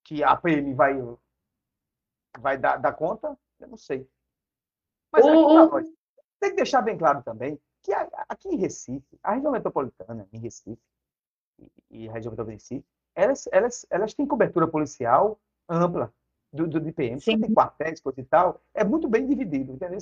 [0.04, 0.94] que a PM vai
[2.38, 3.36] vai dar, dar conta?
[3.58, 4.08] Eu não sei.
[5.12, 5.86] Mas aqui nós,
[6.38, 10.80] tem que deixar bem claro também que aqui em Recife, a região metropolitana, em Recife,
[11.90, 12.84] e a região metropolitana em si,
[13.14, 15.38] elas, elas, elas têm cobertura policial
[15.68, 16.12] ampla
[16.52, 17.20] do, do DPM.
[17.20, 17.40] Sim.
[17.40, 19.98] Tem quartéis, coisa e tal, é muito bem dividido, entendeu?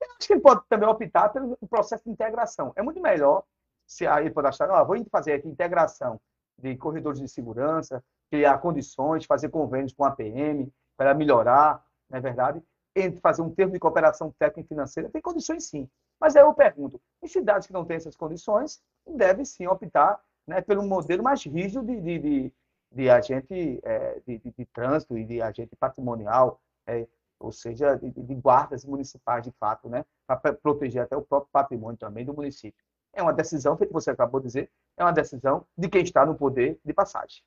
[0.00, 2.72] Eu acho que ele pode também optar pelo processo de integração.
[2.76, 3.44] É muito melhor
[3.86, 6.20] se aí ele pode achar, ah, vou fazer aqui integração
[6.58, 12.20] de corredores de segurança, criar condições, fazer convênios com a PM, para melhorar, não é
[12.20, 12.62] verdade?
[12.94, 15.88] Entre fazer um termo de cooperação técnica e financeira, tem condições sim.
[16.20, 20.60] Mas aí eu pergunto, em cidades que não têm essas condições, deve sim optar né,
[20.60, 22.52] pelo modelo mais rígido de, de, de,
[22.94, 27.06] de agente é, de, de, de, trânsito e de agente patrimonial, é,
[27.38, 31.98] ou seja, de, de, guardas municipais de fato, né, para proteger até o próprio patrimônio
[31.98, 32.82] também do município.
[33.12, 36.34] É uma decisão, que você acabou de dizer, é uma decisão de quem está no
[36.34, 37.42] poder de passagem.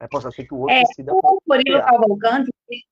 [0.00, 1.12] É, possa ser que o outro é, decida.
[1.12, 2.50] O Murilo Cavalcante,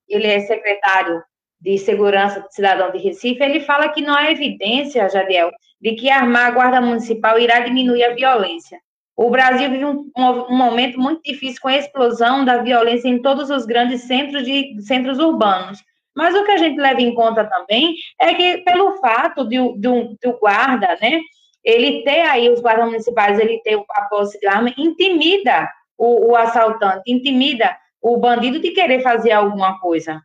[0.09, 1.23] ele é secretário
[1.61, 5.51] de Segurança do Cidadão de Recife, ele fala que não há evidência, Jadiel,
[5.81, 8.81] de que armar a Guarda Municipal irá diminuir a violência.
[9.19, 13.51] O Brasil vive um, um, momento muito difícil com a explosão da violência em todos
[13.51, 15.83] os grandes centros, de, centros urbanos.
[16.17, 19.89] Mas o que a gente leva em conta também é que, pelo fato de, de,
[19.89, 21.19] um, de o guarda, né,
[21.65, 26.37] ele ter aí, os guardas municipais, ele ter a posse de arma, intimida o, o
[26.37, 30.23] assaltante, intimida o bandido de querer fazer alguma coisa.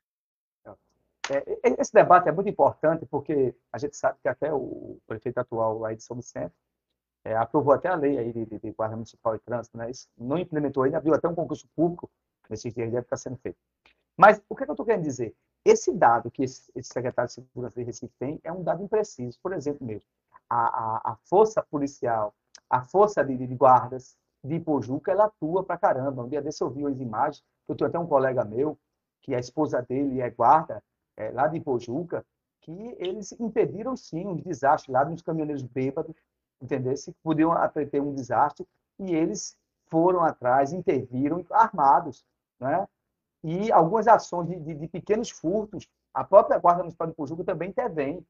[1.32, 5.84] É, esse debate é muito importante porque a gente sabe que até o prefeito atual
[5.84, 6.53] aí de São Vicente
[7.26, 9.90] é, aprovou até a lei aí de, de, de guarda municipal e trânsito, né?
[9.90, 12.10] Isso não implementou ainda, abriu até um concurso público
[12.50, 13.58] nesse dia deve estar sendo feito.
[14.18, 15.36] Mas o que, é que eu estou querendo dizer?
[15.66, 19.40] Esse dado que esse, esse, secretário de Segurança de Recife tem é um dado impreciso.
[19.41, 20.08] Por exemplo, mesmo,
[20.50, 22.34] a, a, a força policial,
[22.70, 26.24] a força de, de guardas, de Ipojuca, ela atua pra caramba.
[26.24, 28.78] Um dia desse eu vi as imagens, eu tenho até um colega meu,
[29.22, 30.84] que a esposa dele é guarda
[31.16, 32.26] é, lá de Ipojuca,
[32.60, 36.14] que eles impediram sim os desastres lá dos caminhoneiros bêbados,
[36.64, 36.95] entendeu?
[36.95, 37.53] Se podiam
[37.91, 38.65] ter um desastre
[38.98, 39.57] e eles
[39.88, 42.26] foram atrás, interviram armados,
[42.60, 42.88] né?
[43.44, 47.69] E algumas ações de, de, de pequenos furtos, a própria Guarda Municipal de Pujuca também
[47.69, 48.26] intervém,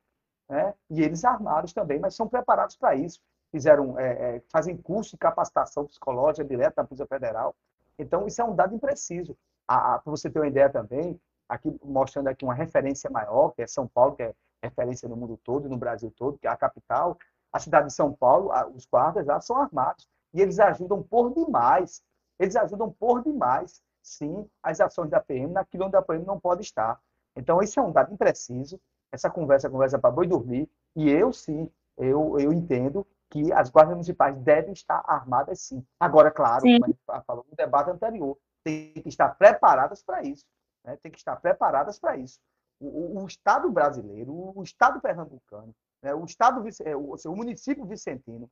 [0.49, 0.73] né?
[0.89, 3.21] E eles armados também, mas são preparados para isso.
[3.51, 7.55] Fizeram, é, é, fazem curso de capacitação psicológica direto da Polícia Federal.
[7.99, 9.37] Então, isso é um dado impreciso.
[9.67, 13.87] Para você ter uma ideia também, aqui mostrando aqui uma referência maior, que é São
[13.87, 14.33] Paulo, que é
[14.63, 17.17] referência no mundo todo, no Brasil todo, que é a capital,
[17.53, 20.09] a cidade de São Paulo, os guardas lá são armados.
[20.33, 22.03] E eles ajudam por demais.
[22.39, 26.63] Eles ajudam por demais, sim, as ações da PM naquilo onde a PM não pode
[26.63, 26.99] estar.
[27.35, 28.79] Então, isso é um dado impreciso.
[29.11, 30.67] Essa conversa conversa para boi dormir.
[30.95, 35.85] E eu, sim, eu, eu entendo que as guardas municipais devem estar armadas, sim.
[35.99, 36.79] Agora, claro, sim.
[36.79, 40.45] como a gente falou no debate anterior, tem que estar preparadas para isso.
[40.83, 40.97] Né?
[41.01, 42.39] Tem que estar preparadas para isso.
[42.79, 45.73] O, o, Estado brasileiro, o Estado pernambucano,
[46.03, 46.13] né?
[46.13, 48.49] o, Estado, é, o, município vicentino,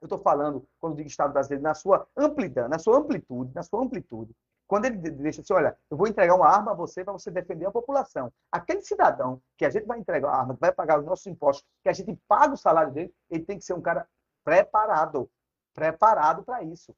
[0.00, 3.82] eu estou falando, quando digo Estado brasileiro, na sua amplitude, na sua amplitude, na sua
[3.82, 4.32] amplitude.
[4.66, 7.66] Quando ele deixa assim, olha, eu vou entregar uma arma a você para você defender
[7.66, 8.32] a população.
[8.50, 11.64] Aquele cidadão que a gente vai entregar a arma, que vai pagar os nossos impostos,
[11.82, 14.08] que a gente paga o salário dele, ele tem que ser um cara
[14.44, 15.30] preparado,
[15.74, 16.94] preparado para isso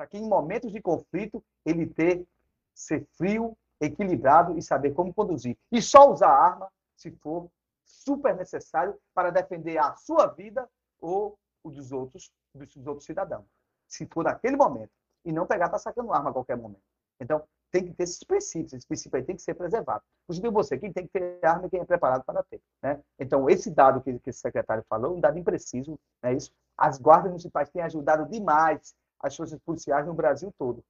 [0.00, 2.26] para que em momentos de conflito ele ter
[2.74, 5.58] ser frio, equilibrado e saber como conduzir.
[5.70, 7.50] E só usar a arma se for
[7.90, 10.68] super necessário para defender a sua vida
[11.00, 13.46] ou o dos outros, dos outros cidadãos.
[13.88, 14.90] Se for naquele momento.
[15.24, 16.80] E não pegar para sacando arma a qualquer momento.
[17.20, 18.72] Então, tem que ter esses princípios.
[18.72, 20.02] Esse princípio aí tem que ser preservado.
[20.24, 22.60] Inclusive você, quem tem que ter arma e quem é preparado para ter.
[22.82, 23.00] Né?
[23.18, 26.50] Então, esse dado que, que esse secretário falou, um dado impreciso, é isso.
[26.76, 30.82] As guardas municipais têm ajudado demais as forças policiais no Brasil todo.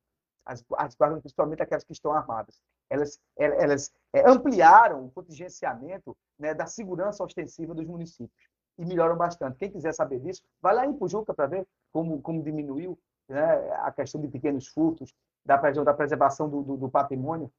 [0.44, 2.60] As, as guardas, principalmente aquelas que estão armadas.
[2.88, 8.48] Elas, elas é, ampliaram o contingenciamento né, da segurança ostensiva dos municípios
[8.78, 9.58] e melhoram bastante.
[9.58, 12.98] Quem quiser saber disso, vai lá em Pujuca para ver como, como diminuiu
[13.28, 15.14] né, a questão de pequenos furtos,
[15.44, 17.52] da, da preservação do, do, do patrimônio.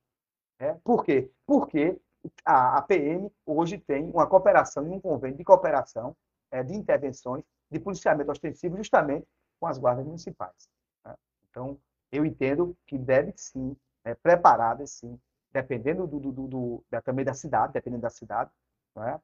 [0.59, 1.31] É, por quê?
[1.45, 1.99] Porque
[2.45, 6.15] a, a, PM hoje tem uma cooperação e um convênio de cooperação
[6.51, 9.27] é, de intervenções de policiamento ostensivo justamente
[9.59, 10.69] com as guardas municipais.
[11.05, 11.15] Né?
[11.49, 11.79] Então,
[12.11, 15.19] eu entendo que deve sim, é, preparadas sim,
[15.51, 18.51] dependendo do, do, do, da, também da cidade, dependendo da cidade,
[18.95, 19.19] né?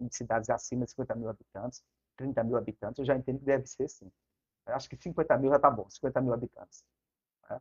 [0.00, 1.82] em cidades acima de 50 mil habitantes,
[2.16, 4.10] 30 mil habitantes, eu já entendo que deve ser sim.
[4.66, 6.84] Eu acho que 50 mil já está bom, 50 mil habitantes.
[7.48, 7.60] Né?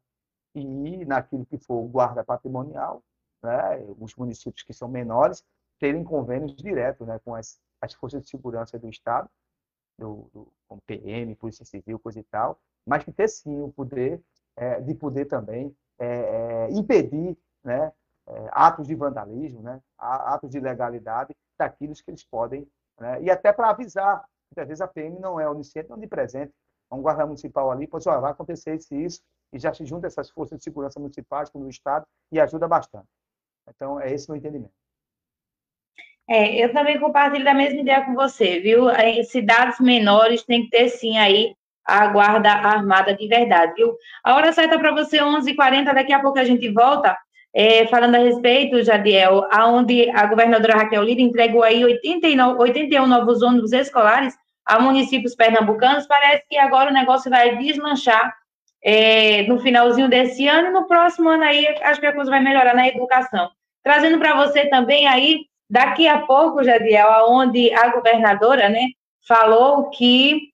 [0.55, 3.03] E naquilo que for guarda patrimonial,
[3.41, 3.77] né?
[3.99, 5.43] os municípios que são menores,
[5.79, 7.19] terem convênios diretos né?
[7.19, 9.29] com as, as forças de segurança do Estado,
[9.97, 14.21] do, do, como PM, Polícia Civil, coisa e tal, mas que ter sim o poder
[14.61, 17.91] é, de poder também é, é, impedir né,
[18.27, 22.67] é, atos de vandalismo, né, atos de ilegalidade daqueles que eles podem,
[22.99, 24.23] né, e até para avisar.
[24.51, 26.53] Muitas vezes a PM não é onisciente, não de presente.
[26.91, 29.21] Um guarda municipal ali pode dizer, vai acontecer isso e isso,
[29.51, 33.07] e já se junta essas forças de segurança municipais com o Estado e ajuda bastante.
[33.67, 34.73] Então, é esse o meu entendimento.
[36.29, 38.87] É, eu também compartilho da mesma ideia com você, viu?
[39.25, 41.55] Cidades menores tem que ter sim aí
[41.85, 43.95] a guarda armada de verdade, viu?
[44.23, 47.17] A hora certa para você, 11h40, daqui a pouco a gente volta,
[47.53, 53.41] é, falando a respeito, Jadiel, aonde a governadora Raquel Lira entregou aí 89, 81 novos
[53.41, 54.35] ônibus escolares
[54.65, 58.33] a municípios pernambucanos, parece que agora o negócio vai deslanchar
[58.83, 62.41] é, no finalzinho desse ano e no próximo ano aí acho que a coisa vai
[62.41, 63.49] melhorar na educação.
[63.83, 65.41] Trazendo para você também aí
[65.71, 68.87] Daqui a pouco, Jadiel, aonde a governadora, né,
[69.25, 70.50] falou que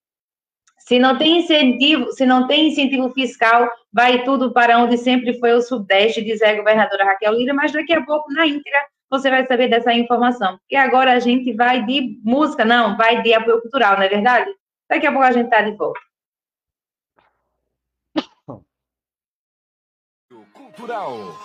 [0.88, 5.52] se não tem incentivo, se não tem incentivo fiscal, vai tudo para onde sempre foi
[5.52, 9.46] o Sudeste, diz a governadora Raquel Lira, mas daqui a pouco, na íntegra, você vai
[9.46, 10.58] saber dessa informação.
[10.60, 14.50] Porque agora a gente vai de música, não, vai de apoio cultural, não é verdade?
[14.90, 16.00] Daqui a pouco a gente está de volta.
[20.54, 21.38] Cultural.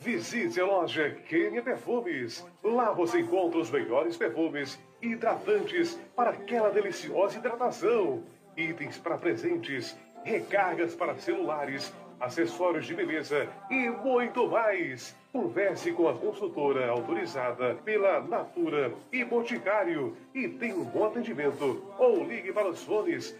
[0.00, 2.46] Visite a loja Kenia Perfumes.
[2.62, 8.22] Lá você encontra os melhores perfumes hidratantes para aquela deliciosa hidratação.
[8.56, 15.16] Itens para presentes, recargas para celulares, acessórios de beleza e muito mais.
[15.32, 21.82] Converse com a consultora autorizada pela Natura e Boticário e tenha um bom atendimento.
[21.98, 23.36] Ou ligue para os fones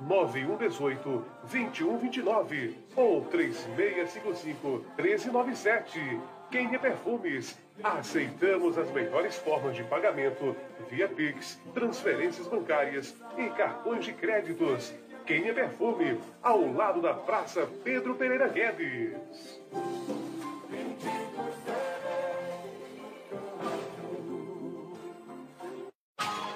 [0.00, 6.20] 99118 2129 ou 3655 1397.
[6.50, 7.58] Quem é Perfumes.
[7.82, 10.54] Aceitamos as melhores formas de pagamento
[10.90, 14.92] via Pix, transferências bancárias e cartões de créditos.
[15.24, 19.60] Quem é Perfume, ao lado da Praça Pedro Pereira Guedes.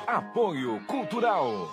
[0.06, 1.72] Apoio Cultural.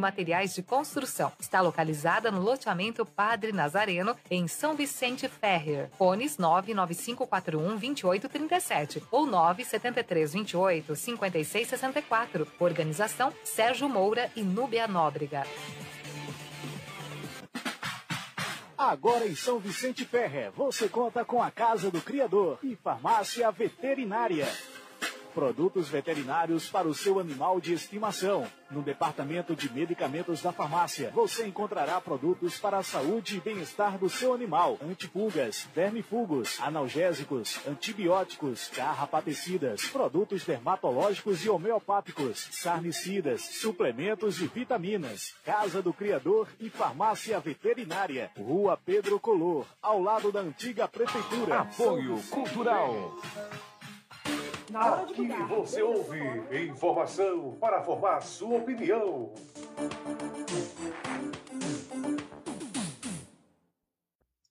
[0.00, 1.32] Materiais de Construção.
[1.38, 5.90] Está localizada no loteamento Padre Nazareno, em São Vicente Ferrer.
[5.98, 12.46] Fones 99541 2837 ou 97328 5664.
[12.58, 15.44] Organização Sérgio Moura e Núbia Nóbrega.
[18.76, 24.46] Agora em São Vicente Ferrer, você conta com a Casa do Criador e Farmácia Veterinária.
[25.34, 28.46] Produtos veterinários para o seu animal de estimação.
[28.70, 34.08] No departamento de medicamentos da farmácia, você encontrará produtos para a saúde e bem-estar do
[34.08, 45.34] seu animal: antipulgas, vermifugos, analgésicos, antibióticos, carrapaticidas, produtos dermatológicos e homeopáticos, sarnicidas, suplementos e vitaminas.
[45.44, 48.30] Casa do Criador e Farmácia Veterinária.
[48.38, 51.60] Rua Pedro Color, ao lado da antiga prefeitura.
[51.60, 53.14] Apoio Cultural.
[54.74, 56.18] Aqui você ouve
[56.66, 59.32] informação para formar sua opinião.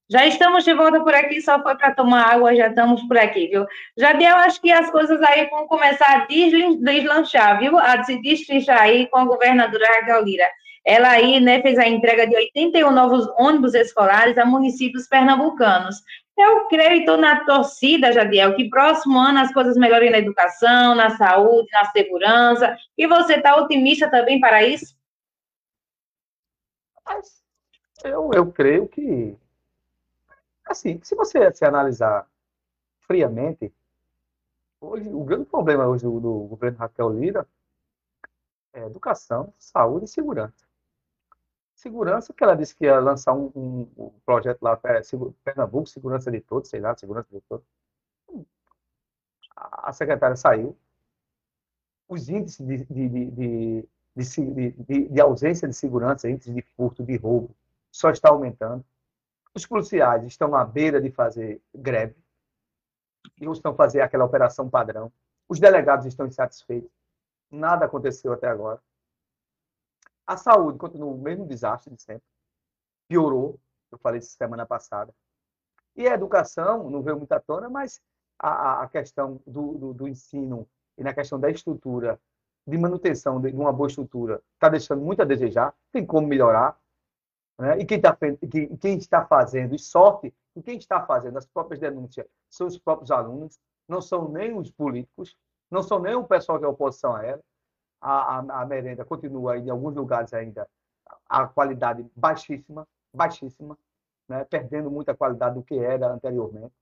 [0.10, 3.48] Já estamos de volta por aqui, só foi para tomar água, já estamos por aqui,
[3.48, 3.66] viu?
[3.98, 7.78] Jadiel, acho que as coisas aí vão começar a deslanchar, viu?
[7.78, 10.50] A se destrinchar aí com a governadora Raquel Lira.
[10.86, 15.96] Ela aí, né, fez a entrega de 81 novos ônibus escolares a municípios pernambucanos.
[16.36, 20.96] Eu creio e estou na torcida, Jadiel, que próximo ano as coisas melhorem na educação,
[20.96, 22.76] na saúde, na segurança.
[22.98, 24.98] E você está otimista também para isso?
[28.04, 29.38] Eu, eu creio que,
[30.66, 32.28] assim, se você se analisar
[33.02, 33.72] friamente,
[34.82, 37.48] hoje, o grande problema hoje do, do governo Raquel Lira
[38.74, 40.63] é educação, saúde e segurança.
[41.84, 44.80] Segurança, que ela disse que ia lançar um, um- um projeto lá,
[45.44, 47.66] Pernambuco, Segurança de Todos, sei lá, Segurança de Todos.
[49.58, 50.78] A secretária saiu.
[52.08, 53.88] Os índices de, de, de,
[55.10, 57.54] de, ausência de segurança, índices de furto, de roubo,
[57.92, 58.86] só está aumentando.
[59.54, 62.16] Os policiais estão à beira de fazer greve,
[63.42, 65.12] e estão fazer aquela operação padrão.
[65.50, 66.90] Os delegados estão insatisfeitos.
[67.52, 68.82] Nada aconteceu até agora.
[70.28, 72.26] A saúde continua o mesmo desastre de sempre.
[73.08, 73.60] Piorou,
[73.92, 75.14] eu falei isso semana passada.
[75.96, 78.02] E a educação, não veio muita tona, mas
[78.40, 80.68] a, a- questão do, do, do ensino
[80.98, 82.20] e na questão da estrutura,
[82.68, 86.78] de manutenção de, uma boa estrutura, está deixando muito a desejar, tem como melhorar.
[87.60, 87.80] Né?
[87.80, 91.80] E quem, tá, quem, quem está fazendo, e sorte, e quem está fazendo as próprias
[91.80, 95.36] denúncias são os próprios alunos, não são nem os políticos,
[95.70, 97.42] não são nem o pessoal que é oposição a ela.
[98.04, 100.70] A, a, a merenda continua em alguns lugares ainda
[101.28, 103.78] a qualidade baixíssima, baixíssima,
[104.28, 104.44] né?
[104.46, 106.74] perdendo muita qualidade do que era anteriormente.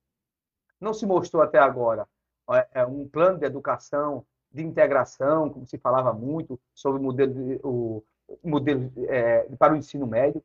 [0.80, 2.08] Não se mostrou até agora
[2.52, 7.34] é, é, um plano de educação, de integração, como se falava muito sobre o modelo,
[7.34, 8.04] de- o,
[8.44, 10.44] modelo é, para o ensino médio,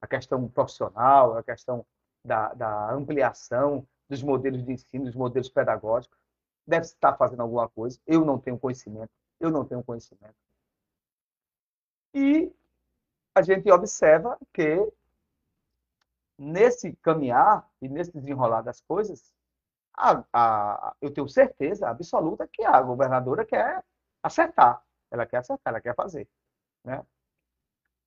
[0.00, 1.84] a questão profissional, a questão
[2.24, 6.18] da, da ampliação dos modelos de ensino, dos modelos pedagógicos.
[6.66, 7.98] Deve estar fazendo alguma coisa.
[8.06, 9.10] Eu não tenho conhecimento.
[9.42, 10.36] Eu não tenho conhecimento.
[12.14, 12.54] E
[13.34, 14.88] a gente observa que
[16.38, 19.34] nesse caminhar e nesse desenrolar das coisas,
[19.96, 23.84] a, a, eu tenho certeza absoluta que a governadora quer
[24.22, 24.80] acertar.
[25.10, 26.28] Ela quer acertar, ela quer fazer.
[26.84, 27.04] Né?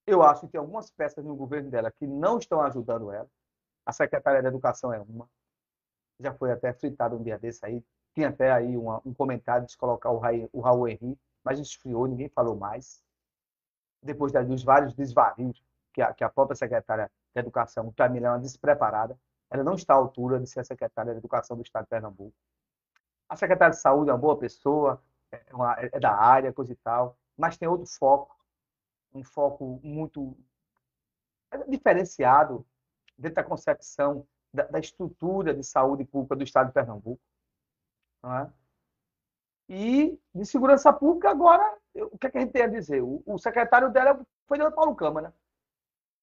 [0.07, 3.30] Eu acho que tem algumas peças no governo dela que não estão ajudando ela.
[3.86, 5.30] A secretária da Educação é uma.
[6.18, 7.84] Já foi até fritado um dia desse aí.
[8.14, 12.08] Tinha até aí uma, um comentário de colocar o, Raí, o Raul Henry, mas esfriou,
[12.08, 13.04] ninguém falou mais.
[14.02, 15.64] Depois dos vários desvarios
[15.94, 19.18] que a, que a própria secretária da Educação, ela é uma despreparada.
[19.50, 22.36] Ela não está à altura de ser a secretária da Educação do Estado de Pernambuco.
[23.30, 25.02] A secretária de Saúde é uma boa pessoa,
[25.32, 28.36] é, uma- é da área, coisa e tal, mas tem outro foco,
[29.14, 30.36] um foco muito
[31.68, 32.66] diferenciado
[33.18, 37.22] dentro da concepção da, da estrutura de saúde pública do Estado de Pernambuco.
[38.22, 38.52] não é?
[39.68, 43.02] E de segurança pública, agora, o que, é que a gente tem a dizer?
[43.02, 45.34] O, o secretário dela foi o Paulo Câmara.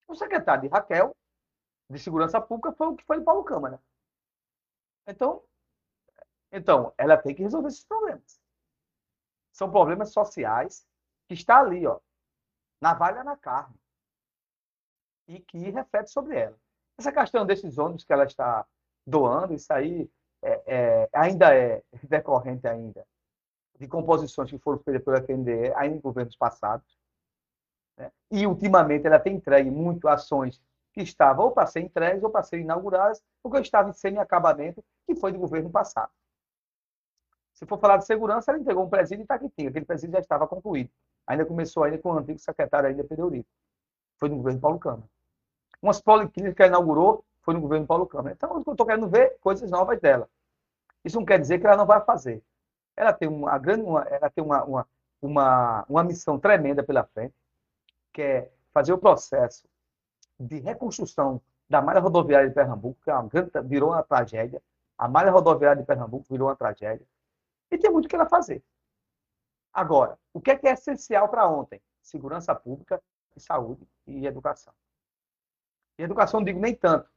[0.06, 1.16] O secretário de Raquel,
[1.90, 3.82] de Segurança Pública, foi o que foi de Paulo Câmara.
[5.06, 5.42] Então,
[6.52, 8.40] então, ela tem que resolver esses problemas.
[9.52, 10.86] São problemas sociais
[11.26, 11.98] que está ali, ó,
[12.80, 13.74] na valha na carne.
[15.26, 16.58] E que reflete sobre ela.
[16.98, 18.66] Essa questão desses ônibus que ela está
[19.04, 20.08] doando, isso aí
[20.42, 23.06] é, é, ainda é decorrente ainda
[23.78, 26.98] de composições que foram feitas pela FNDE ainda em governos passados.
[27.96, 28.10] Né?
[28.30, 30.62] E, ultimamente, ela tem entregue muito ações
[30.92, 35.16] que estavam ou para ser entregues ou para ser inauguradas, porque estavam em semi-acabamento, que
[35.16, 36.12] foi do governo passado.
[37.54, 39.70] Se for falar de segurança, ela entregou um presídio em Itaquitinga.
[39.70, 40.90] Aquele presídio já estava concluído.
[41.26, 43.48] Ainda começou ainda com o antigo secretário ainda Federico.
[44.18, 45.08] Foi no governo Paulo Câmara.
[45.80, 48.34] Umas policlínicas que ela inaugurou foi no governo Paulo Câmara.
[48.34, 50.28] Então, eu estou querendo ver coisas novas dela.
[51.04, 52.42] Isso não quer dizer que ela não vai fazer.
[53.02, 54.88] Ela tem uma grande, uma, ela tem uma, uma,
[55.20, 57.34] uma, uma missão tremenda pela frente,
[58.12, 59.68] que é fazer o processo
[60.38, 64.62] de reconstrução da malha rodoviária de Pernambuco, que é uma grande, virou uma tragédia.
[64.96, 67.06] A malha rodoviária de Pernambuco virou uma tragédia.
[67.70, 68.62] E tem muito que ela fazer.
[69.72, 71.80] Agora, o que é, que é essencial para ontem?
[72.02, 73.02] Segurança pública,
[73.36, 74.72] e saúde e educação.
[75.98, 77.08] E educação, não digo nem tanto,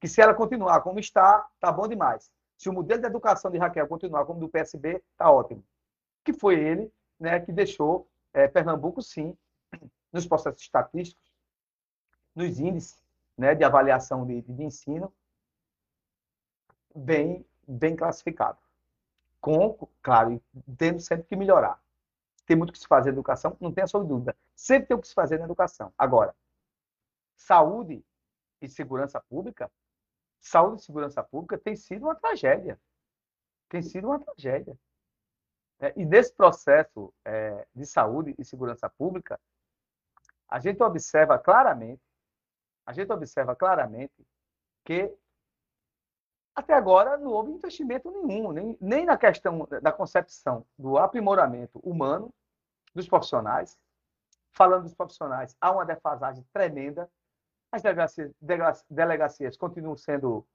[0.00, 2.30] que se ela continuar como está, tá bom demais.
[2.60, 5.64] Se o modelo de educação de Raquel continuar como do PSB, tá ótimo.
[6.22, 9.34] Que foi ele né, que deixou é, Pernambuco, sim,
[10.12, 11.32] nos processos estatísticos,
[12.34, 13.02] nos índices
[13.34, 15.10] né, de avaliação de, de ensino,
[16.94, 18.58] bem, bem classificado
[19.40, 20.38] com, claro,
[20.76, 21.82] tendo sempre que melhorar.
[22.44, 24.36] Tem muito que se fazer na educação, não tenha só dúvida.
[24.54, 25.94] Sempre tem o que se fazer na educação.
[25.96, 26.36] Agora,
[27.38, 28.04] saúde
[28.60, 29.72] e segurança pública,
[30.40, 32.80] saúde e segurança pública tem sido uma tragédia.
[33.68, 34.76] Tem sido uma tragédia.
[35.78, 39.40] É, e nesse processo é, de saúde e segurança pública,
[40.48, 42.02] a gente observa claramente,
[42.84, 44.26] a gente observa claramente
[44.84, 45.14] que
[46.54, 52.34] até agora não houve investimento nenhum, nem, nem na questão da concepção do aprimoramento humano
[52.94, 53.78] dos profissionais.
[54.52, 57.08] Falando dos profissionais, há uma defasagem tremenda.
[57.72, 58.34] As delegacias,
[58.90, 60.46] delegacias continuam sendo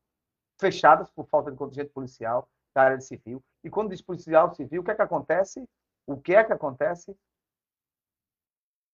[0.60, 3.44] fechadas por falta de contingente policial da área civil.
[3.64, 5.68] E quando diz policial civil, o que é que acontece?
[6.06, 7.18] O que é que acontece?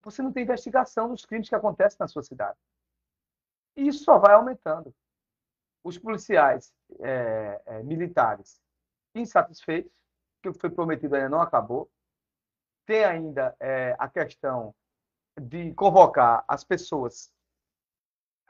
[0.04, 2.58] Você não tem investigação dos crimes que acontecem na sua cidade.
[3.76, 4.94] E isso só vai aumentando
[5.84, 8.62] os policiais é, é, militares
[9.16, 9.92] insatisfeitos,
[10.42, 11.90] que o que foi prometido ainda não acabou.
[12.86, 14.74] Tem ainda é, a questão
[15.40, 17.32] de convocar as pessoas,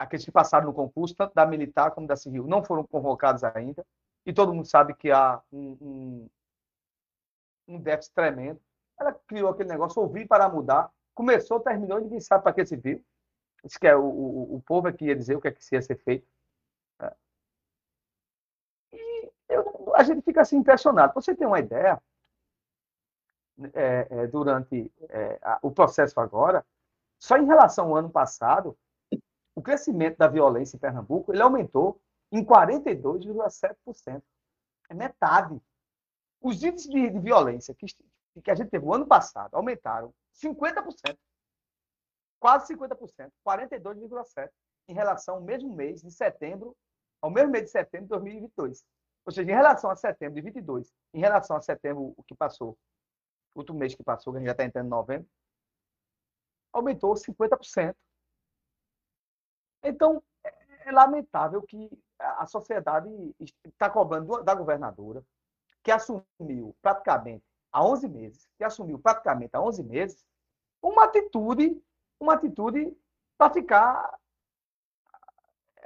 [0.02, 3.84] aqueles que passaram no concurso, tanto da militar como da civil, não foram convocados ainda.
[4.24, 6.30] E todo mundo sabe que há um, um,
[7.68, 8.60] um déficit tremendo.
[8.98, 10.90] Ela criou aquele negócio, ouvir para mudar.
[11.14, 13.04] Começou, terminou, e ninguém sabe para que se viu.
[13.64, 15.74] Isso que é o, o, o povo é que ia dizer o que é que
[15.74, 16.26] ia ser feito.
[19.48, 21.14] eu, a gente fica assim impressionado.
[21.14, 22.00] você tem uma ideia,
[23.74, 26.64] é, é, durante é, a, o processo agora,
[27.18, 28.76] só em relação ao ano passado,
[29.54, 32.00] o crescimento da violência em Pernambuco ele aumentou
[32.30, 34.22] em 42,7%.
[34.88, 35.60] É metade.
[36.40, 37.86] Os índices de, de violência que,
[38.42, 41.16] que a gente teve o ano passado aumentaram 50%.
[42.40, 44.50] Quase 50%, 42,7%
[44.88, 46.76] em relação ao mesmo mês de setembro,
[47.20, 48.84] ao mesmo mês de setembro de 2022.
[49.24, 52.76] Ou seja, em relação a setembro de 22, em relação a setembro, o que passou,
[53.54, 55.28] o último mês que passou, que a gente já está entrando em novembro,
[56.72, 57.94] aumentou 50%.
[59.82, 63.08] Então, é, é lamentável que a sociedade
[63.64, 65.24] está cobrando da governadora,
[65.82, 70.24] que assumiu praticamente há 11 meses, que assumiu praticamente há 11 meses,
[70.80, 71.82] uma atitude,
[72.20, 72.96] uma atitude
[73.36, 74.18] para ficar,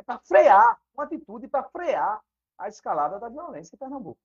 [0.05, 2.23] para frear, uma atitude para frear
[2.59, 4.21] a escalada da violência em Pernambuco.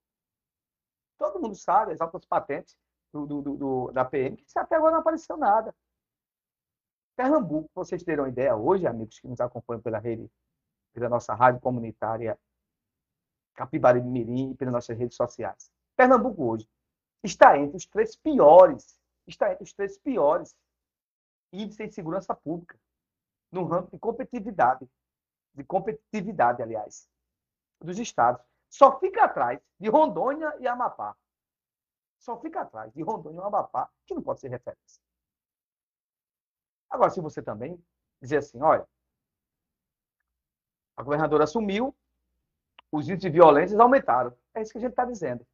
[1.17, 2.75] Todo mundo sabe as altas patentes
[3.13, 5.75] do, do, do, da PM, que até agora não apareceu nada.
[7.21, 10.27] Pernambuco, vocês uma ideia, hoje, amigos que nos acompanham pela rede,
[10.91, 12.35] pela nossa rádio comunitária
[13.53, 15.71] Capibari de Mirim e pelas nossas redes sociais.
[15.95, 16.67] Pernambuco hoje
[17.23, 20.55] está entre os três piores, está entre os três piores
[21.53, 22.75] índices de segurança pública
[23.51, 24.89] no ramo de competitividade,
[25.53, 27.07] de competitividade, aliás
[27.79, 28.43] dos estados.
[28.67, 31.15] Só fica atrás de Rondônia e Amapá.
[32.17, 35.10] Só fica atrás de Rondônia e Amapá, que não pode ser referência.
[36.91, 37.81] Agora, se você também
[38.21, 38.85] dizer assim, olha,
[40.95, 41.95] a governadora assumiu,
[42.91, 44.33] os índices de violência aumentaram.
[44.53, 45.47] É isso que a gente está dizendo.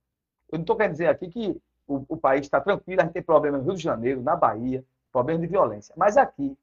[0.51, 3.22] Eu não estou querendo dizer aqui que o, o país está tranquilo, a gente tem
[3.22, 5.93] problema no Rio de Janeiro, na Bahia, problema de violência.
[5.95, 6.57] Mas aqui,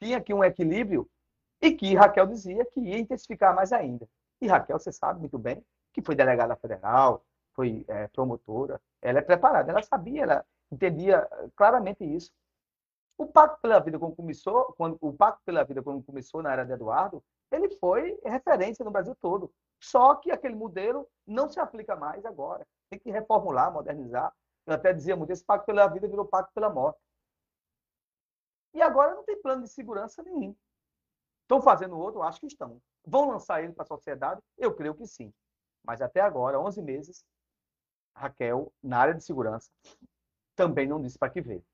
[0.00, 1.08] tinha aqui um equilíbrio
[1.60, 4.08] e que Raquel dizia que ia intensificar mais ainda.
[4.40, 5.62] E Raquel, você sabe muito bem,
[5.92, 12.04] que foi delegada federal, foi é, promotora, ela é preparada, ela sabia, ela entendia claramente
[12.04, 12.32] isso.
[13.18, 16.64] O Pacto pela Vida, quando começou, quando, o Pacto pela Vida, quando começou na era
[16.64, 19.52] de Eduardo, ele foi referência no Brasil todo.
[19.82, 22.64] Só que aquele modelo não se aplica mais agora.
[22.88, 24.32] Tem que reformular, modernizar.
[24.64, 27.00] Eu até dizia muito, esse Pacto pela Vida virou Pacto pela Morte.
[28.72, 30.54] E agora não tem plano de segurança nenhum.
[31.42, 32.22] Estão fazendo outro?
[32.22, 32.80] Acho que estão.
[33.04, 34.40] Vão lançar ele para a sociedade?
[34.56, 35.32] Eu creio que sim.
[35.82, 37.24] Mas até agora, 11 meses,
[38.14, 39.70] Raquel, na área de segurança,
[40.54, 41.64] também não disse para que ver.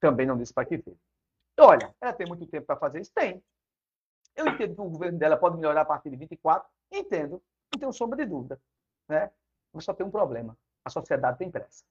[0.00, 0.96] Também não disse para que ver.
[1.58, 3.12] Olha, ela tem muito tempo para fazer isso?
[3.12, 3.42] Tem.
[4.36, 6.68] Eu entendo que o governo dela pode melhorar a partir de 24.
[6.92, 7.42] Entendo.
[7.72, 8.60] Não tenho sombra de dúvida.
[9.08, 9.30] Né?
[9.72, 10.56] Mas só tem um problema.
[10.84, 11.84] A sociedade tem pressa.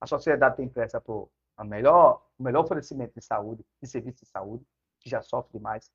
[0.00, 4.30] A sociedade tem pressa por a melhor, o melhor oferecimento de saúde, de serviço de
[4.30, 4.66] saúde,
[4.98, 5.92] que já sofre demais,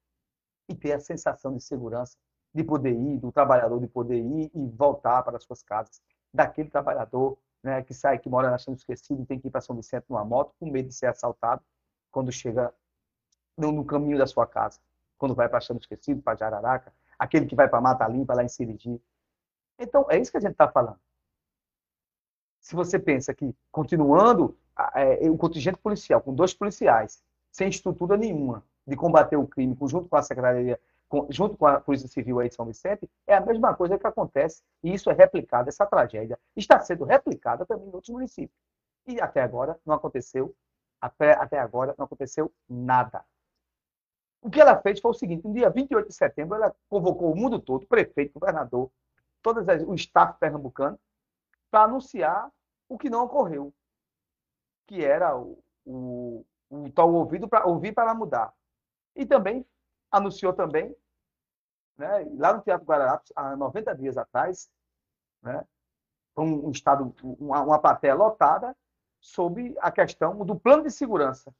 [0.69, 2.15] e ter a sensação de segurança
[2.53, 6.01] de poder ir, do trabalhador de poder ir e voltar para as suas casas,
[6.31, 9.59] daquele trabalhador né, que sai, que mora na Chão Esquecido e tem que ir para
[9.59, 11.63] São Vicente numa moto com medo de ser assaltado
[12.11, 12.71] quando chega
[13.57, 14.79] no, no caminho da sua casa,
[15.17, 18.47] quando vai para Chão Esquecido, para Jararaca, aquele que vai para Mata Limpa, lá em
[18.47, 19.01] Sirigi.
[19.79, 20.99] Então, é isso que a gente está falando.
[22.61, 24.57] Se você pensa que, continuando
[24.93, 30.07] é, o contingente policial, com dois policiais, sem estrutura nenhuma de combater o crime, junto
[30.07, 33.41] com a Secretaria, com, junto com a Polícia Civil aí de São Vicente, é a
[33.41, 37.93] mesma coisa que acontece, e isso é replicado, essa tragédia está sendo replicada também em
[37.93, 38.57] outros municípios.
[39.07, 40.55] E até agora não aconteceu,
[40.99, 43.23] até, até agora não aconteceu nada.
[44.41, 47.35] O que ela fez foi o seguinte: no dia 28 de setembro, ela convocou o
[47.35, 48.91] mundo todo, prefeito, governador,
[49.41, 50.99] todo o staff pernambucano,
[51.69, 52.51] para anunciar
[52.89, 53.73] o que não ocorreu,
[54.87, 58.53] que era o, o, o tal ouvido para ouvir para mudar.
[59.15, 59.65] E também
[60.15, 60.95] anunciou também,
[61.97, 64.69] né, lá no Teatro Guararapes, há 90 dias atrás,
[65.41, 65.65] né,
[66.37, 68.75] um, um estado, uma, uma plateia lotada,
[69.19, 71.53] sobre a questão do plano de segurança,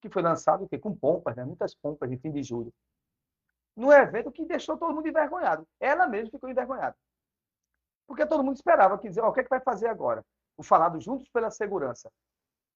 [0.00, 2.72] que foi lançado que, com pompas, né, muitas pompas de fim de julho.
[3.76, 5.66] No evento que deixou todo mundo envergonhado.
[5.80, 6.96] Ela mesma ficou envergonhada.
[8.06, 10.24] Porque todo mundo esperava que dizer, oh, o que, é que vai fazer agora?
[10.56, 12.10] O falado Juntos pela Segurança.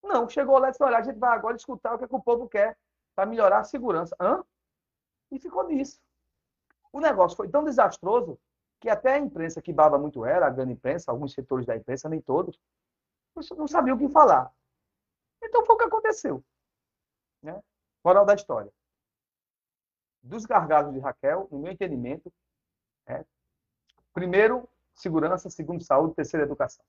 [0.02, 2.14] Não, chegou lá e disse, olha, a gente vai agora escutar o que, é que
[2.14, 2.76] o povo quer
[3.14, 4.16] para melhorar a segurança.
[4.20, 4.42] Hã?
[5.30, 6.00] E ficou nisso.
[6.92, 8.38] O negócio foi tão desastroso
[8.80, 12.08] que até a imprensa, que baba muito era, a grande imprensa, alguns setores da imprensa,
[12.08, 12.58] nem todos,
[13.56, 14.52] não sabiam o que falar.
[15.42, 16.44] Então foi o que aconteceu.
[17.42, 17.60] Né?
[18.04, 18.72] Moral da história.
[20.22, 22.32] Dos gargalos de Raquel, no meu entendimento,
[23.06, 23.24] é,
[24.12, 26.84] primeiro, segurança, segundo, saúde, terceiro, educação.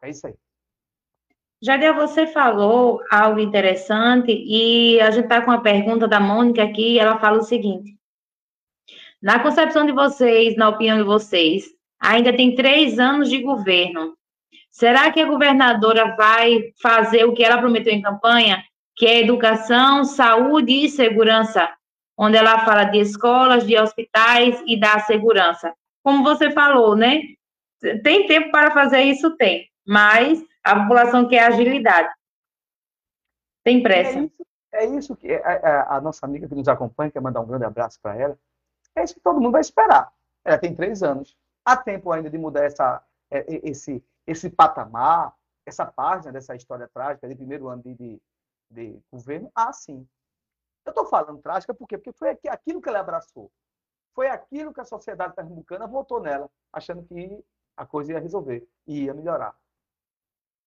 [0.00, 0.38] É isso aí.
[1.60, 7.00] Jadiel, você falou algo interessante e a gente está com uma pergunta da Mônica aqui
[7.00, 7.98] ela fala o seguinte.
[9.20, 11.64] Na concepção de vocês, na opinião de vocês,
[11.98, 14.16] ainda tem três anos de governo.
[14.70, 18.62] Será que a governadora vai fazer o que ela prometeu em campanha,
[18.94, 21.68] que é educação, saúde e segurança,
[22.16, 25.74] onde ela fala de escolas, de hospitais e da segurança?
[26.04, 27.20] Como você falou, né?
[28.04, 29.36] Tem tempo para fazer isso?
[29.36, 29.68] Tem.
[29.88, 32.14] Mas a população quer agilidade.
[33.64, 34.18] Tem pressa.
[34.18, 37.10] É isso, é isso que a, é, a, é, a, nossa amiga que nos acompanha,
[37.10, 38.38] quer mandar um grande abraço para ela.
[38.94, 40.12] É isso que todo mundo vai esperar.
[40.44, 41.34] Ela tem três anos.
[41.64, 45.34] Há tempo ainda de mudar essa, é, esse, esse patamar,
[45.64, 48.22] essa página dessa história trágica de primeiro ano de, de,
[48.70, 49.50] de governo?
[49.54, 50.06] Ah, sim.
[50.84, 51.96] Eu estou falando trágica por quê?
[51.96, 53.50] Porque foi aquilo que ela abraçou.
[54.14, 57.42] Foi aquilo que a sociedade pernambucana votou nela, achando que
[57.74, 59.56] a coisa ia resolver, ia melhorar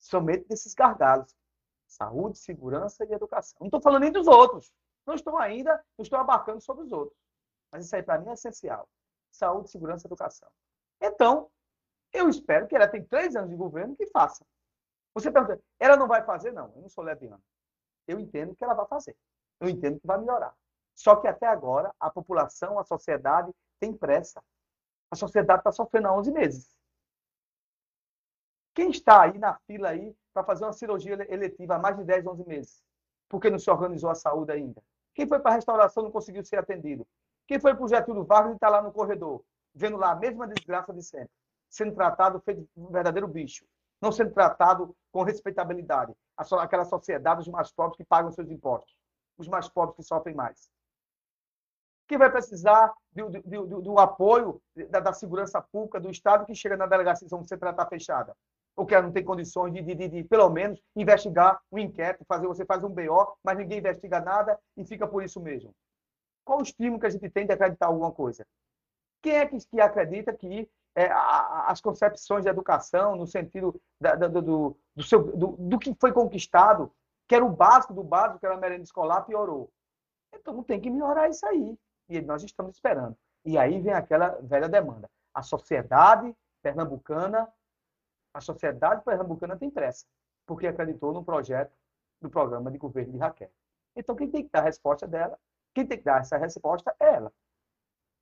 [0.02, 1.34] somente desses gargalos.
[1.88, 3.58] Saúde, segurança e educação.
[3.60, 4.74] Não estou falando nem dos outros.
[5.06, 7.18] Não estou ainda, não estou abarcando sobre os outros.
[7.72, 8.90] Mas isso aí para mim é essencial.
[9.32, 10.50] Saúde, segurança e educação.
[11.02, 11.50] Então,
[12.14, 14.46] eu espero que ela tem três anos de governo que faça.
[15.14, 16.52] Você pergunta, ela não vai fazer?
[16.52, 17.42] Não, eu não sou leviano.
[18.08, 19.16] Eu entendo que ela vai fazer.
[19.60, 20.56] Eu entendo que vai melhorar.
[20.96, 24.44] Só que até agora, a população, a sociedade tem pressa.
[25.10, 26.81] A sociedade está sofrendo há 11 meses.
[28.74, 32.26] Quem está aí na fila aí para fazer uma cirurgia eletiva há mais de 10,
[32.26, 32.84] 11 meses?
[33.28, 34.82] Porque não se organizou a saúde ainda?
[35.14, 37.06] Quem foi para a restauração não conseguiu ser atendido?
[37.48, 39.44] Quem foi para o Getúlio Vargas e está lá no corredor,
[39.74, 41.32] vendo lá a mesma desgraça de sempre,
[41.70, 43.66] sendo tratado feito um verdadeiro bicho,
[44.02, 48.96] não sendo tratado com respeitabilidade, aquela sociedade dos mais pobres que pagam seus impostos,
[49.38, 50.72] os mais pobres que sofrem mais.
[52.08, 56.54] Quem vai precisar do, do, do, do apoio da, da, segurança pública do Estado que
[56.54, 58.36] chega na delegacia vão ser tratar fechada?
[58.76, 62.26] Ou que ela não tem condições de, de, de, de, pelo menos, investigar um inquérito,
[62.26, 65.74] fazer, você faz um BO, mas ninguém investiga nada e fica por isso mesmo.
[66.46, 68.46] Qual o estímulo que a gente tem de acreditar alguma coisa?
[69.22, 74.16] Quem é que, que acredita que é, a, as concepções de educação, no sentido da,
[74.16, 76.92] da, do, do, seu, do, do que foi conquistado,
[77.28, 79.70] que era o básico do básico, que era a merenda escolar, piorou.
[80.34, 81.78] Então tem que melhorar isso aí.
[82.10, 83.16] E nós estamos esperando.
[83.46, 85.10] E aí vem aquela velha demanda.
[85.34, 87.48] A sociedade pernambucana,
[88.34, 90.06] a sociedade pernambucana tem pressa,
[90.46, 91.74] porque acreditou no projeto
[92.22, 93.52] do programa de governo de Raquel.
[93.96, 95.38] Então quem tem que dar a resposta dela,
[95.74, 97.34] quem tem que dar essa resposta é ela.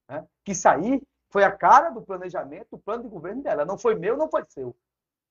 [0.09, 0.27] Né?
[0.43, 3.65] Que sair foi a cara do planejamento, do plano de governo dela.
[3.65, 4.75] Não foi meu, não foi seu.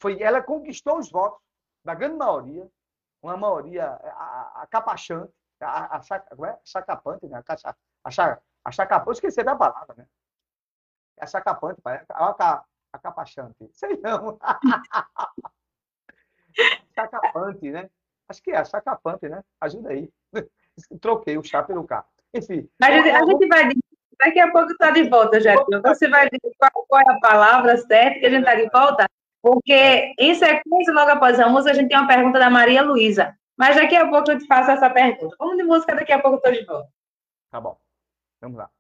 [0.01, 1.43] Foi ela conquistou os votos
[1.85, 2.69] da grande maioria,
[3.21, 3.95] uma maioria
[4.55, 6.61] acapachante, a, a, a, é?
[6.65, 7.43] chacapante, né?
[7.45, 7.71] A,
[8.05, 10.07] a, a chacapante, esqueci da palavra, né?
[11.17, 12.65] É a chacapante, a, a
[12.97, 13.69] capachante.
[13.73, 14.39] Sei não.
[16.95, 17.91] chacapante, né?
[18.29, 19.43] Acho que é chacapante, né?
[19.61, 20.11] Ajuda aí.
[21.01, 22.05] Troquei o chá pelo K.
[22.35, 22.69] Enfim.
[22.81, 23.69] A gente, a gente vai
[24.19, 25.81] Daqui a pouco está de volta, Jéssica.
[25.81, 29.07] Você vai dizer qual, qual, é a palavra certa que a gente está de volta?
[29.41, 33.39] Porque, em sequência, logo após a música, a gente tem uma pergunta da Maria Luísa.
[33.57, 35.37] Mas daqui a pouco eu te faço essa pergunta.
[35.39, 36.89] Vamos de música, daqui a pouco eu estou de volta.
[37.51, 37.79] Tá bom.
[38.41, 38.71] Vamos lá.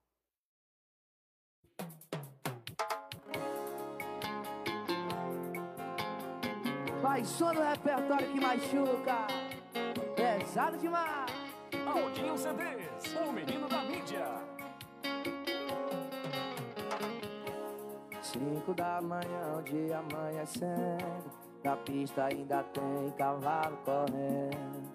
[7.09, 9.27] Vai só no repertório que machuca.
[10.15, 11.33] Pesado demais.
[11.87, 14.27] Aldinho CDs, o menino da mídia.
[18.21, 21.33] Cinco da manhã, o dia amanhecendo.
[21.65, 24.93] Na pista ainda tem cavalo correndo.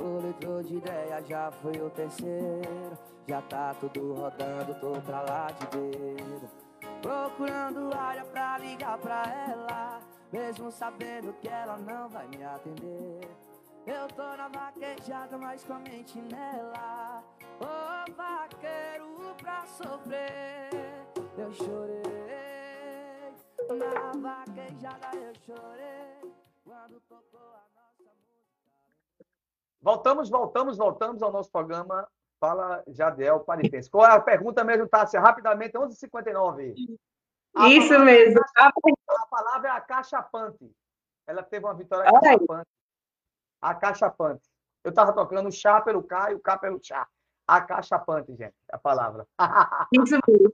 [0.00, 2.96] O litro de ideia já foi o terceiro.
[3.26, 6.48] Já tá tudo rodando, tô pra lá de beiro.
[7.02, 9.95] Procurando área pra ligar pra ela.
[10.32, 13.28] Mesmo sabendo que ela não vai me atender.
[13.86, 17.22] Eu tô na vaquejada, mas com a mente nela.
[17.60, 20.70] Ô oh, vaqueiro pra sofrer,
[21.38, 22.02] eu chorei.
[23.68, 26.32] Na vaquejada eu chorei
[26.64, 29.24] quando tocou a nossa música.
[29.80, 32.08] Voltamos, voltamos, voltamos ao nosso programa
[32.40, 33.88] Fala Jadiel Paripense.
[33.88, 35.20] Qual é a pergunta mesmo, Tássia?
[35.20, 36.74] Rapidamente, 11h59.
[37.56, 38.40] A Isso palavra, é mesmo.
[38.58, 40.70] A palavra é acachapante.
[41.26, 42.68] Ela teve uma vitória acachapante.
[43.60, 44.42] Acachapante.
[44.84, 47.08] Eu estava tocando chá pelo K e o K pelo chá.
[47.48, 49.26] Acachapante, gente, a palavra.
[49.92, 50.52] Isso mesmo.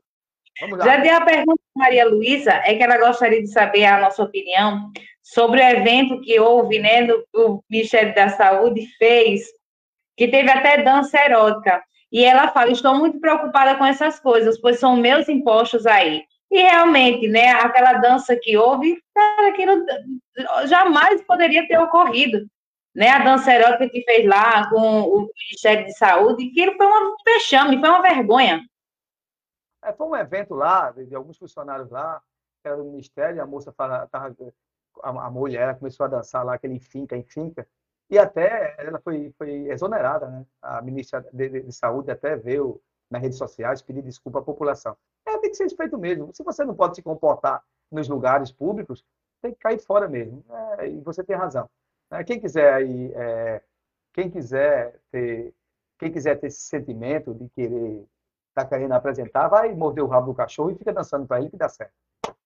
[0.85, 4.23] Já dei a pergunta para Maria Luísa, é que ela gostaria de saber a nossa
[4.23, 4.93] opinião
[5.23, 9.47] sobre o evento que houve, né, no, o Ministério da Saúde fez,
[10.17, 11.83] que teve até dança erótica.
[12.11, 16.23] E ela fala: estou muito preocupada com essas coisas, pois são meus impostos aí.
[16.53, 19.03] E realmente, né, aquela dança que houve,
[19.49, 19.87] aquilo
[20.67, 22.47] jamais poderia ter ocorrido.
[22.95, 27.17] Né, a dança erótica que fez lá com o Ministério de Saúde, que foi um
[27.25, 28.61] fechame, foi uma vergonha.
[29.83, 32.21] É, foi um evento lá, de, alguns funcionários lá,
[32.63, 36.79] que era do Ministério, a moça fala, a, a mulher começou a dançar lá, aquele
[36.79, 37.67] finca, em finca,
[38.11, 40.45] e até ela foi, foi exonerada, né?
[40.61, 42.79] A ministra de, de, de Saúde até veio
[43.11, 44.95] nas redes sociais pedir desculpa à população.
[45.27, 46.31] É, tem que ser respeito mesmo.
[46.35, 49.05] Se você não pode se comportar nos lugares públicos,
[49.41, 50.45] tem que cair fora mesmo.
[50.79, 51.69] É, e você tem razão.
[52.11, 53.63] É, quem quiser aí, é,
[54.13, 55.55] quem quiser ter,
[55.99, 58.07] quem quiser ter esse sentimento de querer
[58.49, 61.57] está querendo apresentar, vai morder o rabo do cachorro e fica dançando para ele que
[61.57, 61.95] dá certo.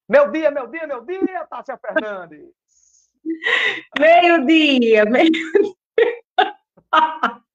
[0.07, 2.53] Meu dia, meu dia, meu dia, Tássia Fernandes.
[3.99, 5.75] Meio-dia, meio-dia.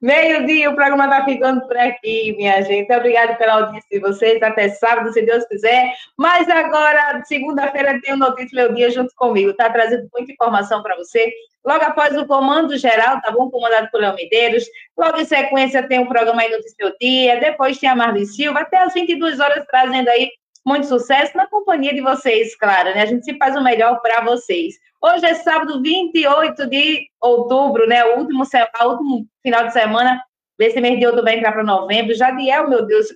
[0.00, 2.92] Meio-dia, o programa está ficando por aqui, minha gente.
[2.92, 4.42] Obrigada pela audiência de vocês.
[4.42, 5.92] Até sábado, se Deus quiser.
[6.16, 9.50] Mas agora, segunda-feira, tem o Notícia Meu Dia junto comigo.
[9.50, 11.32] Está trazendo muita informação para você.
[11.64, 13.48] Logo após o comando geral, tá bom?
[13.50, 14.64] Comandado por Léo Medeiros.
[14.96, 17.40] Logo em sequência, tem o programa aí Notícia Meu Dia.
[17.40, 18.60] Depois tem a Marlene Silva.
[18.60, 20.30] Até às 22 horas, trazendo aí
[20.64, 23.02] muito sucesso na companhia de vocês, claro, né?
[23.02, 24.74] A gente se faz o melhor para vocês.
[25.00, 28.04] Hoje é sábado 28 de outubro, né?
[28.04, 30.22] O último, o último final de semana
[30.58, 32.14] desse mês de outubro vai entrar para novembro.
[32.14, 33.08] Jadiel, meu Deus,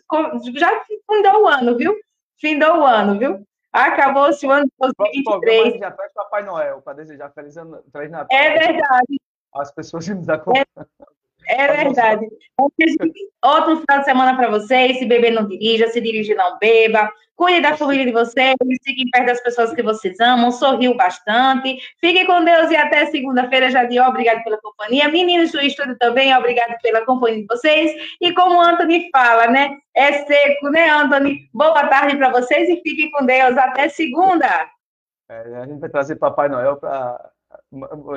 [0.56, 1.94] já findou o ano, viu?
[2.38, 3.46] Findou o ano, viu?
[3.72, 5.78] Acabou-se o ano de 2023.
[5.78, 8.36] Já traz Papai Noel para desejar feliz ano, feliz Natal.
[8.36, 9.20] É verdade.
[9.54, 10.64] As pessoas nos acompanham.
[11.46, 12.26] É, é verdade.
[12.58, 14.98] Outro final de semana para vocês.
[14.98, 15.88] Se beber, não dirija.
[15.88, 17.10] Se dirige, não beba.
[17.36, 21.78] Cuide da família de vocês, fiquem perto das pessoas que vocês amam, sorriu bastante.
[22.00, 24.02] Fiquem com Deus e até segunda-feira, Jadir.
[24.02, 25.06] Obrigado pela companhia.
[25.10, 27.92] Meninos do estúdio também, obrigado pela companhia de vocês.
[28.22, 29.76] E como o Anthony fala, né?
[29.94, 31.46] É seco, né, Anthony?
[31.52, 33.54] Boa tarde para vocês e fiquem com Deus.
[33.58, 34.70] Até segunda.
[35.28, 37.32] É, a gente vai trazer Papai Noel para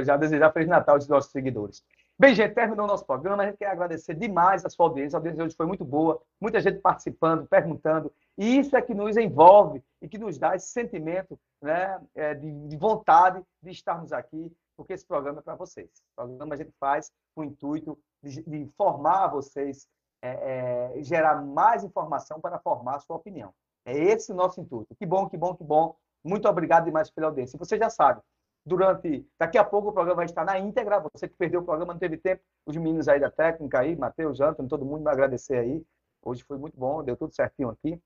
[0.06, 1.84] já desejar Feliz Natal aos nossos seguidores.
[2.22, 3.44] Bem, gente, terminou o nosso programa.
[3.44, 5.16] A gente quer agradecer demais a sua audiência.
[5.16, 8.12] A audiência hoje foi muito boa, muita gente participando, perguntando.
[8.38, 12.68] E isso é que nos envolve e que nos dá esse sentimento né, é, de,
[12.68, 15.88] de vontade de estarmos aqui, porque esse programa é para vocês.
[16.12, 19.88] O programa a gente faz com o intuito de, de formar vocês,
[20.22, 23.54] é, é, gerar mais informação para formar a sua opinião.
[23.86, 24.94] É esse o nosso intuito.
[24.94, 25.96] Que bom, que bom, que bom.
[26.22, 27.58] Muito obrigado demais pela audiência.
[27.58, 28.22] Você já sabe,
[28.70, 29.28] durante.
[29.38, 31.04] Daqui a pouco o programa vai estar na íntegra.
[31.14, 32.42] Você que perdeu o programa, não teve tempo.
[32.66, 35.84] Os meninos aí da técnica aí, Matheus, Antônio, todo mundo vai agradecer aí.
[36.24, 38.02] Hoje foi muito bom, deu tudo certinho aqui.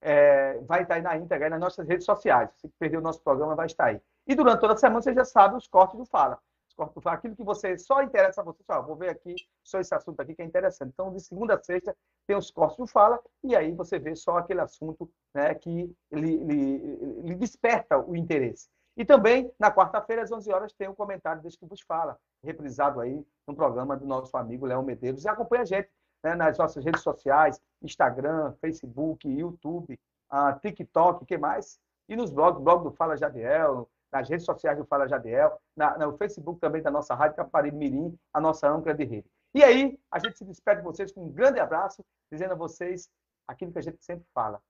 [0.00, 2.50] É, vai estar aí na íntegra, aí nas nossas redes sociais.
[2.56, 4.00] Você que perdeu o nosso programa, vai estar aí.
[4.26, 6.38] E durante toda a semana você já sabe os cortes do Fala.
[6.68, 9.34] Os cortes do Fala, aquilo que você só interessa a você, só, vou ver aqui
[9.62, 10.90] só esse assunto aqui que é interessante.
[10.92, 14.38] Então, de segunda a sexta, tem os cortes do Fala, e aí você vê só
[14.38, 18.68] aquele assunto né, que lhe, lhe, lhe desperta o interesse.
[18.96, 23.00] E também, na quarta-feira, às 11 horas, tem o comentário desse que vos fala, reprisado
[23.00, 25.24] aí no programa do nosso amigo Léo Medeiros.
[25.24, 25.88] E acompanha a gente
[26.22, 29.98] né, nas nossas redes sociais, Instagram, Facebook, YouTube,
[30.30, 31.80] uh, TikTok, que mais?
[32.08, 36.16] E nos blogs, blog do Fala Jadiel, nas redes sociais do Fala Jadiel, na, no
[36.18, 39.30] Facebook também da nossa Rádio Caparibe Mirim, a nossa âncora de rede.
[39.54, 43.10] E aí, a gente se despede de vocês com um grande abraço, dizendo a vocês
[43.46, 44.60] aquilo que a gente sempre fala.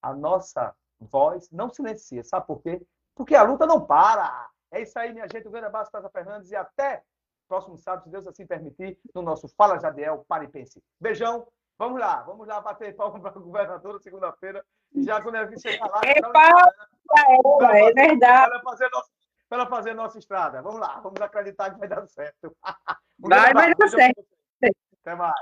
[0.00, 2.22] A nossa voz não silencia.
[2.24, 2.80] Sabe por quê?
[3.14, 4.48] Porque a luta não para.
[4.70, 5.46] É isso aí, minha gente.
[5.46, 7.02] Um grande abraço, Casa Fernandes, e até
[7.48, 10.82] próximo sábado, se Deus assim permitir, no nosso Fala Jadiel Paripense.
[11.00, 11.46] Beijão.
[11.76, 14.64] Vamos lá, vamos lá bater palma para a governadora segunda-feira.
[14.92, 16.00] E já quando ela chegar lá.
[16.04, 16.72] É palma
[17.16, 18.18] ela, é verdade.
[18.18, 19.10] Para ela, fazer nossa,
[19.50, 20.62] ela fazer nossa estrada.
[20.62, 22.56] Vamos lá, vamos acreditar que vai dar certo.
[23.20, 24.24] Um vai, vai dar certo.
[25.00, 25.34] Até mais.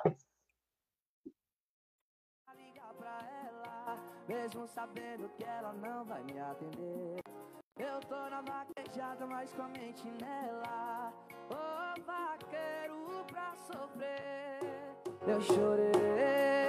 [4.26, 7.21] Mesmo sabendo que ela não vai me atender
[7.78, 11.12] eu tô na vaquejada, mas com a mente nela.
[11.50, 14.60] Ô oh, vaqueiro pra sofrer.
[15.26, 16.61] Eu chorei.